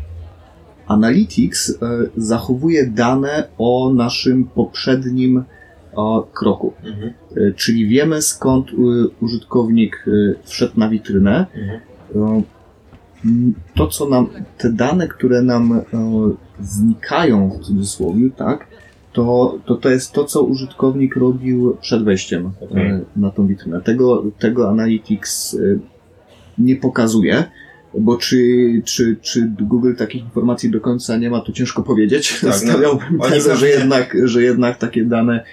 Analytics 0.86 1.70
e, 1.70 1.74
zachowuje 2.16 2.86
dane 2.86 3.48
o 3.58 3.92
naszym 3.94 4.44
poprzednim 4.44 5.44
o, 5.94 6.28
kroku. 6.34 6.72
Mhm. 6.84 7.12
E, 7.36 7.52
Czyli 7.52 7.86
wiemy 7.86 8.22
skąd 8.22 8.66
użytkownik 9.20 10.04
wszedł 10.44 10.72
na 10.76 10.88
witrynę. 10.88 11.46
Mhm. 11.54 11.80
E, 12.16 12.42
To, 13.76 13.86
co 13.86 14.08
nam, 14.08 14.28
te 14.58 14.72
dane, 14.72 15.08
które 15.08 15.42
nam 15.42 15.72
e, 15.72 15.82
znikają 16.60 17.50
w 17.50 17.60
cudzysłowie, 17.60 18.30
tak, 18.36 18.66
to, 19.18 19.58
to 19.66 19.74
to 19.74 19.90
jest 19.90 20.12
to, 20.12 20.24
co 20.24 20.42
użytkownik 20.42 21.16
robił 21.16 21.76
przed 21.80 22.04
wejściem 22.04 22.50
e, 22.74 23.00
na 23.16 23.30
tą 23.30 23.46
witrynę. 23.46 23.80
Tego, 23.80 24.24
tego 24.38 24.70
Analytics 24.70 25.54
e, 25.54 25.58
nie 26.58 26.76
pokazuje. 26.76 27.44
Bo 27.98 28.16
czy, 28.16 28.36
czy, 28.84 29.16
czy 29.22 29.52
Google 29.60 29.94
takich 29.94 30.22
informacji 30.22 30.70
do 30.70 30.80
końca 30.80 31.16
nie 31.16 31.30
ma, 31.30 31.40
to 31.40 31.52
ciężko 31.52 31.82
powiedzieć. 31.82 32.40
Tak, 32.40 32.42
no, 32.42 32.52
Stawiałbym 32.52 33.18
tezę, 33.30 33.56
że 33.56 33.68
jednak, 33.68 34.16
że 34.24 34.42
jednak 34.42 34.78
takie 34.78 35.04
dane 35.04 35.44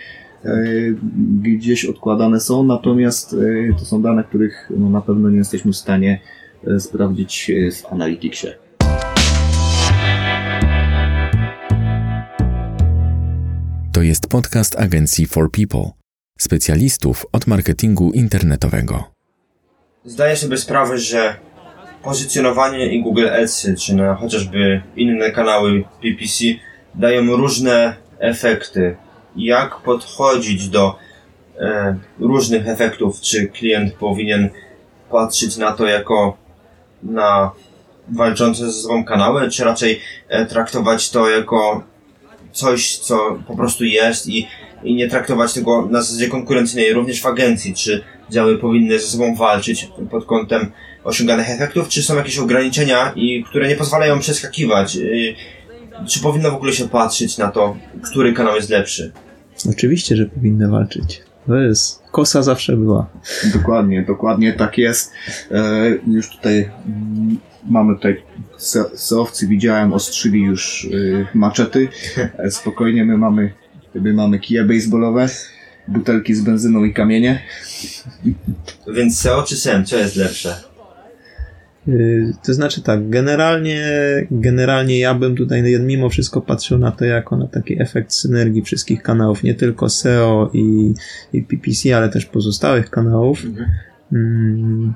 e, 0.45 0.63
gdzieś 1.43 1.85
odkładane 1.85 2.39
są, 2.39 2.63
natomiast 2.63 3.35
to 3.79 3.85
są 3.85 4.01
dane, 4.01 4.23
których 4.23 4.71
no, 4.77 4.89
na 4.89 5.01
pewno 5.01 5.29
nie 5.29 5.37
jesteśmy 5.37 5.71
w 5.71 5.77
stanie 5.77 6.19
sprawdzić 6.79 7.51
w 7.71 7.93
Analyticsie. 7.93 8.47
To 13.95 14.01
jest 14.01 14.27
podcast 14.27 14.79
agencji 14.79 15.25
For 15.25 15.51
People, 15.51 15.91
specjalistów 16.39 17.25
od 17.31 17.47
marketingu 17.47 18.11
internetowego. 18.11 19.03
Zdaję 20.05 20.35
sobie 20.35 20.57
sprawę, 20.57 20.97
że 20.97 21.35
pozycjonowanie 22.03 22.93
i 22.93 23.03
Google 23.03 23.27
Ads, 23.29 23.67
czy 23.79 23.95
na 23.95 24.15
chociażby 24.15 24.81
inne 24.95 25.31
kanały 25.31 25.83
PPC 26.01 26.43
dają 26.95 27.35
różne 27.35 27.95
efekty. 28.19 28.95
Jak 29.35 29.75
podchodzić 29.75 30.69
do 30.69 30.95
e, 31.59 31.97
różnych 32.19 32.67
efektów? 32.67 33.21
Czy 33.21 33.47
klient 33.47 33.93
powinien 33.93 34.49
patrzeć 35.11 35.57
na 35.57 35.71
to 35.71 35.85
jako 35.85 36.37
na 37.03 37.51
walczące 38.07 38.65
ze 38.65 38.81
sobą 38.81 39.05
kanały, 39.05 39.49
czy 39.49 39.63
raczej 39.63 40.01
e, 40.27 40.45
traktować 40.45 41.09
to 41.09 41.29
jako 41.29 41.94
coś, 42.55 42.97
co 42.97 43.39
po 43.47 43.57
prostu 43.57 43.85
jest 43.85 44.27
i, 44.27 44.47
i 44.83 44.95
nie 44.95 45.09
traktować 45.09 45.53
tego 45.53 45.87
na 45.91 46.01
zasadzie 46.01 46.27
konkurencyjnej 46.27 46.93
również 46.93 47.21
w 47.21 47.25
agencji, 47.25 47.73
czy 47.73 48.03
działy 48.29 48.57
powinny 48.57 48.99
ze 48.99 49.07
sobą 49.07 49.35
walczyć 49.35 49.89
pod 50.11 50.25
kątem 50.25 50.71
osiąganych 51.03 51.49
efektów, 51.49 51.87
czy 51.87 52.03
są 52.03 52.15
jakieś 52.15 52.37
ograniczenia, 52.37 53.13
i, 53.15 53.43
które 53.43 53.67
nie 53.67 53.75
pozwalają 53.75 54.19
przeskakiwać? 54.19 54.95
Y, 54.95 55.35
czy 56.07 56.19
powinno 56.19 56.51
w 56.51 56.55
ogóle 56.55 56.73
się 56.73 56.89
patrzeć 56.89 57.37
na 57.37 57.51
to, 57.51 57.77
który 58.03 58.33
kanał 58.33 58.55
jest 58.55 58.69
lepszy? 58.69 59.11
Oczywiście, 59.69 60.15
że 60.15 60.25
powinny 60.25 60.67
walczyć. 60.67 61.21
To 61.47 61.55
jest, 61.55 62.03
kosa 62.11 62.41
zawsze 62.41 62.77
była. 62.77 63.09
Dokładnie, 63.53 64.01
dokładnie 64.01 64.53
tak 64.53 64.77
jest. 64.77 65.11
E, 65.51 65.91
już 66.07 66.29
tutaj 66.29 66.69
mm, 66.85 67.37
mamy 67.69 67.95
tutaj 67.95 68.23
seowcy, 68.95 69.47
widziałem, 69.47 69.93
ostrzyli 69.93 70.41
już 70.41 70.85
y, 70.85 71.27
maczety. 71.33 71.87
E, 72.37 72.51
spokojnie, 72.51 73.05
my 73.05 73.17
mamy, 73.17 73.51
my 73.95 74.13
mamy 74.13 74.39
kije 74.39 74.63
baseballowe, 74.63 75.29
butelki 75.87 76.35
z 76.35 76.41
benzyną 76.41 76.83
i 76.83 76.93
kamienie. 76.93 77.41
Więc 78.95 79.19
SEO 79.19 79.43
czy 79.43 79.55
SEM, 79.55 79.85
co 79.85 79.97
jest 79.97 80.15
lepsze? 80.15 80.55
Yy, 81.87 82.33
To 82.45 82.53
znaczy 82.53 82.81
tak, 82.81 83.09
generalnie, 83.09 83.83
generalnie 84.31 84.99
ja 84.99 85.13
bym 85.13 85.35
tutaj 85.35 85.79
mimo 85.79 86.09
wszystko 86.09 86.41
patrzył 86.41 86.77
na 86.77 86.91
to 86.91 87.05
jako 87.05 87.37
na 87.37 87.47
taki 87.47 87.81
efekt 87.81 88.13
synergii 88.13 88.61
wszystkich 88.61 89.01
kanałów, 89.01 89.43
nie 89.43 89.55
tylko 89.55 89.89
SEO 89.89 90.49
i, 90.53 90.93
i 91.33 91.43
PPC, 91.43 91.97
ale 91.97 92.09
też 92.09 92.25
pozostałych 92.25 92.89
kanałów. 92.89 93.45
Mm, 93.45 93.65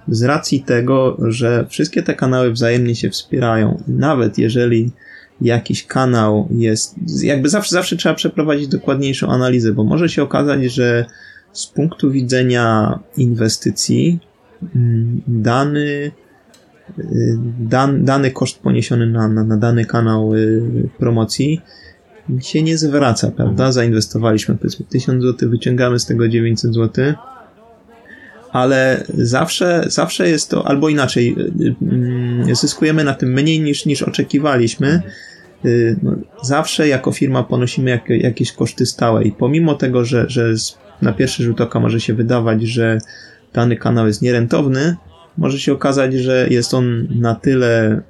Z 0.07 0.23
racji 0.23 0.63
tego, 0.63 1.17
że 1.27 1.65
wszystkie 1.69 2.03
te 2.03 2.15
kanały 2.15 2.51
wzajemnie 2.51 2.95
się 2.95 3.09
wspierają. 3.09 3.83
Nawet 3.87 4.37
jeżeli 4.37 4.91
jakiś 5.41 5.87
kanał 5.87 6.47
jest, 6.51 6.95
jakby 7.23 7.49
zawsze, 7.49 7.71
zawsze 7.71 7.97
trzeba 7.97 8.15
przeprowadzić 8.15 8.67
dokładniejszą 8.67 9.27
analizę, 9.27 9.73
bo 9.73 9.83
może 9.83 10.09
się 10.09 10.23
okazać, 10.23 10.63
że 10.63 11.05
z 11.53 11.67
punktu 11.67 12.11
widzenia 12.11 12.99
inwestycji 13.17 14.19
mm, 14.75 15.21
dany 15.27 16.11
y, 16.99 17.37
dan, 17.59 18.05
dany 18.05 18.31
koszt 18.31 18.59
poniesiony 18.59 19.07
na, 19.07 19.27
na, 19.27 19.43
na 19.43 19.57
dany 19.57 19.85
kanał 19.85 20.35
y, 20.35 20.89
promocji 20.97 21.61
się 22.41 22.63
nie 22.63 22.77
zwraca, 22.77 23.31
prawda? 23.31 23.71
Zainwestowaliśmy 23.71 24.55
powiedzmy 24.55 24.85
1000 24.85 25.23
zł, 25.23 25.49
wyciągamy 25.49 25.99
z 25.99 26.05
tego 26.05 26.27
900 26.27 26.73
zł, 26.73 27.13
ale 28.51 29.03
zawsze, 29.17 29.83
zawsze 29.87 30.29
jest 30.29 30.49
to, 30.49 30.67
albo 30.67 30.89
inaczej, 30.89 31.35
y, 32.47 32.51
y, 32.51 32.55
zyskujemy 32.55 33.03
na 33.03 33.13
tym 33.13 33.33
mniej 33.33 33.59
niż, 33.59 33.85
niż 33.85 34.01
oczekiwaliśmy. 34.01 35.01
Y, 35.65 35.95
No, 36.03 36.15
zawsze 36.43 36.87
jako 36.87 37.11
firma 37.11 37.43
ponosimy 37.43 37.89
jak, 37.89 38.09
jakieś 38.09 38.51
koszty 38.51 38.85
stałe 38.85 39.23
i 39.23 39.31
pomimo 39.31 39.75
tego, 39.75 40.05
że, 40.05 40.25
że 40.29 40.53
na 41.01 41.13
pierwszy 41.13 41.43
rzut 41.43 41.61
oka 41.61 41.79
może 41.79 41.99
się 41.99 42.13
wydawać, 42.13 42.61
że 42.63 42.97
dany 43.53 43.77
kanał 43.77 44.07
jest 44.07 44.21
nierentowny, 44.21 44.95
może 45.37 45.59
się 45.59 45.73
okazać, 45.73 46.13
że 46.13 46.47
jest 46.49 46.73
on 46.73 47.07
na 47.19 47.35
tyle, 47.35 48.01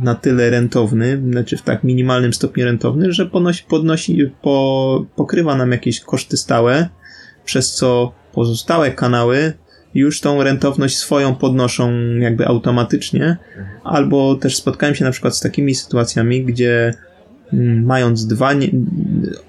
na 0.00 0.14
tyle 0.14 0.50
rentowny, 0.50 1.22
znaczy 1.30 1.56
w 1.56 1.62
tak 1.62 1.84
minimalnym 1.84 2.32
stopniu 2.32 2.64
rentowny, 2.64 3.12
że 3.12 3.26
podnosi, 3.26 3.64
podnosi 3.68 4.30
po, 4.42 5.04
pokrywa 5.16 5.56
nam 5.56 5.72
jakieś 5.72 6.00
koszty 6.00 6.36
stałe, 6.36 6.88
przez 7.44 7.74
co 7.74 8.12
pozostałe 8.34 8.90
kanały 8.90 9.52
już 9.94 10.20
tą 10.20 10.42
rentowność 10.42 10.96
swoją 10.96 11.34
podnoszą 11.34 11.92
jakby 12.18 12.46
automatycznie, 12.46 13.36
albo 13.84 14.34
też 14.34 14.56
spotkałem 14.56 14.94
się 14.94 15.04
na 15.04 15.10
przykład 15.10 15.36
z 15.36 15.40
takimi 15.40 15.74
sytuacjami, 15.74 16.44
gdzie 16.44 16.94
mm, 17.52 17.84
mając 17.84 18.26
dwa, 18.26 18.52
nie, 18.52 18.68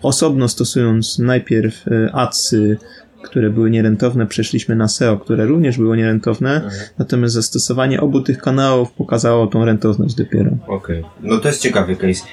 osobno 0.02 0.48
stosując 0.48 1.20
najpierw 1.20 1.88
e, 1.88 2.12
adsy, 2.16 2.78
które 3.24 3.50
były 3.50 3.70
nierentowne, 3.70 4.26
przeszliśmy 4.26 4.76
na 4.76 4.88
SEO, 4.88 5.18
które 5.18 5.46
również 5.46 5.78
było 5.78 5.96
nierentowne, 5.96 6.70
natomiast 6.98 7.34
zastosowanie 7.34 8.02
obu 8.02 8.22
tych 8.22 8.38
kanałów 8.38 8.92
pokazało 8.92 9.48
tą 9.48 9.66
rentowność 9.66 10.16
dopiero. 10.16 10.52
Okej. 10.68 11.04
No 11.22 11.38
to 11.38 11.48
jest 11.48 11.62
ciekawy 11.62 11.96
case. 11.96 12.26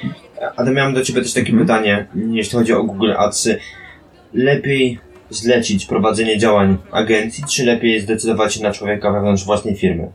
Ale 0.57 0.71
miałem 0.71 0.95
do 0.95 1.03
Ciebie 1.03 1.23
też 1.23 1.33
takie 1.33 1.59
pytanie, 1.59 2.07
jeśli 2.31 2.59
chodzi 2.59 2.73
o 2.73 2.85
Google 2.85 3.13
Adsy. 3.17 3.59
Lepiej 4.35 4.99
zlecić 5.37 5.87
prowadzenie 5.87 6.39
działań 6.39 6.77
agencji, 6.91 7.45
czy 7.51 7.65
lepiej 7.65 8.01
zdecydować 8.01 8.55
się 8.55 8.63
na 8.63 8.73
człowieka 8.73 9.13
wewnątrz 9.13 9.45
własnej 9.45 9.77
firmy? 9.77 10.09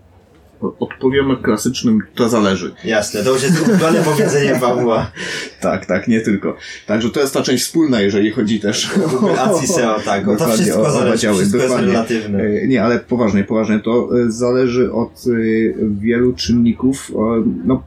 Odpowiemy 0.79 1.37
klasycznym, 1.37 1.99
to 2.15 2.29
zależy. 2.29 2.73
Jasne, 2.85 3.23
to 3.23 3.33
już 3.33 3.43
jest 3.43 3.67
ulubione 3.67 4.03
powiedzenie 4.03 4.55
Pawła. 4.61 5.11
Tak, 5.61 5.85
tak, 5.85 6.07
nie 6.07 6.21
tylko. 6.21 6.55
Także 6.87 7.09
to 7.09 7.19
jest 7.19 7.33
ta 7.33 7.41
część 7.41 7.63
wspólna, 7.63 8.01
jeżeli 8.01 8.31
chodzi 8.31 8.59
też 8.59 8.89
Google 9.11 9.39
Ads 9.39 9.63
i 9.63 9.67
SEO, 9.67 9.99
tak. 10.05 10.25
To 10.25 10.31
Dokładnie, 10.31 10.55
wszystko 10.55 10.81
o- 10.81 10.91
zależy, 10.91 11.07
obadziały, 11.07 11.37
wszystko 11.37 11.57
jest 11.57 11.75
relatywne. 11.75 12.43
E, 12.43 12.67
Nie, 12.67 12.83
ale 12.83 12.99
poważnie, 12.99 13.43
poważnie. 13.43 13.79
To 13.79 14.09
e, 14.27 14.31
zależy 14.31 14.91
od 14.91 15.09
e, 15.09 15.31
wielu 15.99 16.33
czynników. 16.33 17.11
No, 17.65 17.83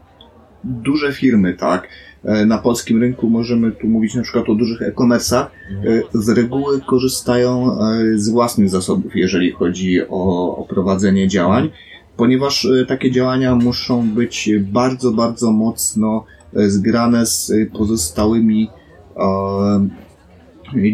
duże 0.64 1.12
firmy, 1.12 1.54
tak. 1.54 1.88
E, 2.24 2.46
Na 2.46 2.58
polskim 2.58 3.00
rynku 3.00 3.30
możemy 3.30 3.72
tu 3.72 3.86
mówić 3.88 4.14
na 4.14 4.22
przykład 4.22 4.48
o 4.48 4.54
dużych 4.54 4.82
e-commerce'ach. 4.82 5.46
E, 5.84 6.02
Z 6.12 6.28
reguły 6.28 6.80
korzystają 6.80 7.72
e, 7.72 8.18
z 8.18 8.28
własnych 8.28 8.70
zasobów, 8.70 9.16
jeżeli 9.16 9.52
chodzi 9.52 10.00
o, 10.08 10.56
o 10.56 10.64
prowadzenie 10.68 11.28
działań, 11.28 11.70
ponieważ 12.16 12.68
takie 12.88 13.10
działania 13.10 13.54
muszą 13.54 14.08
być 14.10 14.50
bardzo, 14.60 15.12
bardzo 15.12 15.52
mocno 15.52 16.24
zgrane 16.52 17.26
z 17.26 17.52
pozostałymi 17.72 18.68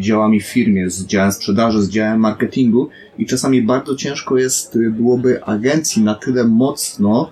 działami 0.01 0.41
w 0.41 0.47
firmie, 0.47 0.91
z 0.91 1.07
działem 1.07 1.33
sprzedaży, 1.33 1.83
z 1.83 1.89
działem 1.89 2.21
marketingu 2.21 2.89
i 3.19 3.27
czasami 3.27 3.63
bardzo 3.63 3.97
ciężko 3.97 4.39
jest, 4.39 4.79
byłoby 4.91 5.45
agencji 5.45 6.03
na 6.03 6.15
tyle 6.15 6.45
mocno 6.45 7.31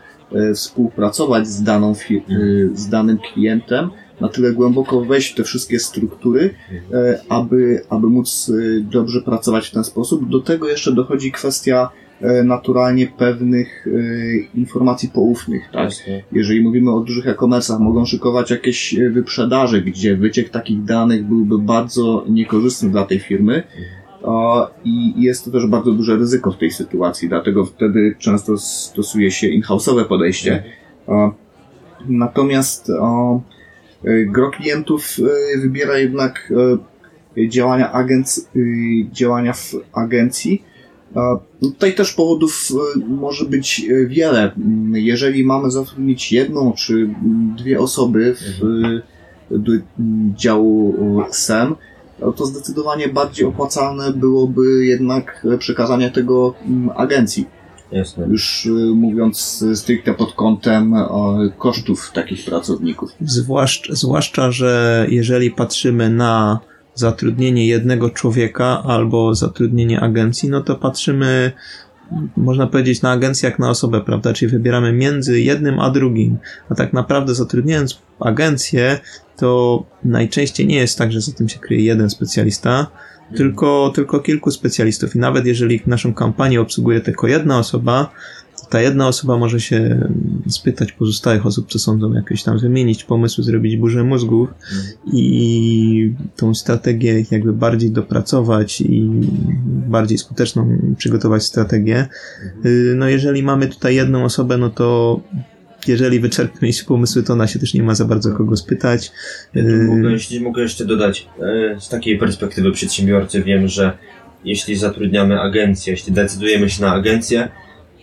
współpracować 0.55 1.49
z 1.49 1.63
daną 1.63 1.93
y, 2.11 2.71
z 2.75 2.89
danym 2.89 3.19
klientem, 3.19 3.91
na 4.21 4.29
tyle 4.29 4.53
głęboko 4.53 5.05
wejść 5.05 5.33
w 5.33 5.35
te 5.37 5.45
wszystkie 5.45 5.79
struktury, 5.79 6.55
e, 6.93 7.21
aby, 7.29 7.83
aby 7.91 8.07
móc 8.07 8.53
dobrze 8.81 9.21
pracować 9.21 9.69
w 9.69 9.71
ten 9.71 9.85
sposób. 9.85 10.29
Do 10.29 10.41
tego 10.41 10.69
jeszcze 10.69 10.93
dochodzi 10.93 11.33
kwestia 11.33 11.91
e, 12.21 12.45
naturalnie 12.45 13.07
pewnych 13.07 13.87
e, 13.87 14.59
informacji 14.59 15.09
poufnych, 15.09 15.63
tak? 15.73 15.91
Jeżeli 16.33 16.61
mówimy 16.61 16.91
o 16.91 17.01
dużych 17.01 17.29
e-commerce'ach, 17.29 17.81
mogą 17.81 18.07
szykować 18.07 18.51
jakieś 18.51 18.95
e, 18.95 19.11
wyprzedaże, 19.11 19.81
gdzie 19.81 20.17
wyciek 20.17 20.49
takich 20.49 20.85
danych 20.85 21.25
byłby 21.25 21.59
bardzo 21.59 22.25
niekorzystny 22.29 22.91
dla 22.91 23.05
tej 23.05 23.19
firmy. 23.19 23.63
I 24.85 25.23
jest 25.23 25.45
to 25.45 25.51
też 25.51 25.67
bardzo 25.67 25.93
duże 25.93 26.17
ryzyko 26.17 26.53
w 26.53 26.59
tej 26.59 26.71
sytuacji, 26.71 27.29
dlatego 27.29 27.65
wtedy 27.65 28.15
często 28.19 28.59
stosuje 28.59 29.31
się 29.31 29.47
in-house'owe 29.49 30.05
podejście. 30.05 30.65
Natomiast 32.09 32.91
e, 32.91 34.25
gro 34.25 34.51
klientów 34.51 35.17
e, 35.55 35.61
wybiera 35.61 35.99
jednak 35.99 36.53
e, 37.37 37.49
działania, 37.49 37.93
agenc, 37.93 38.49
działania 39.13 39.53
w 39.53 39.75
agencji. 39.93 40.63
Tutaj 41.61 41.95
też 41.95 42.13
powodów 42.13 42.69
może 43.09 43.45
być 43.45 43.87
wiele. 44.07 44.53
Jeżeli 44.93 45.45
mamy 45.45 45.71
zatrudnić 45.71 46.33
jedną 46.33 46.73
czy 46.73 47.11
dwie 47.57 47.81
osoby 47.81 48.35
w, 48.35 48.65
mm, 49.51 50.35
działu 50.37 50.95
SEM, 51.31 51.75
to 52.37 52.47
zdecydowanie 52.47 53.09
bardziej 53.09 53.47
opłacalne 53.47 54.13
byłoby 54.13 54.87
jednak 54.87 55.47
przekazanie 55.59 56.11
tego 56.11 56.55
mm, 56.67 56.91
agencji. 56.97 57.47
Jasne. 57.93 58.27
Już 58.27 58.67
e, 58.67 58.71
mówiąc 58.95 59.65
stricte 59.75 60.15
pod 60.15 60.33
kątem 60.33 60.95
e, 60.95 61.07
kosztów 61.59 62.11
takich 62.15 62.45
pracowników. 62.45 63.11
Zwłaszcza, 63.21 63.95
zwłaszcza, 63.95 64.51
że 64.51 65.07
jeżeli 65.11 65.51
patrzymy 65.51 66.11
na 66.11 66.61
zatrudnienie 66.95 67.67
jednego 67.67 68.11
człowieka 68.11 68.83
albo 68.87 69.35
zatrudnienie 69.35 70.01
agencji, 70.01 70.49
no 70.49 70.61
to 70.61 70.75
patrzymy, 70.75 71.53
można 72.37 72.67
powiedzieć, 72.67 73.03
na 73.03 73.11
agencję 73.11 73.49
jak 73.49 73.59
na 73.59 73.71
osobę, 73.71 74.01
prawda? 74.01 74.33
Czyli 74.33 74.51
wybieramy 74.53 74.93
między 74.93 75.41
jednym 75.41 75.81
a 75.81 75.91
drugim. 75.91 76.39
A 76.69 76.75
tak 76.75 76.93
naprawdę 76.93 77.35
zatrudniając 77.35 77.99
agencję, 78.21 78.99
to 79.37 79.83
najczęściej 80.05 80.67
nie 80.67 80.77
jest 80.77 80.99
tak, 80.99 81.13
że 81.13 81.21
za 81.21 81.33
tym 81.33 81.49
się 81.49 81.59
kryje 81.59 81.85
jeden 81.85 82.11
specjalista, 82.11 82.87
tylko, 83.37 83.93
tylko 83.95 84.21
kilku 84.21 84.51
specjalistów. 84.51 85.17
I 85.17 85.19
nawet 85.19 85.47
jeżeli 85.47 85.81
naszą 85.87 86.15
kampanię 86.15 86.61
obsługuje 86.61 87.01
tylko 87.01 87.27
jedna 87.27 87.59
osoba, 87.59 88.11
to 88.61 88.67
ta 88.67 88.81
jedna 88.81 89.09
osoba 89.09 89.37
może 89.37 89.61
się 89.61 90.09
spytać 90.49 90.93
pozostałych 90.93 91.47
osób, 91.47 91.71
co 91.71 91.79
sądzą, 91.79 92.13
jakieś 92.13 92.43
tam 92.43 92.59
wymienić 92.59 93.05
pomysły, 93.05 93.45
zrobić 93.45 93.77
burzę 93.77 94.05
mózgów 94.05 94.49
i 95.13 96.13
tą 96.37 96.55
strategię 96.55 97.25
jakby 97.31 97.53
bardziej 97.53 97.91
dopracować 97.91 98.81
i 98.81 99.11
bardziej 99.89 100.19
skuteczną 100.19 100.79
przygotować 100.97 101.43
strategię. 101.43 102.09
Y, 102.65 102.95
No 102.97 103.09
jeżeli 103.09 103.43
mamy 103.43 103.67
tutaj 103.67 103.95
jedną 103.95 104.25
osobę, 104.25 104.59
no 104.59 104.71
to 104.71 105.21
jeżeli 105.89 106.21
wyczerpmy 106.21 106.73
się 106.73 106.85
pomysły, 106.85 107.23
to 107.23 107.33
ona 107.33 107.47
się 107.47 107.59
też 107.59 107.75
nie 107.75 107.83
ma 107.83 107.95
za 107.95 108.05
bardzo 108.05 108.33
kogo 108.33 108.57
spytać. 108.57 109.13
Y, 109.57 109.89
Mogę, 109.91 110.13
jeśli 110.13 110.41
mogę 110.41 110.63
jeszcze 110.63 110.85
dodać, 110.85 111.29
e, 111.75 111.81
z 111.81 111.89
takiej 111.89 112.19
perspektywy 112.19 112.73
przedsiębiorcy 112.73 113.43
wiem, 113.43 113.69
że 113.69 113.99
jeśli 114.45 114.77
zatrudniamy 114.77 115.41
agencję, 115.41 115.91
jeśli 115.93 116.13
decydujemy 116.13 116.71
się 116.71 116.83
na 116.83 116.93
agencję, 116.93 117.49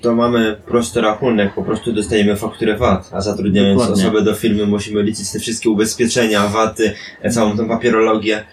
to 0.01 0.15
mamy 0.15 0.55
prosty 0.67 1.01
rachunek, 1.01 1.53
po 1.53 1.63
prostu 1.63 1.93
dostajemy 1.93 2.35
fakturę 2.35 2.77
VAT, 2.77 3.09
a 3.13 3.21
zatrudniając 3.21 3.81
Dokładnie. 3.81 4.03
osobę 4.03 4.21
do 4.21 4.33
firmy 4.33 4.65
musimy 4.65 5.03
liczyć 5.03 5.31
te 5.31 5.39
wszystkie 5.39 5.69
ubezpieczenia, 5.69 6.47
VAT-y, 6.47 6.93
e, 7.21 7.29
całą 7.29 7.57
tą 7.57 7.67
papierologię. 7.67 8.43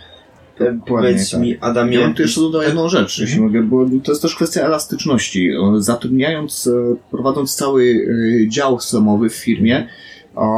E, 0.60 0.72
Dokładnie, 0.72 1.10
Powiedz 1.10 1.30
tak. 1.30 1.40
mi, 1.40 1.58
Adamie, 1.60 1.98
Ja 1.98 2.04
bym 2.06 2.14
tu 2.14 2.22
jeszcze 2.22 2.40
dodał 2.40 2.62
jedną 2.62 2.88
rzecz, 2.88 3.18
jeśli 3.18 3.40
mogę, 3.40 3.62
bo 3.62 3.86
to 4.04 4.12
jest 4.12 4.22
też 4.22 4.36
kwestia 4.36 4.60
elastyczności. 4.60 5.50
Zatrudniając, 5.78 6.66
e, 6.66 6.96
prowadząc 7.10 7.54
cały 7.54 8.08
e, 8.44 8.48
dział 8.48 8.80
systemowy 8.80 9.30
w 9.30 9.34
firmie, 9.34 9.88
a 10.36 10.50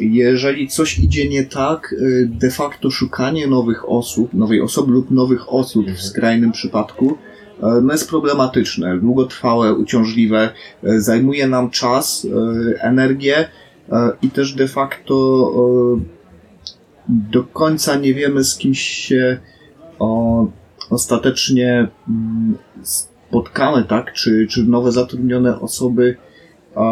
jeżeli 0.00 0.68
coś 0.68 0.98
idzie 0.98 1.28
nie 1.28 1.44
tak, 1.44 1.94
de 2.26 2.50
facto 2.50 2.90
szukanie 2.90 3.46
nowych 3.46 3.88
osób, 3.88 4.34
nowej 4.34 4.60
osoby 4.60 4.92
lub 4.92 5.10
nowych 5.10 5.52
osób 5.52 5.90
w 5.90 6.02
skrajnym 6.02 6.52
przypadku, 6.52 7.18
no 7.82 7.92
jest 7.92 8.08
problematyczne, 8.08 8.98
długotrwałe, 8.98 9.74
uciążliwe, 9.74 10.50
zajmuje 10.82 11.48
nam 11.48 11.70
czas, 11.70 12.26
energię 12.80 13.48
i 14.22 14.30
też 14.30 14.52
de 14.52 14.68
facto 14.68 15.14
do 17.08 17.44
końca 17.44 17.96
nie 17.96 18.14
wiemy 18.14 18.44
z 18.44 18.56
kim 18.56 18.74
się 18.74 19.40
o, 19.98 20.46
ostatecznie 20.90 21.88
mm, 22.08 22.58
spotkamy, 22.82 23.84
tak? 23.84 24.12
Czy, 24.12 24.46
czy 24.50 24.64
nowe 24.64 24.92
zatrudnione 24.92 25.60
osoby 25.60 26.16
e, 26.76 26.82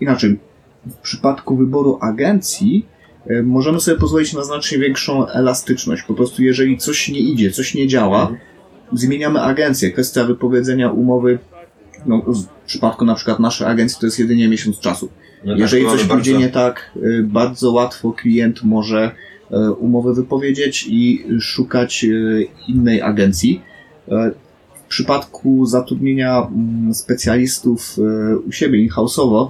inaczej, 0.00 0.38
w 0.86 0.96
przypadku 0.96 1.56
wyboru 1.56 1.98
agencji 2.00 2.86
e, 3.26 3.42
możemy 3.42 3.80
sobie 3.80 3.98
pozwolić 3.98 4.32
na 4.32 4.44
znacznie 4.44 4.78
większą 4.78 5.28
elastyczność. 5.28 6.02
Po 6.02 6.14
prostu 6.14 6.42
jeżeli 6.42 6.78
coś 6.78 7.08
nie 7.08 7.20
idzie, 7.20 7.50
coś 7.50 7.74
nie 7.74 7.88
działa, 7.88 8.32
zmieniamy 8.92 9.40
agencję. 9.40 9.92
Kwestia 9.92 10.24
wypowiedzenia 10.24 10.90
umowy 10.90 11.38
no, 12.06 12.22
w 12.62 12.66
przypadku 12.66 13.04
na 13.04 13.14
przykład 13.14 13.40
naszej 13.40 13.66
agencji 13.66 13.98
to 14.00 14.06
jest 14.06 14.18
jedynie 14.18 14.48
miesiąc 14.48 14.80
czasu. 14.80 15.08
no 15.44 15.52
tak, 15.52 15.60
Jeżeli 15.60 15.84
to 15.84 15.90
coś 15.90 16.04
pójdzie 16.04 16.32
bardzo- 16.32 16.46
nie 16.46 16.52
tak, 16.52 16.90
y, 16.96 17.22
bardzo 17.22 17.72
łatwo 17.72 18.12
klient 18.12 18.62
może 18.62 19.10
y, 19.52 19.72
umowę 19.72 20.14
wypowiedzieć 20.14 20.86
i 20.88 21.24
szukać 21.40 22.04
y, 22.04 22.46
innej 22.68 23.02
agencji. 23.02 23.62
W 24.74 24.86
przypadku 24.88 25.66
zatrudnienia 25.66 26.46
mm, 26.46 26.94
specjalistów 26.94 27.96
u 28.48 28.52
siebie 28.52 28.78
in-house'owo, 28.78 29.48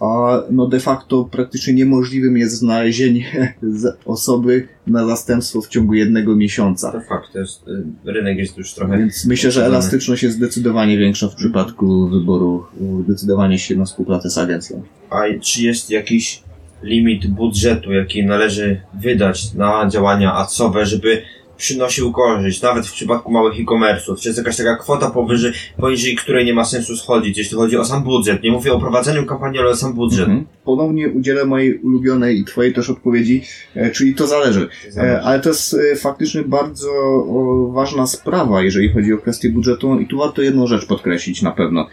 a 0.00 0.42
no 0.50 0.66
de 0.66 0.80
facto 0.80 1.24
praktycznie 1.24 1.74
niemożliwym 1.74 2.36
jest 2.36 2.54
znalezienie 2.54 3.54
osoby 4.04 4.68
na 4.86 5.06
zastępstwo 5.06 5.60
w 5.60 5.68
ciągu 5.68 5.94
jednego 5.94 6.36
miesiąca. 6.36 6.92
To 6.92 7.00
fakt, 7.00 7.32
to 7.32 7.38
jest, 7.38 7.68
y, 7.68 8.12
rynek 8.12 8.38
jest 8.38 8.58
już 8.58 8.74
trochę... 8.74 8.98
Więc 8.98 9.26
myślę, 9.26 9.50
że 9.50 9.66
elastyczność 9.66 10.22
jest 10.22 10.36
zdecydowanie 10.36 10.98
większa 10.98 11.28
w 11.28 11.34
przypadku 11.34 12.08
wyboru, 12.08 12.64
y, 13.00 13.04
zdecydowania 13.04 13.58
się 13.58 13.76
na 13.76 13.84
współpracę 13.84 14.30
z 14.30 14.38
agencją. 14.38 14.82
A 15.10 15.22
czy 15.40 15.62
jest 15.62 15.90
jakiś 15.90 16.42
limit 16.82 17.26
budżetu, 17.26 17.92
jaki 17.92 18.26
należy 18.26 18.80
wydać 19.00 19.54
na 19.54 19.88
działania 19.88 20.34
adsowe, 20.34 20.86
żeby 20.86 21.22
przynosił 21.56 22.12
korzyść, 22.12 22.62
nawet 22.62 22.86
w 22.86 22.92
przypadku 22.92 23.32
małych 23.32 23.60
e-commerce'ów? 23.60 24.18
Czy 24.20 24.28
jest 24.28 24.38
jakaś 24.38 24.56
taka 24.56 24.76
kwota 24.76 25.10
powyżej, 25.10 25.52
poniżej 25.76 26.16
której 26.16 26.44
nie 26.44 26.54
ma 26.54 26.64
sensu 26.64 26.96
schodzić, 26.96 27.38
jeśli 27.38 27.56
chodzi 27.56 27.76
o 27.76 27.84
sam 27.84 28.02
budżet? 28.02 28.42
Nie 28.42 28.52
mówię 28.52 28.72
o 28.72 28.80
prowadzeniu 28.80 29.26
kampanii, 29.26 29.58
ale 29.58 29.70
o 29.70 29.76
sam 29.76 29.94
budżet. 29.94 30.28
Mhm. 30.28 30.46
Ponownie 30.64 31.08
udzielę 31.08 31.44
mojej 31.44 31.78
ulubionej 31.78 32.38
i 32.38 32.44
twojej 32.44 32.72
też 32.72 32.90
odpowiedzi, 32.90 33.42
e, 33.74 33.90
czyli 33.90 34.14
to 34.14 34.26
zależy. 34.26 34.68
E, 34.96 35.22
Ale 35.22 35.40
to 35.40 35.48
jest 35.48 35.74
e, 35.74 35.96
faktycznie 35.96 36.42
bardzo 36.42 36.90
o, 37.28 37.70
ważna 37.74 38.06
sprawa, 38.06 38.62
jeżeli 38.62 38.92
chodzi 38.92 39.12
o 39.12 39.18
kwestię 39.18 39.50
budżetu 39.50 40.00
i 40.00 40.06
tu 40.06 40.18
warto 40.18 40.42
jedną 40.42 40.66
rzecz 40.66 40.86
podkreślić 40.86 41.42
na 41.42 41.50
pewno. 41.50 41.86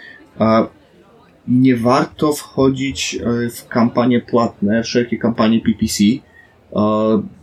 Nie 1.48 1.76
warto 1.76 2.34
wchodzić 2.34 3.16
e, 3.16 3.50
w 3.50 3.68
kampanie 3.68 4.22
płatne, 4.22 4.84
wszelkie 4.84 5.18
kampanie 5.18 5.62
PPC, 5.62 6.04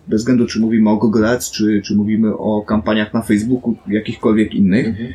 bez 0.08 0.20
względu 0.20 0.46
czy 0.46 0.60
mówimy 0.60 0.90
o 0.90 0.96
Google 0.96 1.24
Ads, 1.24 1.50
czy, 1.50 1.82
czy 1.84 1.94
mówimy 1.94 2.36
o 2.36 2.62
kampaniach 2.62 3.14
na 3.14 3.22
Facebooku, 3.22 3.76
jakichkolwiek 3.88 4.54
innych. 4.54 4.86
Mhm. 4.86 5.12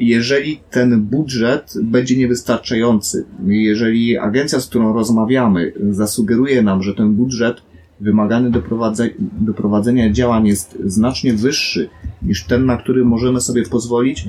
Jeżeli 0.00 0.60
ten 0.70 1.00
budżet 1.00 1.74
będzie 1.82 2.16
niewystarczający, 2.16 3.24
jeżeli 3.46 4.18
agencja, 4.18 4.60
z 4.60 4.66
którą 4.66 4.92
rozmawiamy, 4.92 5.72
zasugeruje 5.90 6.62
nam, 6.62 6.82
że 6.82 6.94
ten 6.94 7.14
budżet 7.14 7.62
wymagany 8.00 8.50
do, 8.50 8.60
prowadze- 8.60 9.10
do 9.40 9.54
prowadzenia 9.54 10.10
działań 10.10 10.46
jest 10.46 10.78
znacznie 10.84 11.32
wyższy 11.32 11.88
niż 12.22 12.44
ten, 12.44 12.66
na 12.66 12.76
który 12.76 13.04
możemy 13.04 13.40
sobie 13.40 13.62
pozwolić, 13.62 14.28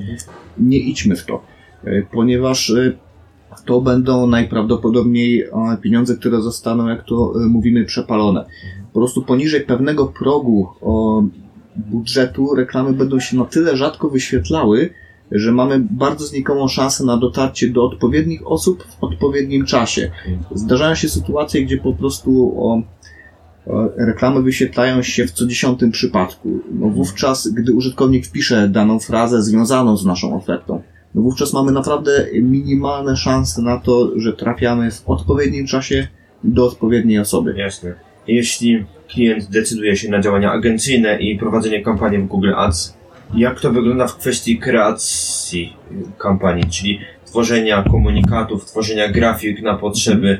nie 0.58 0.78
idźmy 0.78 1.16
w 1.16 1.26
to, 1.26 1.42
E, 1.84 2.02
ponieważ 2.02 2.70
e, 2.70 2.92
to 3.64 3.80
będą 3.80 4.26
najprawdopodobniej 4.26 5.42
e, 5.42 5.76
pieniądze, 5.80 6.16
które 6.16 6.40
zostaną, 6.40 6.88
jak 6.88 7.04
to 7.04 7.32
mówimy, 7.48 7.84
przepalone. 7.84 8.44
Po 8.92 9.00
prostu 9.00 9.22
poniżej 9.22 9.60
pewnego 9.60 10.06
progu 10.06 10.68
o, 10.80 11.22
budżetu 11.76 12.54
reklamy 12.54 12.92
będą 12.92 13.20
się 13.20 13.36
na 13.36 13.44
tyle 13.44 13.76
rzadko 13.76 14.08
wyświetlały, 14.08 14.90
że 15.32 15.52
mamy 15.52 15.80
bardzo 15.90 16.26
znikomą 16.26 16.68
szansę 16.68 17.04
na 17.04 17.16
dotarcie 17.16 17.70
do 17.70 17.84
odpowiednich 17.84 18.46
osób 18.46 18.84
w 18.84 19.04
odpowiednim 19.04 19.64
czasie. 19.64 20.10
Zdarzają 20.54 20.94
się 20.94 21.08
sytuacje, 21.08 21.64
gdzie 21.64 21.76
po 21.78 21.92
prostu 21.92 22.54
o, 22.58 22.82
o, 23.66 23.88
reklamy 23.96 24.42
wyświetlają 24.42 25.02
się 25.02 25.26
w 25.26 25.30
co 25.30 25.46
dziesiątym 25.46 25.90
przypadku. 25.90 26.60
No 26.70 26.88
wówczas, 26.88 27.48
gdy 27.48 27.72
użytkownik 27.72 28.26
wpisze 28.26 28.68
daną 28.68 28.98
frazę 28.98 29.42
związaną 29.42 29.96
z 29.96 30.04
naszą 30.04 30.36
ofertą, 30.36 30.82
no 31.14 31.22
wówczas 31.22 31.52
mamy 31.52 31.72
naprawdę 31.72 32.26
minimalne 32.42 33.16
szanse 33.16 33.62
na 33.62 33.80
to, 33.80 34.10
że 34.16 34.32
trafiamy 34.32 34.90
w 34.90 35.02
odpowiednim 35.06 35.66
czasie 35.66 36.08
do 36.44 36.66
odpowiedniej 36.66 37.18
osoby. 37.18 37.54
Jasne. 37.56 38.11
Jeśli 38.26 38.84
klient 39.08 39.50
decyduje 39.50 39.96
się 39.96 40.10
na 40.10 40.20
działania 40.20 40.52
agencyjne 40.52 41.18
i 41.20 41.38
prowadzenie 41.38 41.82
kampanii 41.82 42.18
w 42.18 42.26
Google 42.26 42.54
Ads, 42.56 42.96
jak 43.34 43.60
to 43.60 43.72
wygląda 43.72 44.06
w 44.06 44.16
kwestii 44.16 44.58
kreacji 44.58 45.76
kampanii, 46.18 46.64
czyli 46.70 47.00
tworzenia 47.26 47.82
komunikatów, 47.90 48.64
tworzenia 48.64 49.08
grafik 49.08 49.62
na 49.62 49.74
potrzeby 49.74 50.38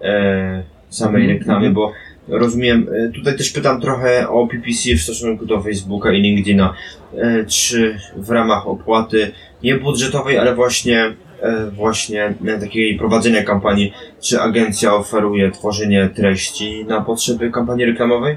e, 0.00 0.62
samej 0.88 1.22
Mhm, 1.22 1.38
reklamy, 1.38 1.66
mhm. 1.66 1.74
bo 1.74 1.92
rozumiem, 2.28 2.88
e, 2.94 3.08
tutaj 3.08 3.36
też 3.36 3.50
pytam 3.50 3.80
trochę 3.80 4.28
o 4.28 4.46
PPC 4.46 4.94
w 4.94 5.02
stosunku 5.02 5.46
do 5.46 5.60
Facebooka 5.60 6.12
i 6.12 6.20
LinkedIna, 6.20 6.74
e, 7.14 7.44
czy 7.44 7.98
w 8.16 8.30
ramach 8.30 8.66
opłaty 8.66 9.32
nie 9.62 9.74
budżetowej, 9.74 10.38
ale 10.38 10.54
właśnie 10.54 11.14
właśnie 11.70 12.34
e, 12.46 12.58
takiej 12.58 12.98
prowadzenia 12.98 13.42
kampanii, 13.42 13.92
czy 14.20 14.40
agencja 14.40 14.94
oferuje 14.94 15.50
tworzenie 15.50 16.10
treści 16.14 16.84
na 16.84 17.00
potrzeby 17.00 17.50
kampanii 17.50 17.84
reklamowej? 17.84 18.36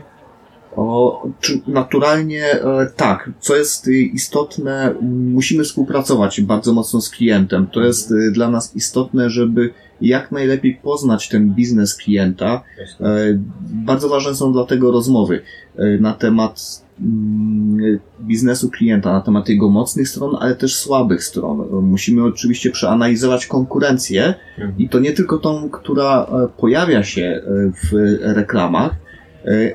O, 0.75 1.27
czy 1.39 1.61
naturalnie 1.67 2.45
e, 2.45 2.87
tak. 2.95 3.29
Co 3.39 3.55
jest 3.55 3.87
y, 3.87 3.93
istotne, 3.93 4.95
musimy 5.33 5.63
współpracować 5.63 6.41
bardzo 6.41 6.73
mocno 6.73 7.01
z 7.01 7.09
klientem. 7.09 7.67
To 7.67 7.81
jest 7.81 8.11
y, 8.11 8.31
dla 8.31 8.49
nas 8.49 8.75
istotne, 8.75 9.29
żeby 9.29 9.69
jak 10.01 10.31
najlepiej 10.31 10.75
poznać 10.83 11.29
ten 11.29 11.53
biznes 11.53 11.95
klienta. 11.95 12.61
E, 13.01 13.39
Bardzo 13.71 14.09
ważne 14.09 14.35
są 14.35 14.53
dlatego 14.53 14.91
rozmowy 14.91 15.41
e, 15.77 15.97
na 15.97 16.13
temat 16.13 16.83
mm, 16.99 17.99
biznesu 18.21 18.69
klienta, 18.69 19.11
na 19.13 19.21
temat 19.21 19.49
jego 19.49 19.69
mocnych 19.69 20.09
stron, 20.09 20.35
ale 20.39 20.55
też 20.55 20.75
słabych 20.75 21.23
stron. 21.23 21.67
Musimy 21.81 22.23
oczywiście 22.23 22.69
przeanalizować 22.71 23.45
konkurencję 23.47 24.33
Mhm. 24.57 24.77
i 24.77 24.89
to 24.89 24.99
nie 24.99 25.11
tylko 25.13 25.37
tą, 25.37 25.69
która 25.69 26.27
pojawia 26.57 27.03
się 27.03 27.41
w 27.83 28.15
reklamach, 28.21 28.95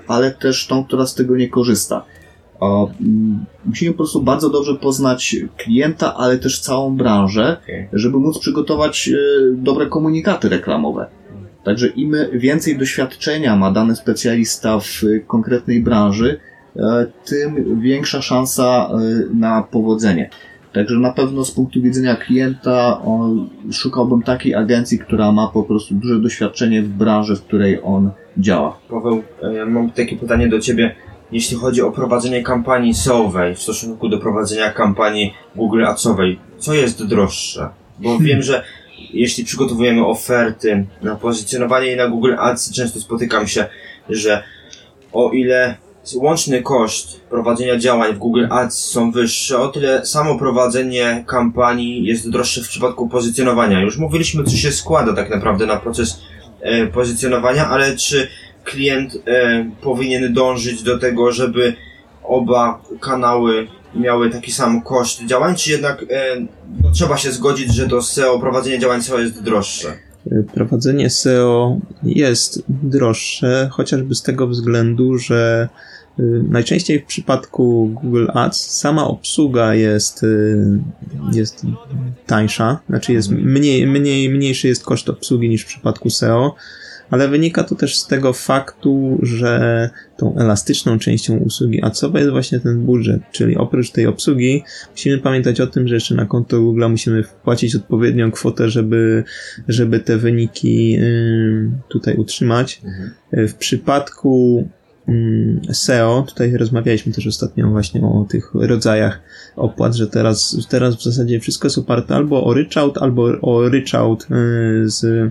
ale 0.07 0.31
też 0.31 0.67
tą, 0.67 0.85
która 0.85 1.07
z 1.07 1.15
tego 1.15 1.37
nie 1.37 1.49
korzysta. 1.49 2.05
O, 2.61 2.91
mm, 3.01 3.45
Musimy 3.65 3.91
po 3.91 3.97
prostu 3.97 4.23
bardzo 4.23 4.51
dobrze 4.51 4.75
poznać 4.75 5.37
klienta, 5.57 6.15
ale 6.17 6.39
też 6.39 6.61
całą 6.61 6.97
branżę, 6.97 7.57
żeby 7.93 8.19
móc 8.19 8.39
przygotować 8.39 9.09
e, 9.09 9.17
dobre 9.55 9.87
komunikaty 9.87 10.49
reklamowe. 10.49 11.07
Także 11.65 11.87
im 11.87 12.17
więcej 12.33 12.79
doświadczenia 12.79 13.57
ma 13.57 13.71
dany 13.71 13.97
specjalista 13.97 14.81
w 14.81 15.05
e, 15.05 15.21
konkretnej 15.21 15.83
branży, 15.83 16.41
e, 16.77 17.07
tym 17.25 17.81
większa 17.81 18.23
szansa 18.23 18.91
e, 18.93 19.35
na 19.35 19.63
powodzenie. 19.63 20.31
Także 20.73 20.95
na 20.95 21.13
pewno 21.13 21.45
z 21.45 21.51
punktu 21.51 21.83
widzenia 21.83 22.17
klienta 22.17 23.03
on, 23.03 23.49
szukałbym 23.73 24.23
takiej 24.23 24.55
agencji, 24.55 24.99
która 24.99 25.33
ma 25.33 25.49
po 25.49 25.63
prostu 25.63 25.95
duże 25.95 26.21
doświadczenie 26.21 26.83
w 26.83 26.89
branży, 26.89 27.37
w 27.37 27.43
której 27.43 27.81
on 27.85 28.11
działa. 28.39 28.79
Paweł, 28.89 29.23
e, 29.43 29.67
mam 29.67 29.91
takie 29.91 30.17
pytanie 30.17 30.49
do 30.49 30.61
Ciebie. 30.61 30.95
Jeśli 31.33 31.57
chodzi 31.57 31.83
o 31.83 31.93
prowadzenie 31.93 32.43
kampanii 32.43 32.95
SEO-owej 32.95 33.55
w 33.55 33.63
stosunku 33.63 34.09
do 34.09 34.19
prowadzenia 34.19 34.71
kampanii 34.71 35.35
Google 35.57 35.85
Adsowej, 35.85 36.39
co 36.59 36.75
jest 36.75 37.07
droższe? 37.07 37.69
Bo 37.99 38.19
wiem, 38.19 38.43
że 38.43 38.65
jeśli 39.13 39.45
przygotowujemy 39.45 40.07
oferty 40.07 40.87
na 41.03 41.17
pozycjonowanie 41.17 41.97
na 41.97 42.09
Google 42.09 42.35
Ads, 42.39 42.73
często 42.73 43.01
spotykam 43.01 43.47
się, 43.47 43.67
że 44.09 44.43
o 45.13 45.31
ile 45.31 45.77
łączny 46.15 46.63
koszt 46.63 47.21
prowadzenia 47.21 47.79
działań 47.79 48.15
w 48.15 48.19
Google 48.19 48.47
Ads 48.51 48.79
są 48.79 49.13
wyższe, 49.13 49.59
o 49.59 49.69
tyle 49.69 50.07
samo 50.07 50.39
prowadzenie 50.39 51.25
kampanii 51.27 52.05
jest 52.05 52.31
droższe 52.31 52.63
w 52.63 52.69
przypadku 52.69 53.09
pozycjonowania. 53.09 53.81
Już 53.81 53.99
mówiliśmy, 53.99 54.45
co 54.45 54.57
się 54.57 54.73
składa 54.73 55.13
tak 55.13 55.31
naprawdę 55.31 55.67
na 55.67 55.77
proces 55.77 56.21
e, 56.61 56.87
pozycjonowania, 56.87 57.69
ale 57.69 57.97
czy 57.97 58.29
klient 58.65 59.15
e, 59.27 59.71
powinien 59.83 60.33
dążyć 60.33 60.83
do 60.83 60.99
tego, 60.99 61.33
żeby 61.33 61.75
oba 62.23 62.83
kanały 63.01 63.69
miały 63.95 64.31
taki 64.31 64.53
sam 64.53 64.83
koszt 64.83 65.27
działań, 65.27 65.57
czy 65.57 65.71
jednak 65.71 66.05
e, 66.11 66.37
no, 66.83 66.91
trzeba 66.91 67.17
się 67.17 67.33
zgodzić, 67.33 67.75
że 67.75 67.89
to 67.89 68.03
SEO, 68.03 68.39
prowadzenie 68.39 68.79
działań 68.79 69.03
SEO 69.03 69.19
jest 69.19 69.43
droższe? 69.43 70.10
Prowadzenie 70.55 71.11
SEO 71.11 71.79
jest 72.03 72.63
droższe, 72.69 73.69
chociażby 73.73 74.15
z 74.15 74.23
tego 74.23 74.47
względu, 74.47 75.19
że 75.19 75.69
y, 76.19 76.23
najczęściej 76.49 77.01
w 77.01 77.05
przypadku 77.05 77.91
Google 78.03 78.27
Ads 78.35 78.71
sama 78.71 79.09
obsługa 79.09 79.75
jest, 79.75 80.23
y, 80.23 80.81
jest 81.33 81.67
tańsza, 82.27 82.79
znaczy 82.89 83.13
jest 83.13 83.31
mniej, 83.31 83.87
mniej, 83.87 84.31
mniejszy 84.31 84.69
jest 84.69 84.85
koszt 84.85 85.09
obsługi 85.09 85.49
niż 85.49 85.63
w 85.63 85.67
przypadku 85.67 86.11
SEO, 86.11 86.55
ale 87.11 87.29
wynika 87.29 87.65
to 87.65 87.75
też 87.75 87.99
z 87.99 88.07
tego 88.07 88.33
faktu, 88.33 89.19
że 89.23 89.91
tą 90.17 90.39
elastyczną 90.39 90.99
częścią 90.99 91.37
usługi 91.37 91.83
adsowej 91.83 92.21
jest 92.21 92.33
właśnie 92.33 92.61
ten 92.61 92.81
budżet, 92.81 93.21
czyli 93.33 93.57
oprócz 93.57 93.91
tej 93.91 94.07
obsługi 94.07 94.63
musimy 94.91 95.19
pamiętać 95.19 95.61
o 95.61 95.67
tym, 95.67 95.89
że 95.89 95.95
jeszcze 95.95 96.15
na 96.15 96.27
konto 96.27 96.61
Google 96.61 96.89
musimy 96.89 97.23
wpłacić 97.23 97.77
odpowiednią 97.77 98.31
kwotę, 98.31 98.71
żeby, 98.71 99.25
żeby 99.69 100.01
te 100.01 100.17
wyniki 100.17 100.99
tutaj 101.89 102.17
utrzymać. 102.17 102.81
Mhm. 102.85 103.11
W 103.49 103.55
przypadku 103.55 104.65
SEO, 105.73 106.25
tutaj 106.29 106.57
rozmawialiśmy 106.57 107.13
też 107.13 107.27
ostatnio 107.27 107.71
właśnie 107.71 108.03
o 108.03 108.27
tych 108.31 108.51
rodzajach 108.55 109.21
opłat, 109.57 109.95
że 109.95 110.07
teraz, 110.07 110.57
teraz 110.69 110.97
w 110.97 111.03
zasadzie 111.03 111.41
wszystko 111.41 111.67
jest 111.67 111.79
oparte 111.79 112.15
albo 112.15 112.45
o 112.45 112.55
ryczałt, 112.55 112.99
albo 112.99 113.23
o 113.43 113.69
ryczałt 113.69 114.23
y, 114.23 114.27
z 114.89 115.31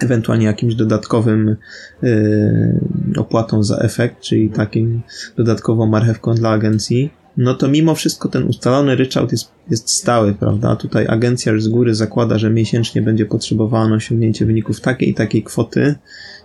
ewentualnie 0.00 0.46
jakimś 0.46 0.74
dodatkowym 0.74 1.56
y, 2.02 2.80
opłatą 3.16 3.62
za 3.62 3.76
efekt, 3.76 4.20
czyli 4.20 4.50
takim 4.50 5.02
dodatkową 5.36 5.86
marchewką 5.86 6.34
dla 6.34 6.50
agencji, 6.50 7.10
no 7.36 7.54
to 7.54 7.68
mimo 7.68 7.94
wszystko 7.94 8.28
ten 8.28 8.42
ustalony 8.42 8.96
ryczałt 8.96 9.32
jest, 9.32 9.52
jest 9.70 9.90
stały, 9.90 10.34
prawda? 10.34 10.76
Tutaj 10.76 11.06
agencja 11.08 11.52
już 11.52 11.62
z 11.62 11.68
góry 11.68 11.94
zakłada, 11.94 12.38
że 12.38 12.50
miesięcznie 12.50 13.02
będzie 13.02 13.26
potrzebowała 13.26 13.88
na 13.88 13.94
osiągnięcie 13.94 14.46
wyników 14.46 14.80
takiej 14.80 15.10
i 15.10 15.14
takiej 15.14 15.42
kwoty. 15.42 15.94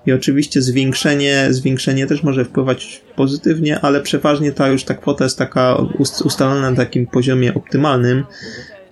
I 0.05 0.11
oczywiście 0.11 0.61
zwiększenie, 0.61 1.47
zwiększenie 1.49 2.07
też 2.07 2.23
może 2.23 2.45
wpływać 2.45 3.01
pozytywnie, 3.15 3.79
ale 3.79 4.01
przeważnie 4.01 4.51
ta 4.51 4.67
już 4.67 4.83
ta 4.83 4.93
kwota 4.93 5.23
jest 5.23 5.37
taka 5.37 5.77
ustalona 5.99 6.71
na 6.71 6.77
takim 6.77 7.07
poziomie 7.07 7.53
optymalnym, 7.53 8.23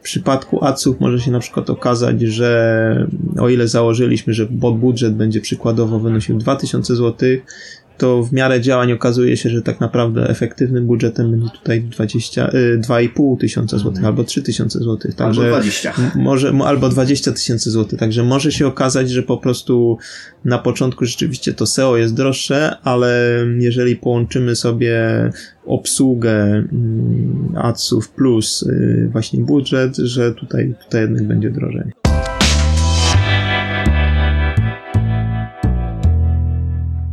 w 0.04 0.06
przypadku 0.06 0.66
adsów 0.66 1.00
może 1.00 1.20
się 1.20 1.32
na 1.32 1.40
przykład 1.40 1.70
okazać, 1.70 2.22
że 2.22 3.08
o 3.40 3.50
ile 3.50 3.68
założyliśmy, 3.68 4.34
że 4.34 4.46
budżet 4.46 5.16
będzie 5.16 5.42
przykładowo 5.42 6.00
wynosił 6.00 6.38
2000 6.38 6.96
zł, 6.96 7.30
to 7.98 8.24
w 8.24 8.34
miarę 8.34 8.62
działań 8.62 8.92
okazuje 8.92 9.38
się, 9.38 9.50
że 9.50 9.62
tak 9.62 9.80
naprawdę 9.80 10.30
efektywnym 10.30 10.86
budżetem 10.86 11.32
będzie 11.32 11.50
tutaj 11.50 11.82
20, 11.82 12.50
2,5 12.78 13.38
tysiąca 13.40 13.78
złotych 13.78 13.98
Mhm. 13.98 14.14
albo 14.14 14.24
3 14.24 14.42
tysiące 14.42 14.80
złotych. 14.80 15.12
Albo 15.12 15.24
Także 15.26 15.50
20. 15.50 15.94
może, 16.16 16.54
albo 16.66 16.90
20 16.90 17.32
tysięcy 17.32 17.72
złotych. 17.72 18.00
Także 18.00 18.24
może 18.24 18.52
się 18.52 18.68
okazać, 18.68 19.10
że 19.10 19.24
po 19.24 19.38
prostu 19.38 19.98
na 20.46 20.58
początku 20.58 21.06
rzeczywiście 21.06 21.54
to 21.54 21.66
SEO 21.66 21.98
jest 21.98 22.14
droższe, 22.14 22.78
ale 22.84 23.38
jeżeli 23.60 23.96
połączymy 23.96 24.56
sobie 24.56 25.00
obsługę 25.66 26.44
mm, 26.44 27.54
adsów 27.58 28.10
plus 28.10 28.64
y, 28.64 29.10
właśnie 29.12 29.44
budżet, 29.44 29.98
że 29.98 30.34
tutaj, 30.34 30.74
tutaj 30.86 31.02
jednak 31.02 31.28
będzie 31.28 31.50
drożej. 31.50 31.92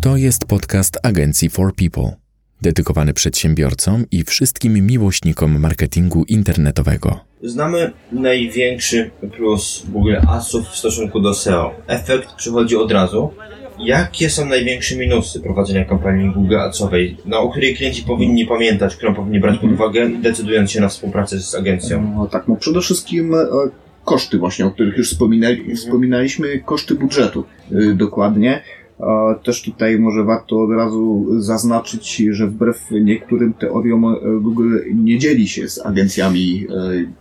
To 0.03 0.17
jest 0.17 0.45
podcast 0.45 0.99
agencji 1.03 1.51
For 1.51 1.75
People, 1.75 2.17
dedykowany 2.63 3.15
przedsiębiorcom 3.15 4.05
i 4.11 4.25
wszystkim 4.25 4.87
miłośnikom 4.87 5.61
marketingu 5.61 6.25
internetowego. 6.29 7.21
Znamy 7.43 7.93
największy 8.13 9.11
plus 9.37 9.87
Google 9.89 10.17
Adsów 10.29 10.67
w 10.67 10.77
stosunku 10.77 11.21
do 11.21 11.35
SEO. 11.35 11.75
Efekt 11.87 12.35
przychodzi 12.35 12.77
od 12.77 12.93
razu. 12.93 13.31
Jakie 13.79 14.31
są 14.31 14.47
największe 14.47 14.97
minusy 14.97 15.41
prowadzenia 15.41 15.85
kampanii 15.85 16.31
Google 16.35 16.57
Adsowej, 16.57 17.17
no, 17.27 17.41
o 17.41 17.51
której 17.51 17.77
klienci 17.77 18.03
powinni 18.03 18.47
pamiętać, 18.47 18.97
którą 18.97 19.15
powinni 19.15 19.41
brać 19.41 19.59
pod 19.59 19.73
uwagę, 19.73 20.11
decydując 20.23 20.71
się 20.71 20.81
na 20.81 20.89
współpracę 20.89 21.41
z 21.41 21.55
agencją? 21.55 22.15
No, 22.17 22.27
tak, 22.27 22.49
no 22.49 22.57
przede 22.57 22.81
wszystkim 22.81 23.35
e, 23.35 23.47
koszty 24.05 24.39
właśnie, 24.39 24.67
o 24.67 24.71
których 24.71 24.97
już 24.97 25.11
wspominali, 25.11 25.77
wspominaliśmy, 25.77 26.59
koszty 26.59 26.95
budżetu 26.95 27.45
y, 27.73 27.95
dokładnie. 27.95 28.63
E, 29.03 29.35
Też 29.45 29.63
tutaj 29.63 29.99
może 29.99 30.25
warto 30.25 30.61
od 30.63 30.71
razu 30.71 31.27
zaznaczyć, 31.39 32.23
że 32.31 32.47
wbrew 32.47 32.91
niektórym 32.91 33.53
teoriom 33.53 34.05
e, 34.05 34.17
Google 34.41 34.79
nie 34.95 35.19
dzieli 35.19 35.49
się 35.49 35.69
z 35.69 35.87
agencjami 35.87 36.67
e, 36.71 37.21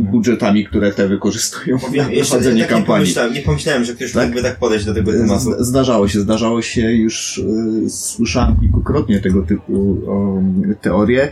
budżetami, 0.00 0.64
które 0.66 0.92
te 0.92 1.08
wykorzystują 1.08 1.78
Powiem, 1.78 2.06
na 2.10 2.12
prowadzenie 2.16 2.60
tak 2.62 2.70
nie 2.70 2.76
kampanii. 2.76 2.86
pomyślałem, 3.04 3.32
nie 3.34 3.42
pomyślałem, 3.42 3.84
że 3.84 3.94
ktoś 3.94 4.12
Tak? 4.12 4.24
mógłby 4.26 4.42
tak 4.42 4.58
podejść 4.58 4.84
do 4.84 4.94
tego 4.94 5.12
tematu. 5.12 5.64
Zdarzało 5.64 6.08
się, 6.08 6.20
zdarzało 6.20 6.62
się, 6.62 6.92
już 6.92 7.38
y, 7.38 7.90
słyszałem 7.90 8.56
kilkukrotnie 8.60 9.20
tego 9.20 9.42
typu 9.42 9.96
teorie, 10.80 11.28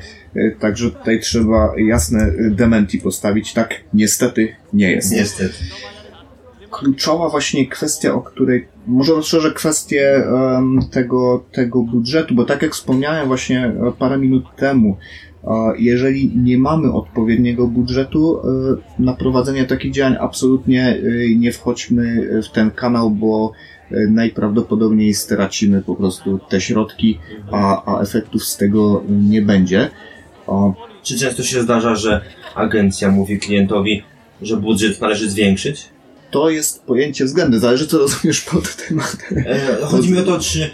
także 0.61 0.91
tutaj 0.91 1.21
trzeba 1.21 1.73
jasne 1.79 2.33
dementi 2.51 2.99
postawić. 2.99 3.53
Tak, 3.53 3.75
niestety 3.95 4.49
nie 4.73 4.91
jest. 4.91 5.13
Niestety. 5.13 5.55
Kluczowa 6.77 7.29
właśnie 7.29 7.67
kwestia, 7.67 8.15
o 8.15 8.23
której 8.23 8.69
może 8.87 9.13
rozszerzę 9.13 9.51
kwestię 9.51 10.15
em, 10.17 10.81
tego, 10.91 11.45
tego 11.53 11.83
budżetu, 11.83 12.35
bo 12.35 12.45
tak 12.45 12.63
jak 12.63 12.75
wspomniałem 12.75 13.27
właśnie 13.27 13.65
e, 13.65 13.93
parę 13.99 14.19
minut 14.19 14.45
temu, 14.57 14.97
e, 15.45 15.49
jeżeli 15.79 16.37
nie 16.37 16.59
mamy 16.59 16.93
odpowiedniego 16.93 17.67
budżetu 17.67 18.39
e, 18.39 18.43
na 19.03 19.13
prowadzenie 19.13 19.65
takich 19.65 19.93
działań, 19.93 20.17
absolutnie 20.21 20.99
nie 21.37 21.53
wchodźmy 21.53 22.29
w 22.43 22.49
ten 22.49 22.71
kanał, 22.71 23.11
bo 23.11 23.53
najprawdopodobniej 24.09 25.15
stracimy 25.15 25.83
po 25.83 25.95
prostu 25.95 26.39
te 26.49 26.61
środki, 26.61 27.19
a, 27.53 27.95
a 27.97 28.03
efektów 28.03 28.45
z 28.45 28.57
tego 28.57 29.03
nie 29.09 29.43
będzie. 29.43 29.91
Czy 31.03 31.19
często 31.19 31.43
się 31.43 31.63
zdarza, 31.63 31.95
że 31.95 32.21
agencja 32.55 33.11
mówi 33.11 33.39
klientowi, 33.39 34.03
że 34.43 34.57
budżet 34.57 35.01
należy 35.01 35.31
zwiększyć? 35.31 35.96
To 36.31 36.51
jest 36.51 36.83
pojęcie 36.83 37.25
względne, 37.25 37.59
zależy 37.59 37.87
co 37.87 37.99
rozumiesz 37.99 38.41
pod 38.41 38.77
tematem. 38.77 39.45
E, 39.47 39.77
chodzi 39.83 40.13
mi 40.13 40.19
o 40.19 40.23
to, 40.23 40.41
czy 40.41 40.71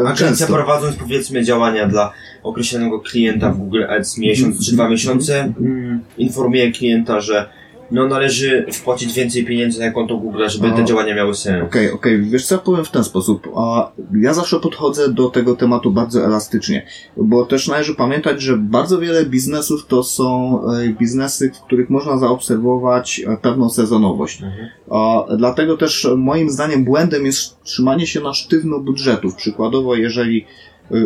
agencja 0.00 0.26
Często. 0.26 0.46
prowadząc 0.46 0.96
powiedzmy 0.96 1.44
działania 1.44 1.88
dla 1.88 2.12
określonego 2.42 3.00
klienta 3.00 3.50
w 3.50 3.58
Google 3.58 3.84
Ads 3.88 4.18
miesiąc 4.18 4.66
czy 4.66 4.72
dwa 4.72 4.88
miesiące, 4.88 5.52
mm, 5.60 6.00
informuje 6.18 6.72
klienta, 6.72 7.20
że 7.20 7.48
no 7.92 8.06
należy 8.06 8.66
wpłacić 8.72 9.12
więcej 9.12 9.44
pieniędzy 9.44 9.80
na 9.80 9.90
konto 9.90 10.16
Google, 10.16 10.48
żeby 10.48 10.70
te 10.70 10.82
O. 10.82 10.84
działania 10.84 11.14
miały 11.14 11.34
sens. 11.34 11.64
Okej, 11.64 11.90
okej, 11.90 12.22
wiesz 12.22 12.46
co, 12.46 12.58
powiem 12.58 12.84
w 12.84 12.90
ten 12.90 13.04
sposób. 13.04 13.48
A 13.56 13.92
ja 14.20 14.34
zawsze 14.34 14.60
podchodzę 14.60 15.12
do 15.12 15.28
tego 15.30 15.56
tematu 15.56 15.90
bardzo 15.90 16.24
elastycznie, 16.24 16.86
bo 17.16 17.46
też 17.46 17.68
należy 17.68 17.94
pamiętać, 17.94 18.42
że 18.42 18.56
bardzo 18.56 18.98
wiele 18.98 19.26
biznesów 19.26 19.86
to 19.86 20.02
są 20.02 20.58
e, 20.72 20.88
biznesy, 20.88 21.50
w 21.54 21.60
których 21.60 21.90
można 21.90 22.18
zaobserwować 22.18 23.22
e, 23.26 23.36
pewną 23.36 23.70
sezonowość. 23.70 24.42
Mhm. 24.42 24.68
A 24.90 25.24
dlatego 25.36 25.76
też 25.76 26.08
moim 26.16 26.50
zdaniem 26.50 26.84
błędem 26.84 27.26
jest 27.26 27.62
trzymanie 27.62 28.06
się 28.06 28.20
na 28.20 28.34
sztywno 28.34 28.78
budżetów. 28.78 29.34
Przykładowo, 29.34 29.94
jeżeli 29.94 30.46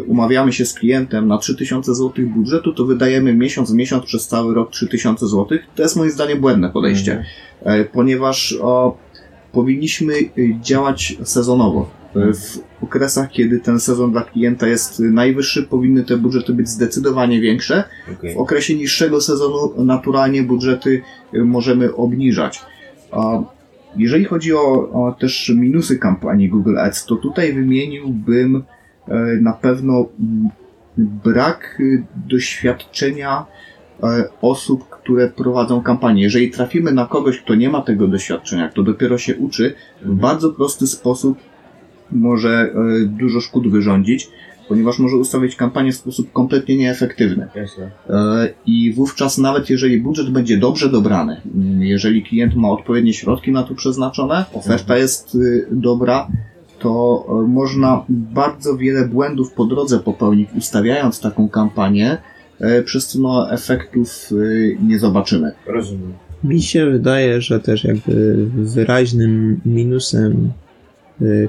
umawiamy 0.06 0.52
się 0.52 0.66
z 0.66 0.74
klientem 0.74 1.28
na 1.28 1.38
3000 1.38 1.94
zł 1.94 2.26
budżetu, 2.26 2.72
to 2.72 2.84
wydajemy 2.84 3.34
miesiąc 3.34 3.72
w 3.72 3.74
miesiąc 3.74 4.04
przez 4.04 4.28
cały 4.28 4.54
rok 4.54 4.70
3000 4.70 5.26
zł. 5.28 5.58
To 5.74 5.82
jest 5.82 5.96
moim 5.96 6.10
zdaniem 6.10 6.40
błędne 6.40 6.70
podejście 6.70 7.12
Mhm. 7.12 7.80
e, 7.80 7.84
ponieważ 7.84 8.58
o, 8.62 8.96
powinniśmy 9.52 10.14
y, 10.14 10.56
działać 10.62 11.16
sezonowo. 11.24 11.90
E, 12.16 12.32
W 12.32 12.84
okresach, 12.84 13.30
kiedy 13.30 13.60
ten 13.60 13.80
sezon 13.80 14.12
dla 14.12 14.22
klienta 14.22 14.68
jest 14.68 15.00
najwyższy, 15.00 15.62
powinny 15.62 16.04
te 16.04 16.16
budżety 16.16 16.52
być 16.52 16.68
zdecydowanie 16.68 17.40
większe. 17.40 17.84
Okej. 18.18 18.34
W 18.34 18.38
okresie 18.38 18.74
niższego 18.74 19.20
sezonu 19.20 19.84
naturalnie 19.84 20.42
budżety 20.42 21.02
y, 21.34 21.44
możemy 21.44 21.94
obniżać. 21.94 22.60
Jeżeli 23.96 24.24
chodzi 24.24 24.54
o, 24.54 24.90
o 24.92 25.16
też 25.20 25.52
minusy 25.56 25.98
kampanii 25.98 26.48
Google 26.48 26.78
Ads, 26.78 27.06
to 27.06 27.16
tutaj 27.16 27.52
wymieniłbym 27.52 28.62
na 29.40 29.52
pewno 29.52 30.08
brak 30.98 31.76
y, 31.80 32.04
doświadczenia 32.28 33.46
e, 34.02 34.24
osób, 34.42 34.88
które 34.88 35.28
prowadzą 35.28 35.82
kampanię. 35.82 36.22
Jeżeli 36.22 36.50
trafimy 36.50 36.92
na 36.92 37.06
kogoś, 37.06 37.40
kto 37.40 37.54
nie 37.54 37.70
ma 37.70 37.82
tego 37.82 38.08
doświadczenia, 38.08 38.68
kto 38.68 38.82
dopiero 38.82 39.18
się 39.18 39.36
uczy, 39.36 39.74
w 40.02 40.14
bardzo 40.14 40.50
prosty 40.50 40.86
sposób 40.86 41.38
może 42.12 42.50
e, 42.50 43.06
dużo 43.06 43.40
szkód 43.40 43.68
wyrządzić, 43.68 44.28
ponieważ 44.68 44.98
może 44.98 45.16
ustawić 45.16 45.56
kampanię 45.56 45.92
w 45.92 45.96
sposób 45.96 46.32
kompletnie 46.32 46.76
nieefektywny. 46.76 47.48
E, 48.10 48.48
I 48.66 48.92
wówczas 48.92 49.38
nawet 49.38 49.70
jeżeli 49.70 50.00
budżet 50.00 50.30
będzie 50.30 50.58
dobrze 50.58 50.88
dobrany, 50.88 51.40
mm, 51.54 51.82
jeżeli 51.82 52.22
klient 52.22 52.54
ma 52.54 52.68
odpowiednie 52.68 53.12
środki 53.14 53.52
na 53.52 53.62
to 53.62 53.74
przeznaczone, 53.74 54.44
oferta 54.52 54.96
jest 54.96 55.34
y, 55.34 55.66
dobra, 55.70 56.28
to 56.78 57.24
e, 57.28 57.48
można 57.48 58.04
bardzo 58.08 58.76
wiele 58.76 59.08
błędów 59.08 59.52
po 59.52 59.64
drodze 59.64 59.98
popełnić, 59.98 60.48
ustawiając 60.58 61.20
taką 61.20 61.48
kampanię, 61.48 62.18
e, 62.60 62.82
przez 62.82 63.06
co 63.06 63.18
no, 63.18 63.52
efektów 63.52 64.32
y, 64.32 64.78
nie 64.82 64.98
zobaczymy. 64.98 65.52
Rozumiem. 65.66 66.12
Mi 66.44 66.62
się 66.62 66.90
wydaje, 66.90 67.40
że 67.40 67.60
też 67.60 67.84
jakby 67.84 68.46
wyraźnym 68.54 69.60
minusem 69.66 70.52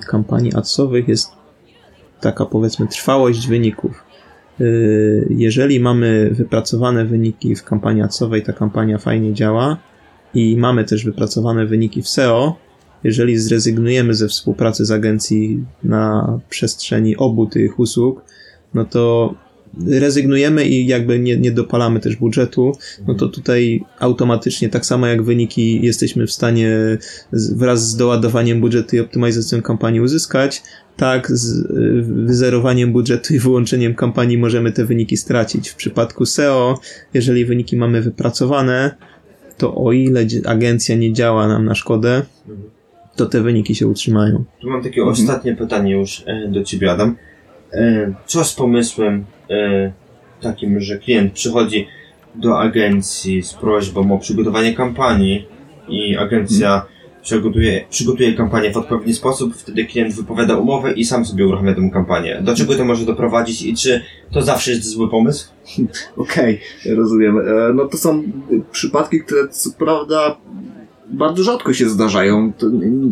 kampanii 0.08 0.56
adsowych 0.56 1.08
jest 1.08 1.32
taka 2.22 2.46
powiedzmy 2.46 2.88
trwałość 2.88 3.48
wyników. 3.48 4.04
Jeżeli 5.30 5.80
mamy 5.80 6.30
wypracowane 6.32 7.06
wyniki 7.06 7.56
w 7.56 7.64
kampanii 7.64 8.02
adsowej, 8.02 8.44
ta 8.44 8.54
kampania 8.54 8.98
fajnie 8.98 9.34
działa 9.34 9.78
i 10.34 10.58
mamy 10.58 10.84
też 10.84 11.06
wypracowane 11.06 11.66
wyniki 11.66 12.02
w 12.02 12.08
SEO, 12.08 12.56
jeżeli 13.04 13.38
zrezygnujemy 13.38 14.14
ze 14.14 14.28
współpracy 14.28 14.86
z 14.86 14.92
agencji 14.92 15.64
na 15.84 16.40
przestrzeni 16.50 17.18
obu 17.18 17.48
tych 17.48 17.80
usług, 17.80 18.22
no 18.74 18.86
to 18.86 19.36
rezygnujemy 19.88 20.66
i 20.66 20.88
jakby 20.88 21.20
nie, 21.20 21.38
nie 21.38 21.52
dopalamy 21.52 22.00
też 22.00 22.16
budżetu, 22.16 22.72
no 23.08 23.14
to 23.14 23.28
tutaj 23.28 23.84
automatycznie, 24.00 24.70
tak 24.70 24.86
samo 24.86 25.08
jak 25.08 25.24
wyniki 25.24 25.86
jesteśmy 25.86 26.28
w 26.28 26.32
stanie 26.32 26.98
wraz 27.32 27.90
z 27.90 27.96
doładowaniem 27.96 28.62
budżetu 28.62 28.96
i 28.96 29.00
optymalizacją 29.00 29.62
kampanii 29.62 30.02
uzyskać, 30.02 30.64
tak 30.98 31.32
z 31.32 31.68
wyzerowaniem 32.02 32.92
budżetu 32.92 33.34
i 33.34 33.40
wyłączeniem 33.40 33.96
kampanii 33.96 34.38
możemy 34.38 34.72
te 34.72 34.86
wyniki 34.86 35.18
stracić. 35.18 35.70
W 35.70 35.76
przypadku 35.76 36.26
SEO, 36.26 36.80
jeżeli 37.14 37.46
wyniki 37.46 37.78
mamy 37.78 38.02
wypracowane, 38.02 38.96
to 39.58 39.76
o 39.76 39.92
ile 39.92 40.26
agencja 40.46 40.96
nie 40.96 41.14
działa 41.14 41.48
nam 41.48 41.66
na 41.66 41.76
szkodę, 41.76 42.22
to 43.18 43.26
te 43.26 43.42
wyniki 43.42 43.76
się 43.76 43.88
utrzymają. 43.88 44.44
Tu 44.62 44.70
mam 44.70 44.82
takie 44.84 45.02
Mhm. 45.02 45.12
ostatnie 45.12 45.56
pytanie 45.56 45.92
już 45.92 46.24
e, 46.28 46.48
do 46.48 46.64
Ciebie, 46.64 46.92
Adam. 46.92 47.16
E, 47.74 48.14
co 48.26 48.44
z 48.44 48.56
pomysłem 48.56 49.26
e, 49.50 49.92
takim, 50.42 50.80
że 50.82 50.98
klient 50.98 51.34
przychodzi 51.34 51.88
do 52.36 52.60
agencji 52.60 53.44
z 53.44 53.54
prośbą 53.54 54.12
o 54.16 54.18
przygotowanie 54.20 54.74
kampanii 54.74 55.46
i 55.90 56.18
agencja 56.18 56.74
Mhm. 56.74 56.94
przygotuje, 57.24 57.86
przygotuje 57.90 58.34
kampanię 58.34 58.72
w 58.72 58.78
odpowiedni 58.78 59.14
sposób, 59.14 59.56
wtedy 59.56 59.86
klient 59.86 60.14
wypowiada 60.16 60.58
umowę 60.58 60.94
i 60.94 61.06
sam 61.06 61.26
sobie 61.26 61.48
uruchamia 61.48 61.74
tę 61.76 61.90
kampanię. 61.94 62.40
Do 62.44 62.56
czego 62.56 62.76
to 62.76 62.86
może 62.86 63.06
doprowadzić 63.06 63.62
i 63.62 63.76
czy 63.76 64.02
to 64.32 64.42
zawsze 64.42 64.72
jest 64.72 64.84
zły 64.90 65.10
pomysł? 65.10 65.48
Okej, 66.18 66.60
rozumiem. 66.96 67.38
E, 67.40 67.74
No 67.74 67.86
to 67.86 67.98
są 67.98 68.24
przypadki, 68.72 69.20
które 69.20 69.48
co 69.48 69.70
prawda 69.80 70.38
bardzo 71.10 71.44
rzadko 71.44 71.74
się 71.74 71.90
zdarzają. 71.90 72.54
To 72.54 72.68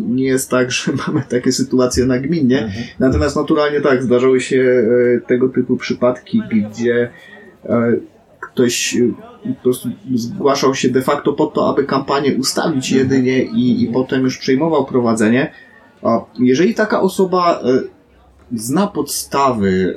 nie 0.08 0.24
jest 0.24 0.50
tak, 0.50 0.70
że 0.70 0.92
mamy 1.06 1.22
takie 1.28 1.52
sytuacje 1.52 2.06
nagminnie. 2.06 2.72
Natomiast 2.98 3.36
naturalnie 3.36 3.80
tak, 3.80 4.02
zdarzały 4.02 4.40
się 4.40 4.82
e, 5.16 5.20
tego 5.20 5.48
typu 5.48 5.76
przypadki, 5.76 6.42
gdzie 6.50 7.10
e, 7.64 7.92
ktoś 8.40 8.96
e, 8.96 9.52
po 9.54 9.62
prostu 9.62 9.88
zgłaszał 10.14 10.74
się 10.74 10.88
de 10.88 11.02
facto 11.02 11.32
po 11.32 11.46
to, 11.46 11.70
aby 11.70 11.84
kampanię 11.84 12.36
ustawić 12.36 12.90
jedynie 12.90 13.42
i, 13.42 13.82
i 13.82 13.86
potem 13.86 14.22
już 14.22 14.38
przejmował 14.38 14.84
prowadzenie. 14.84 15.52
Jeżeli 16.38 16.74
taka 16.74 17.00
osoba 17.00 17.62
zna 18.52 18.86
podstawy 18.86 19.96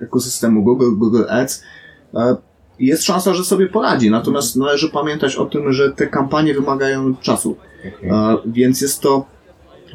ekosystemu 0.00 0.62
Google, 0.62 0.96
Google 0.96 1.24
Ads, 1.28 1.62
jest 2.78 3.02
szansa, 3.04 3.34
że 3.34 3.44
sobie 3.44 3.66
poradzi. 3.66 4.10
Natomiast 4.10 4.56
należy 4.56 4.88
pamiętać 4.90 5.36
o 5.36 5.44
tym, 5.46 5.72
że 5.72 5.92
te 5.92 6.06
kampanie 6.06 6.54
wymagają 6.54 7.16
czasu. 7.16 7.56
E, 8.02 8.36
Więc 8.46 8.80
jest 8.80 9.00
to 9.00 9.24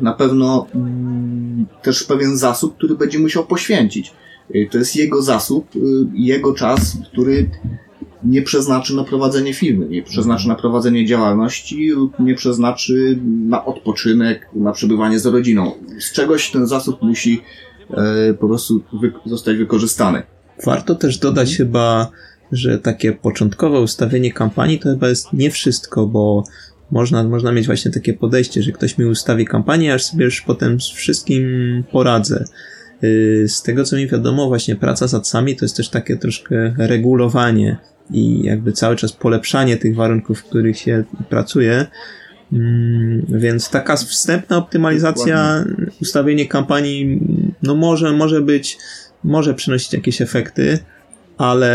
na 0.02 0.14
pewno 0.14 0.68
mm, 0.76 1.66
też 1.82 2.04
pewien 2.04 2.38
zasób, 2.38 2.78
który 2.78 2.96
będzie 2.96 3.20
musiał 3.20 3.46
poświęcić. 3.46 4.14
Y, 4.56 4.68
To 4.72 4.78
jest 4.78 4.96
jego 4.96 5.22
zasób, 5.22 5.76
y, 5.76 5.80
jego 6.14 6.54
czas, 6.54 6.98
który 7.14 7.50
nie 8.24 8.42
przeznaczy 8.42 8.96
na 8.96 9.04
prowadzenie 9.04 9.54
firmy, 9.54 9.88
nie 9.90 10.04
przeznaczy 10.04 10.48
na 10.48 10.56
prowadzenie 10.56 11.06
działalności 11.06 11.92
nie 12.20 12.36
przeznaczy 12.36 13.20
na 13.48 13.66
odpoczynek, 13.66 14.50
na 14.54 14.72
przebywanie 14.72 15.20
z 15.20 15.26
rodziną. 15.26 15.72
Z 16.00 16.14
czegoś 16.14 16.52
ten 16.52 16.68
zasób 16.68 17.02
musi 17.02 17.42
e, 18.30 18.34
po 18.34 18.48
prostu 18.48 18.82
wy- 19.02 19.14
zostać 19.26 19.58
wykorzystany. 19.58 20.24
Warto 20.66 20.96
też 20.96 21.18
dodać 21.18 21.58
chyba, 21.58 22.08
że 22.52 22.80
takie 22.80 23.12
początkowe 23.12 23.80
ustawienie 23.80 24.32
kampanii 24.32 24.80
to 24.80 24.90
chyba 24.90 25.10
jest 25.10 25.34
nie 25.34 25.52
wszystko, 25.52 26.08
bo 26.08 26.44
można, 26.92 27.24
można 27.24 27.52
mieć 27.52 27.66
właśnie 27.66 27.92
takie 27.92 28.14
podejście, 28.14 28.64
że 28.64 28.72
ktoś 28.72 28.98
mi 28.98 29.06
ustawi 29.06 29.46
kampanię, 29.46 29.94
aż 29.94 30.04
sobie 30.04 30.26
już 30.26 30.42
potem 30.42 30.82
z 30.82 30.90
wszystkim 30.90 31.44
poradzę. 31.92 32.46
Yy, 33.02 33.48
Z 33.48 33.62
tego 33.62 33.84
co 33.84 33.96
mi 33.96 34.08
wiadomo, 34.08 34.48
właśnie 34.48 34.76
praca 34.76 35.08
z 35.08 35.14
adsami 35.14 35.56
to 35.56 35.66
jest 35.66 35.78
też 35.78 35.90
takie 35.90 36.18
troszkę 36.18 36.74
regulowanie 36.78 37.78
i 38.12 38.44
jakby 38.44 38.72
cały 38.72 38.96
czas 38.96 39.14
polepszanie 39.14 39.78
tych 39.78 39.96
warunków, 39.96 40.40
w 40.40 40.44
których 40.44 40.78
się 40.78 41.04
pracuje. 41.30 41.86
Mm, 42.54 43.26
Więc 43.30 43.70
taka 43.70 43.96
wstępna 43.96 44.58
optymalizacja, 44.58 45.66
ustawienie 46.02 46.48
kampanii, 46.48 47.20
no 47.64 47.76
może, 47.76 48.12
może 48.12 48.42
być, 48.42 48.78
może 49.24 49.54
przynosić 49.54 49.94
jakieś 49.94 50.22
efekty, 50.22 50.80
ale 51.38 51.72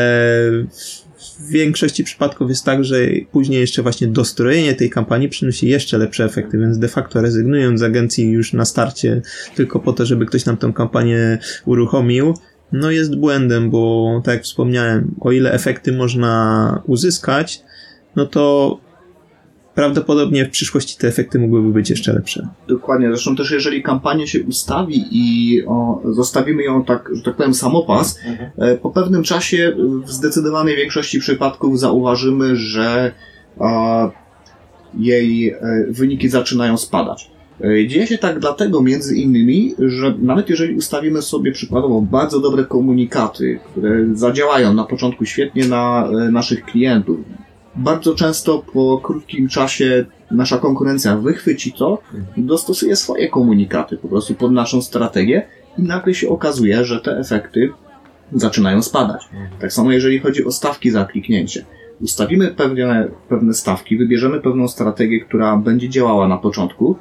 w 1.38 1.50
większości 1.50 2.04
przypadków 2.04 2.48
jest 2.48 2.64
tak, 2.64 2.84
że 2.84 2.96
później 3.32 3.61
jeszcze 3.61 3.82
właśnie 3.82 4.07
dostrojenie 4.07 4.74
tej 4.74 4.90
kampanii 4.90 5.28
przynosi 5.28 5.68
jeszcze 5.68 5.98
lepsze 5.98 6.24
efekty, 6.24 6.59
więc 6.59 6.78
de 6.78 6.88
facto 6.88 7.20
rezygnując 7.20 7.80
z 7.80 7.82
agencji 7.82 8.30
już 8.30 8.52
na 8.52 8.64
starcie 8.64 9.22
tylko 9.54 9.80
po 9.80 9.92
to, 9.92 10.07
żeby 10.07 10.26
ktoś 10.26 10.44
nam 10.44 10.57
tą 10.57 10.72
kampanię 10.72 11.38
uruchomił, 11.64 12.34
no 12.72 12.90
jest 12.90 13.16
błędem, 13.16 13.70
bo 13.70 14.22
tak 14.24 14.34
jak 14.34 14.44
wspomniałem, 14.44 15.14
o 15.20 15.32
ile 15.32 15.52
efekty 15.52 15.92
można 15.92 16.82
uzyskać, 16.86 17.62
no 18.16 18.26
to 18.26 18.78
prawdopodobnie 19.77 20.45
w 20.45 20.51
przyszłości 20.51 20.99
te 20.99 21.09
efekty 21.09 21.39
mogłyby 21.39 21.68
być 21.68 21.91
jeszcze 21.91 22.12
lepsze. 22.12 22.49
Dokładnie. 22.68 23.09
Zresztą 23.09 23.37
też 23.37 23.51
jeżeli 23.51 23.83
kampanię 23.83 24.27
się 24.27 24.43
ustawi 24.45 25.05
i 25.11 25.62
o, 25.66 26.03
zostawimy 26.05 26.62
ją 26.62 26.85
tak, 26.85 27.11
że 27.12 27.22
tak 27.22 27.37
powiem, 27.37 27.55
samopas, 27.55 28.18
e, 28.59 28.77
po 28.77 28.91
pewnym 28.91 29.22
czasie 29.22 29.77
w 30.05 30.12
zdecydowanej 30.12 30.77
większości 30.77 31.18
przypadków 31.18 31.81
zauważymy, 31.81 32.57
że 32.57 33.12
a, 33.61 34.11
jej 34.99 35.51
e, 35.51 35.59
wyniki 35.89 36.29
zaczynają 36.29 36.77
spadać. 36.77 37.31
E, 37.61 37.87
Dzieje 37.87 38.07
się 38.07 38.18
tak 38.18 38.39
dlatego 38.39 38.83
między 38.83 39.16
innymi, 39.16 39.74
że 39.79 40.14
nawet 40.18 40.51
jeżeli 40.51 40.74
ustawimy 40.74 41.22
sobie 41.22 41.53
przykładowo 41.53 42.03
bardzo 42.03 42.41
dobre 42.41 42.64
komunikaty, 42.64 43.59
które 43.70 44.07
zadziałają 44.14 44.74
na 44.74 44.85
początku 44.85 45.24
świetnie 45.24 45.68
na 45.68 46.09
naszych 46.31 46.64
klientów, 46.64 47.18
bardzo 47.77 48.14
często 48.14 48.64
po 48.72 49.01
krótkim 49.03 49.49
czasie 49.49 50.05
nasza 50.31 50.59
konkurencja 50.59 51.16
wychwyci 51.16 51.72
to, 51.72 52.03
dostosuje 52.37 52.97
swoje 52.97 53.29
komunikaty 53.29 53.97
po 53.97 54.09
prostu 54.09 54.35
pod 54.35 54.53
naszą 54.53 54.83
strategię 54.83 55.47
i 55.79 55.83
nagle 55.83 56.14
się 56.14 56.29
okazuje, 56.29 56.85
że 56.85 57.01
te 57.01 57.18
efekty 57.18 57.70
zaczynają 58.33 58.83
spadać. 58.83 59.29
Tak 59.61 59.72
samo 59.72 59.93
jeżeli 59.93 60.18
chodzi 60.18 60.45
o 60.45 60.53
stawki 60.53 60.91
za 60.91 61.05
kliknięcie. 61.05 61.64
Ustawimy 62.01 62.49
pewne, 62.49 63.09
pewne 63.29 63.55
stawki, 63.55 63.97
wybierzemy 63.97 64.41
pewną 64.41 64.68
strategię, 64.68 65.20
która 65.20 65.57
będzie 65.57 65.89
działała 65.89 66.29
na 66.29 66.39
początku. 66.39 66.97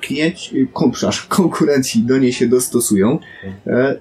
Klienci, 0.00 0.66
kon, 0.72 0.92
konkurenci 1.28 2.02
do 2.02 2.18
niej 2.18 2.32
się 2.32 2.48
dostosują. 2.48 3.18
E, 3.66 3.96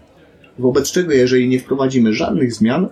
Wobec 0.60 0.92
czego, 0.92 1.12
jeżeli 1.12 1.48
nie 1.48 1.60
wprowadzimy 1.60 2.14
żadnych 2.14 2.54
zmian, 2.54 2.88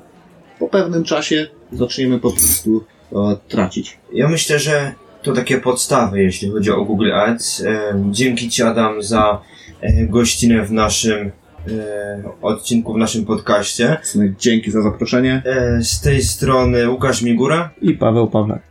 po 0.59 0.67
pewnym 0.67 1.03
czasie 1.03 1.47
zaczniemy 1.71 2.19
po 2.19 2.31
prostu 2.31 2.83
e, 3.13 3.37
tracić. 3.49 3.97
Ja 4.13 4.27
myślę, 4.27 4.59
że 4.59 4.93
to 5.23 5.31
takie 5.33 5.57
podstawy, 5.57 6.23
jeśli 6.23 6.51
chodzi 6.51 6.71
o 6.71 6.85
Google 6.85 7.11
Ads. 7.13 7.61
E, 7.61 7.93
Dzięki 8.11 8.49
Ci, 8.49 8.63
Adam, 8.63 9.03
za 9.03 9.41
e, 9.81 10.05
gościnę 10.05 10.65
w 10.65 10.71
naszym 10.71 11.31
e, 11.67 12.23
odcinku, 12.41 12.93
w 12.93 12.97
naszym 12.97 13.25
podcaście. 13.25 13.97
Dzięki 14.39 14.71
za 14.71 14.81
zaproszenie. 14.81 15.43
Z 15.81 16.01
tej 16.01 16.23
strony 16.23 16.89
Łukasz 16.89 17.21
Migura. 17.21 17.69
I 17.81 17.93
Paweł 17.93 18.27
Pawlak. 18.27 18.61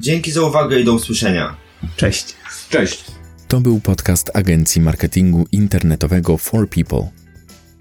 Dzięki 0.00 0.30
za 0.30 0.42
uwagę 0.42 0.80
i 0.80 0.84
do 0.84 0.92
usłyszenia. 0.92 1.56
Cześć. 1.96 2.36
Cześć. 2.68 3.04
To 3.48 3.60
był 3.60 3.80
podcast 3.80 4.30
agencji 4.36 4.80
marketingu 4.82 5.46
internetowego 5.52 6.36
For 6.36 6.68
People. 6.68 7.08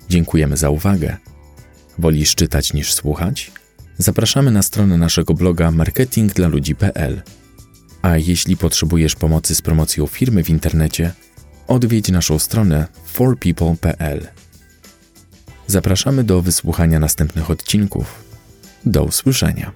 Dziękujemy 0.09 0.57
za 0.57 0.69
uwagę. 0.69 1.17
Wolisz 1.97 2.35
czytać 2.35 2.73
niż 2.73 2.93
słuchać? 2.93 3.51
Zapraszamy 4.01 4.51
na 4.51 4.61
stronę 4.61 4.97
naszego 4.97 5.33
bloga 5.33 5.71
marketingdlaludzi.pl. 5.71 7.21
A 8.01 8.17
jeśli 8.17 8.57
potrzebujesz 8.57 9.15
pomocy 9.15 9.55
z 9.55 9.61
promocją 9.61 10.07
firmy 10.07 10.43
w 10.43 10.49
internecie, 10.49 11.11
odwiedź 11.67 12.09
naszą 12.09 12.39
stronę 12.39 12.87
forpeople.pl. 13.05 14.27
Zapraszamy 15.67 16.23
do 16.23 16.41
wysłuchania 16.41 16.99
następnych 16.99 17.49
odcinków. 17.49 18.23
Do 18.85 19.03
usłyszenia. 19.03 19.71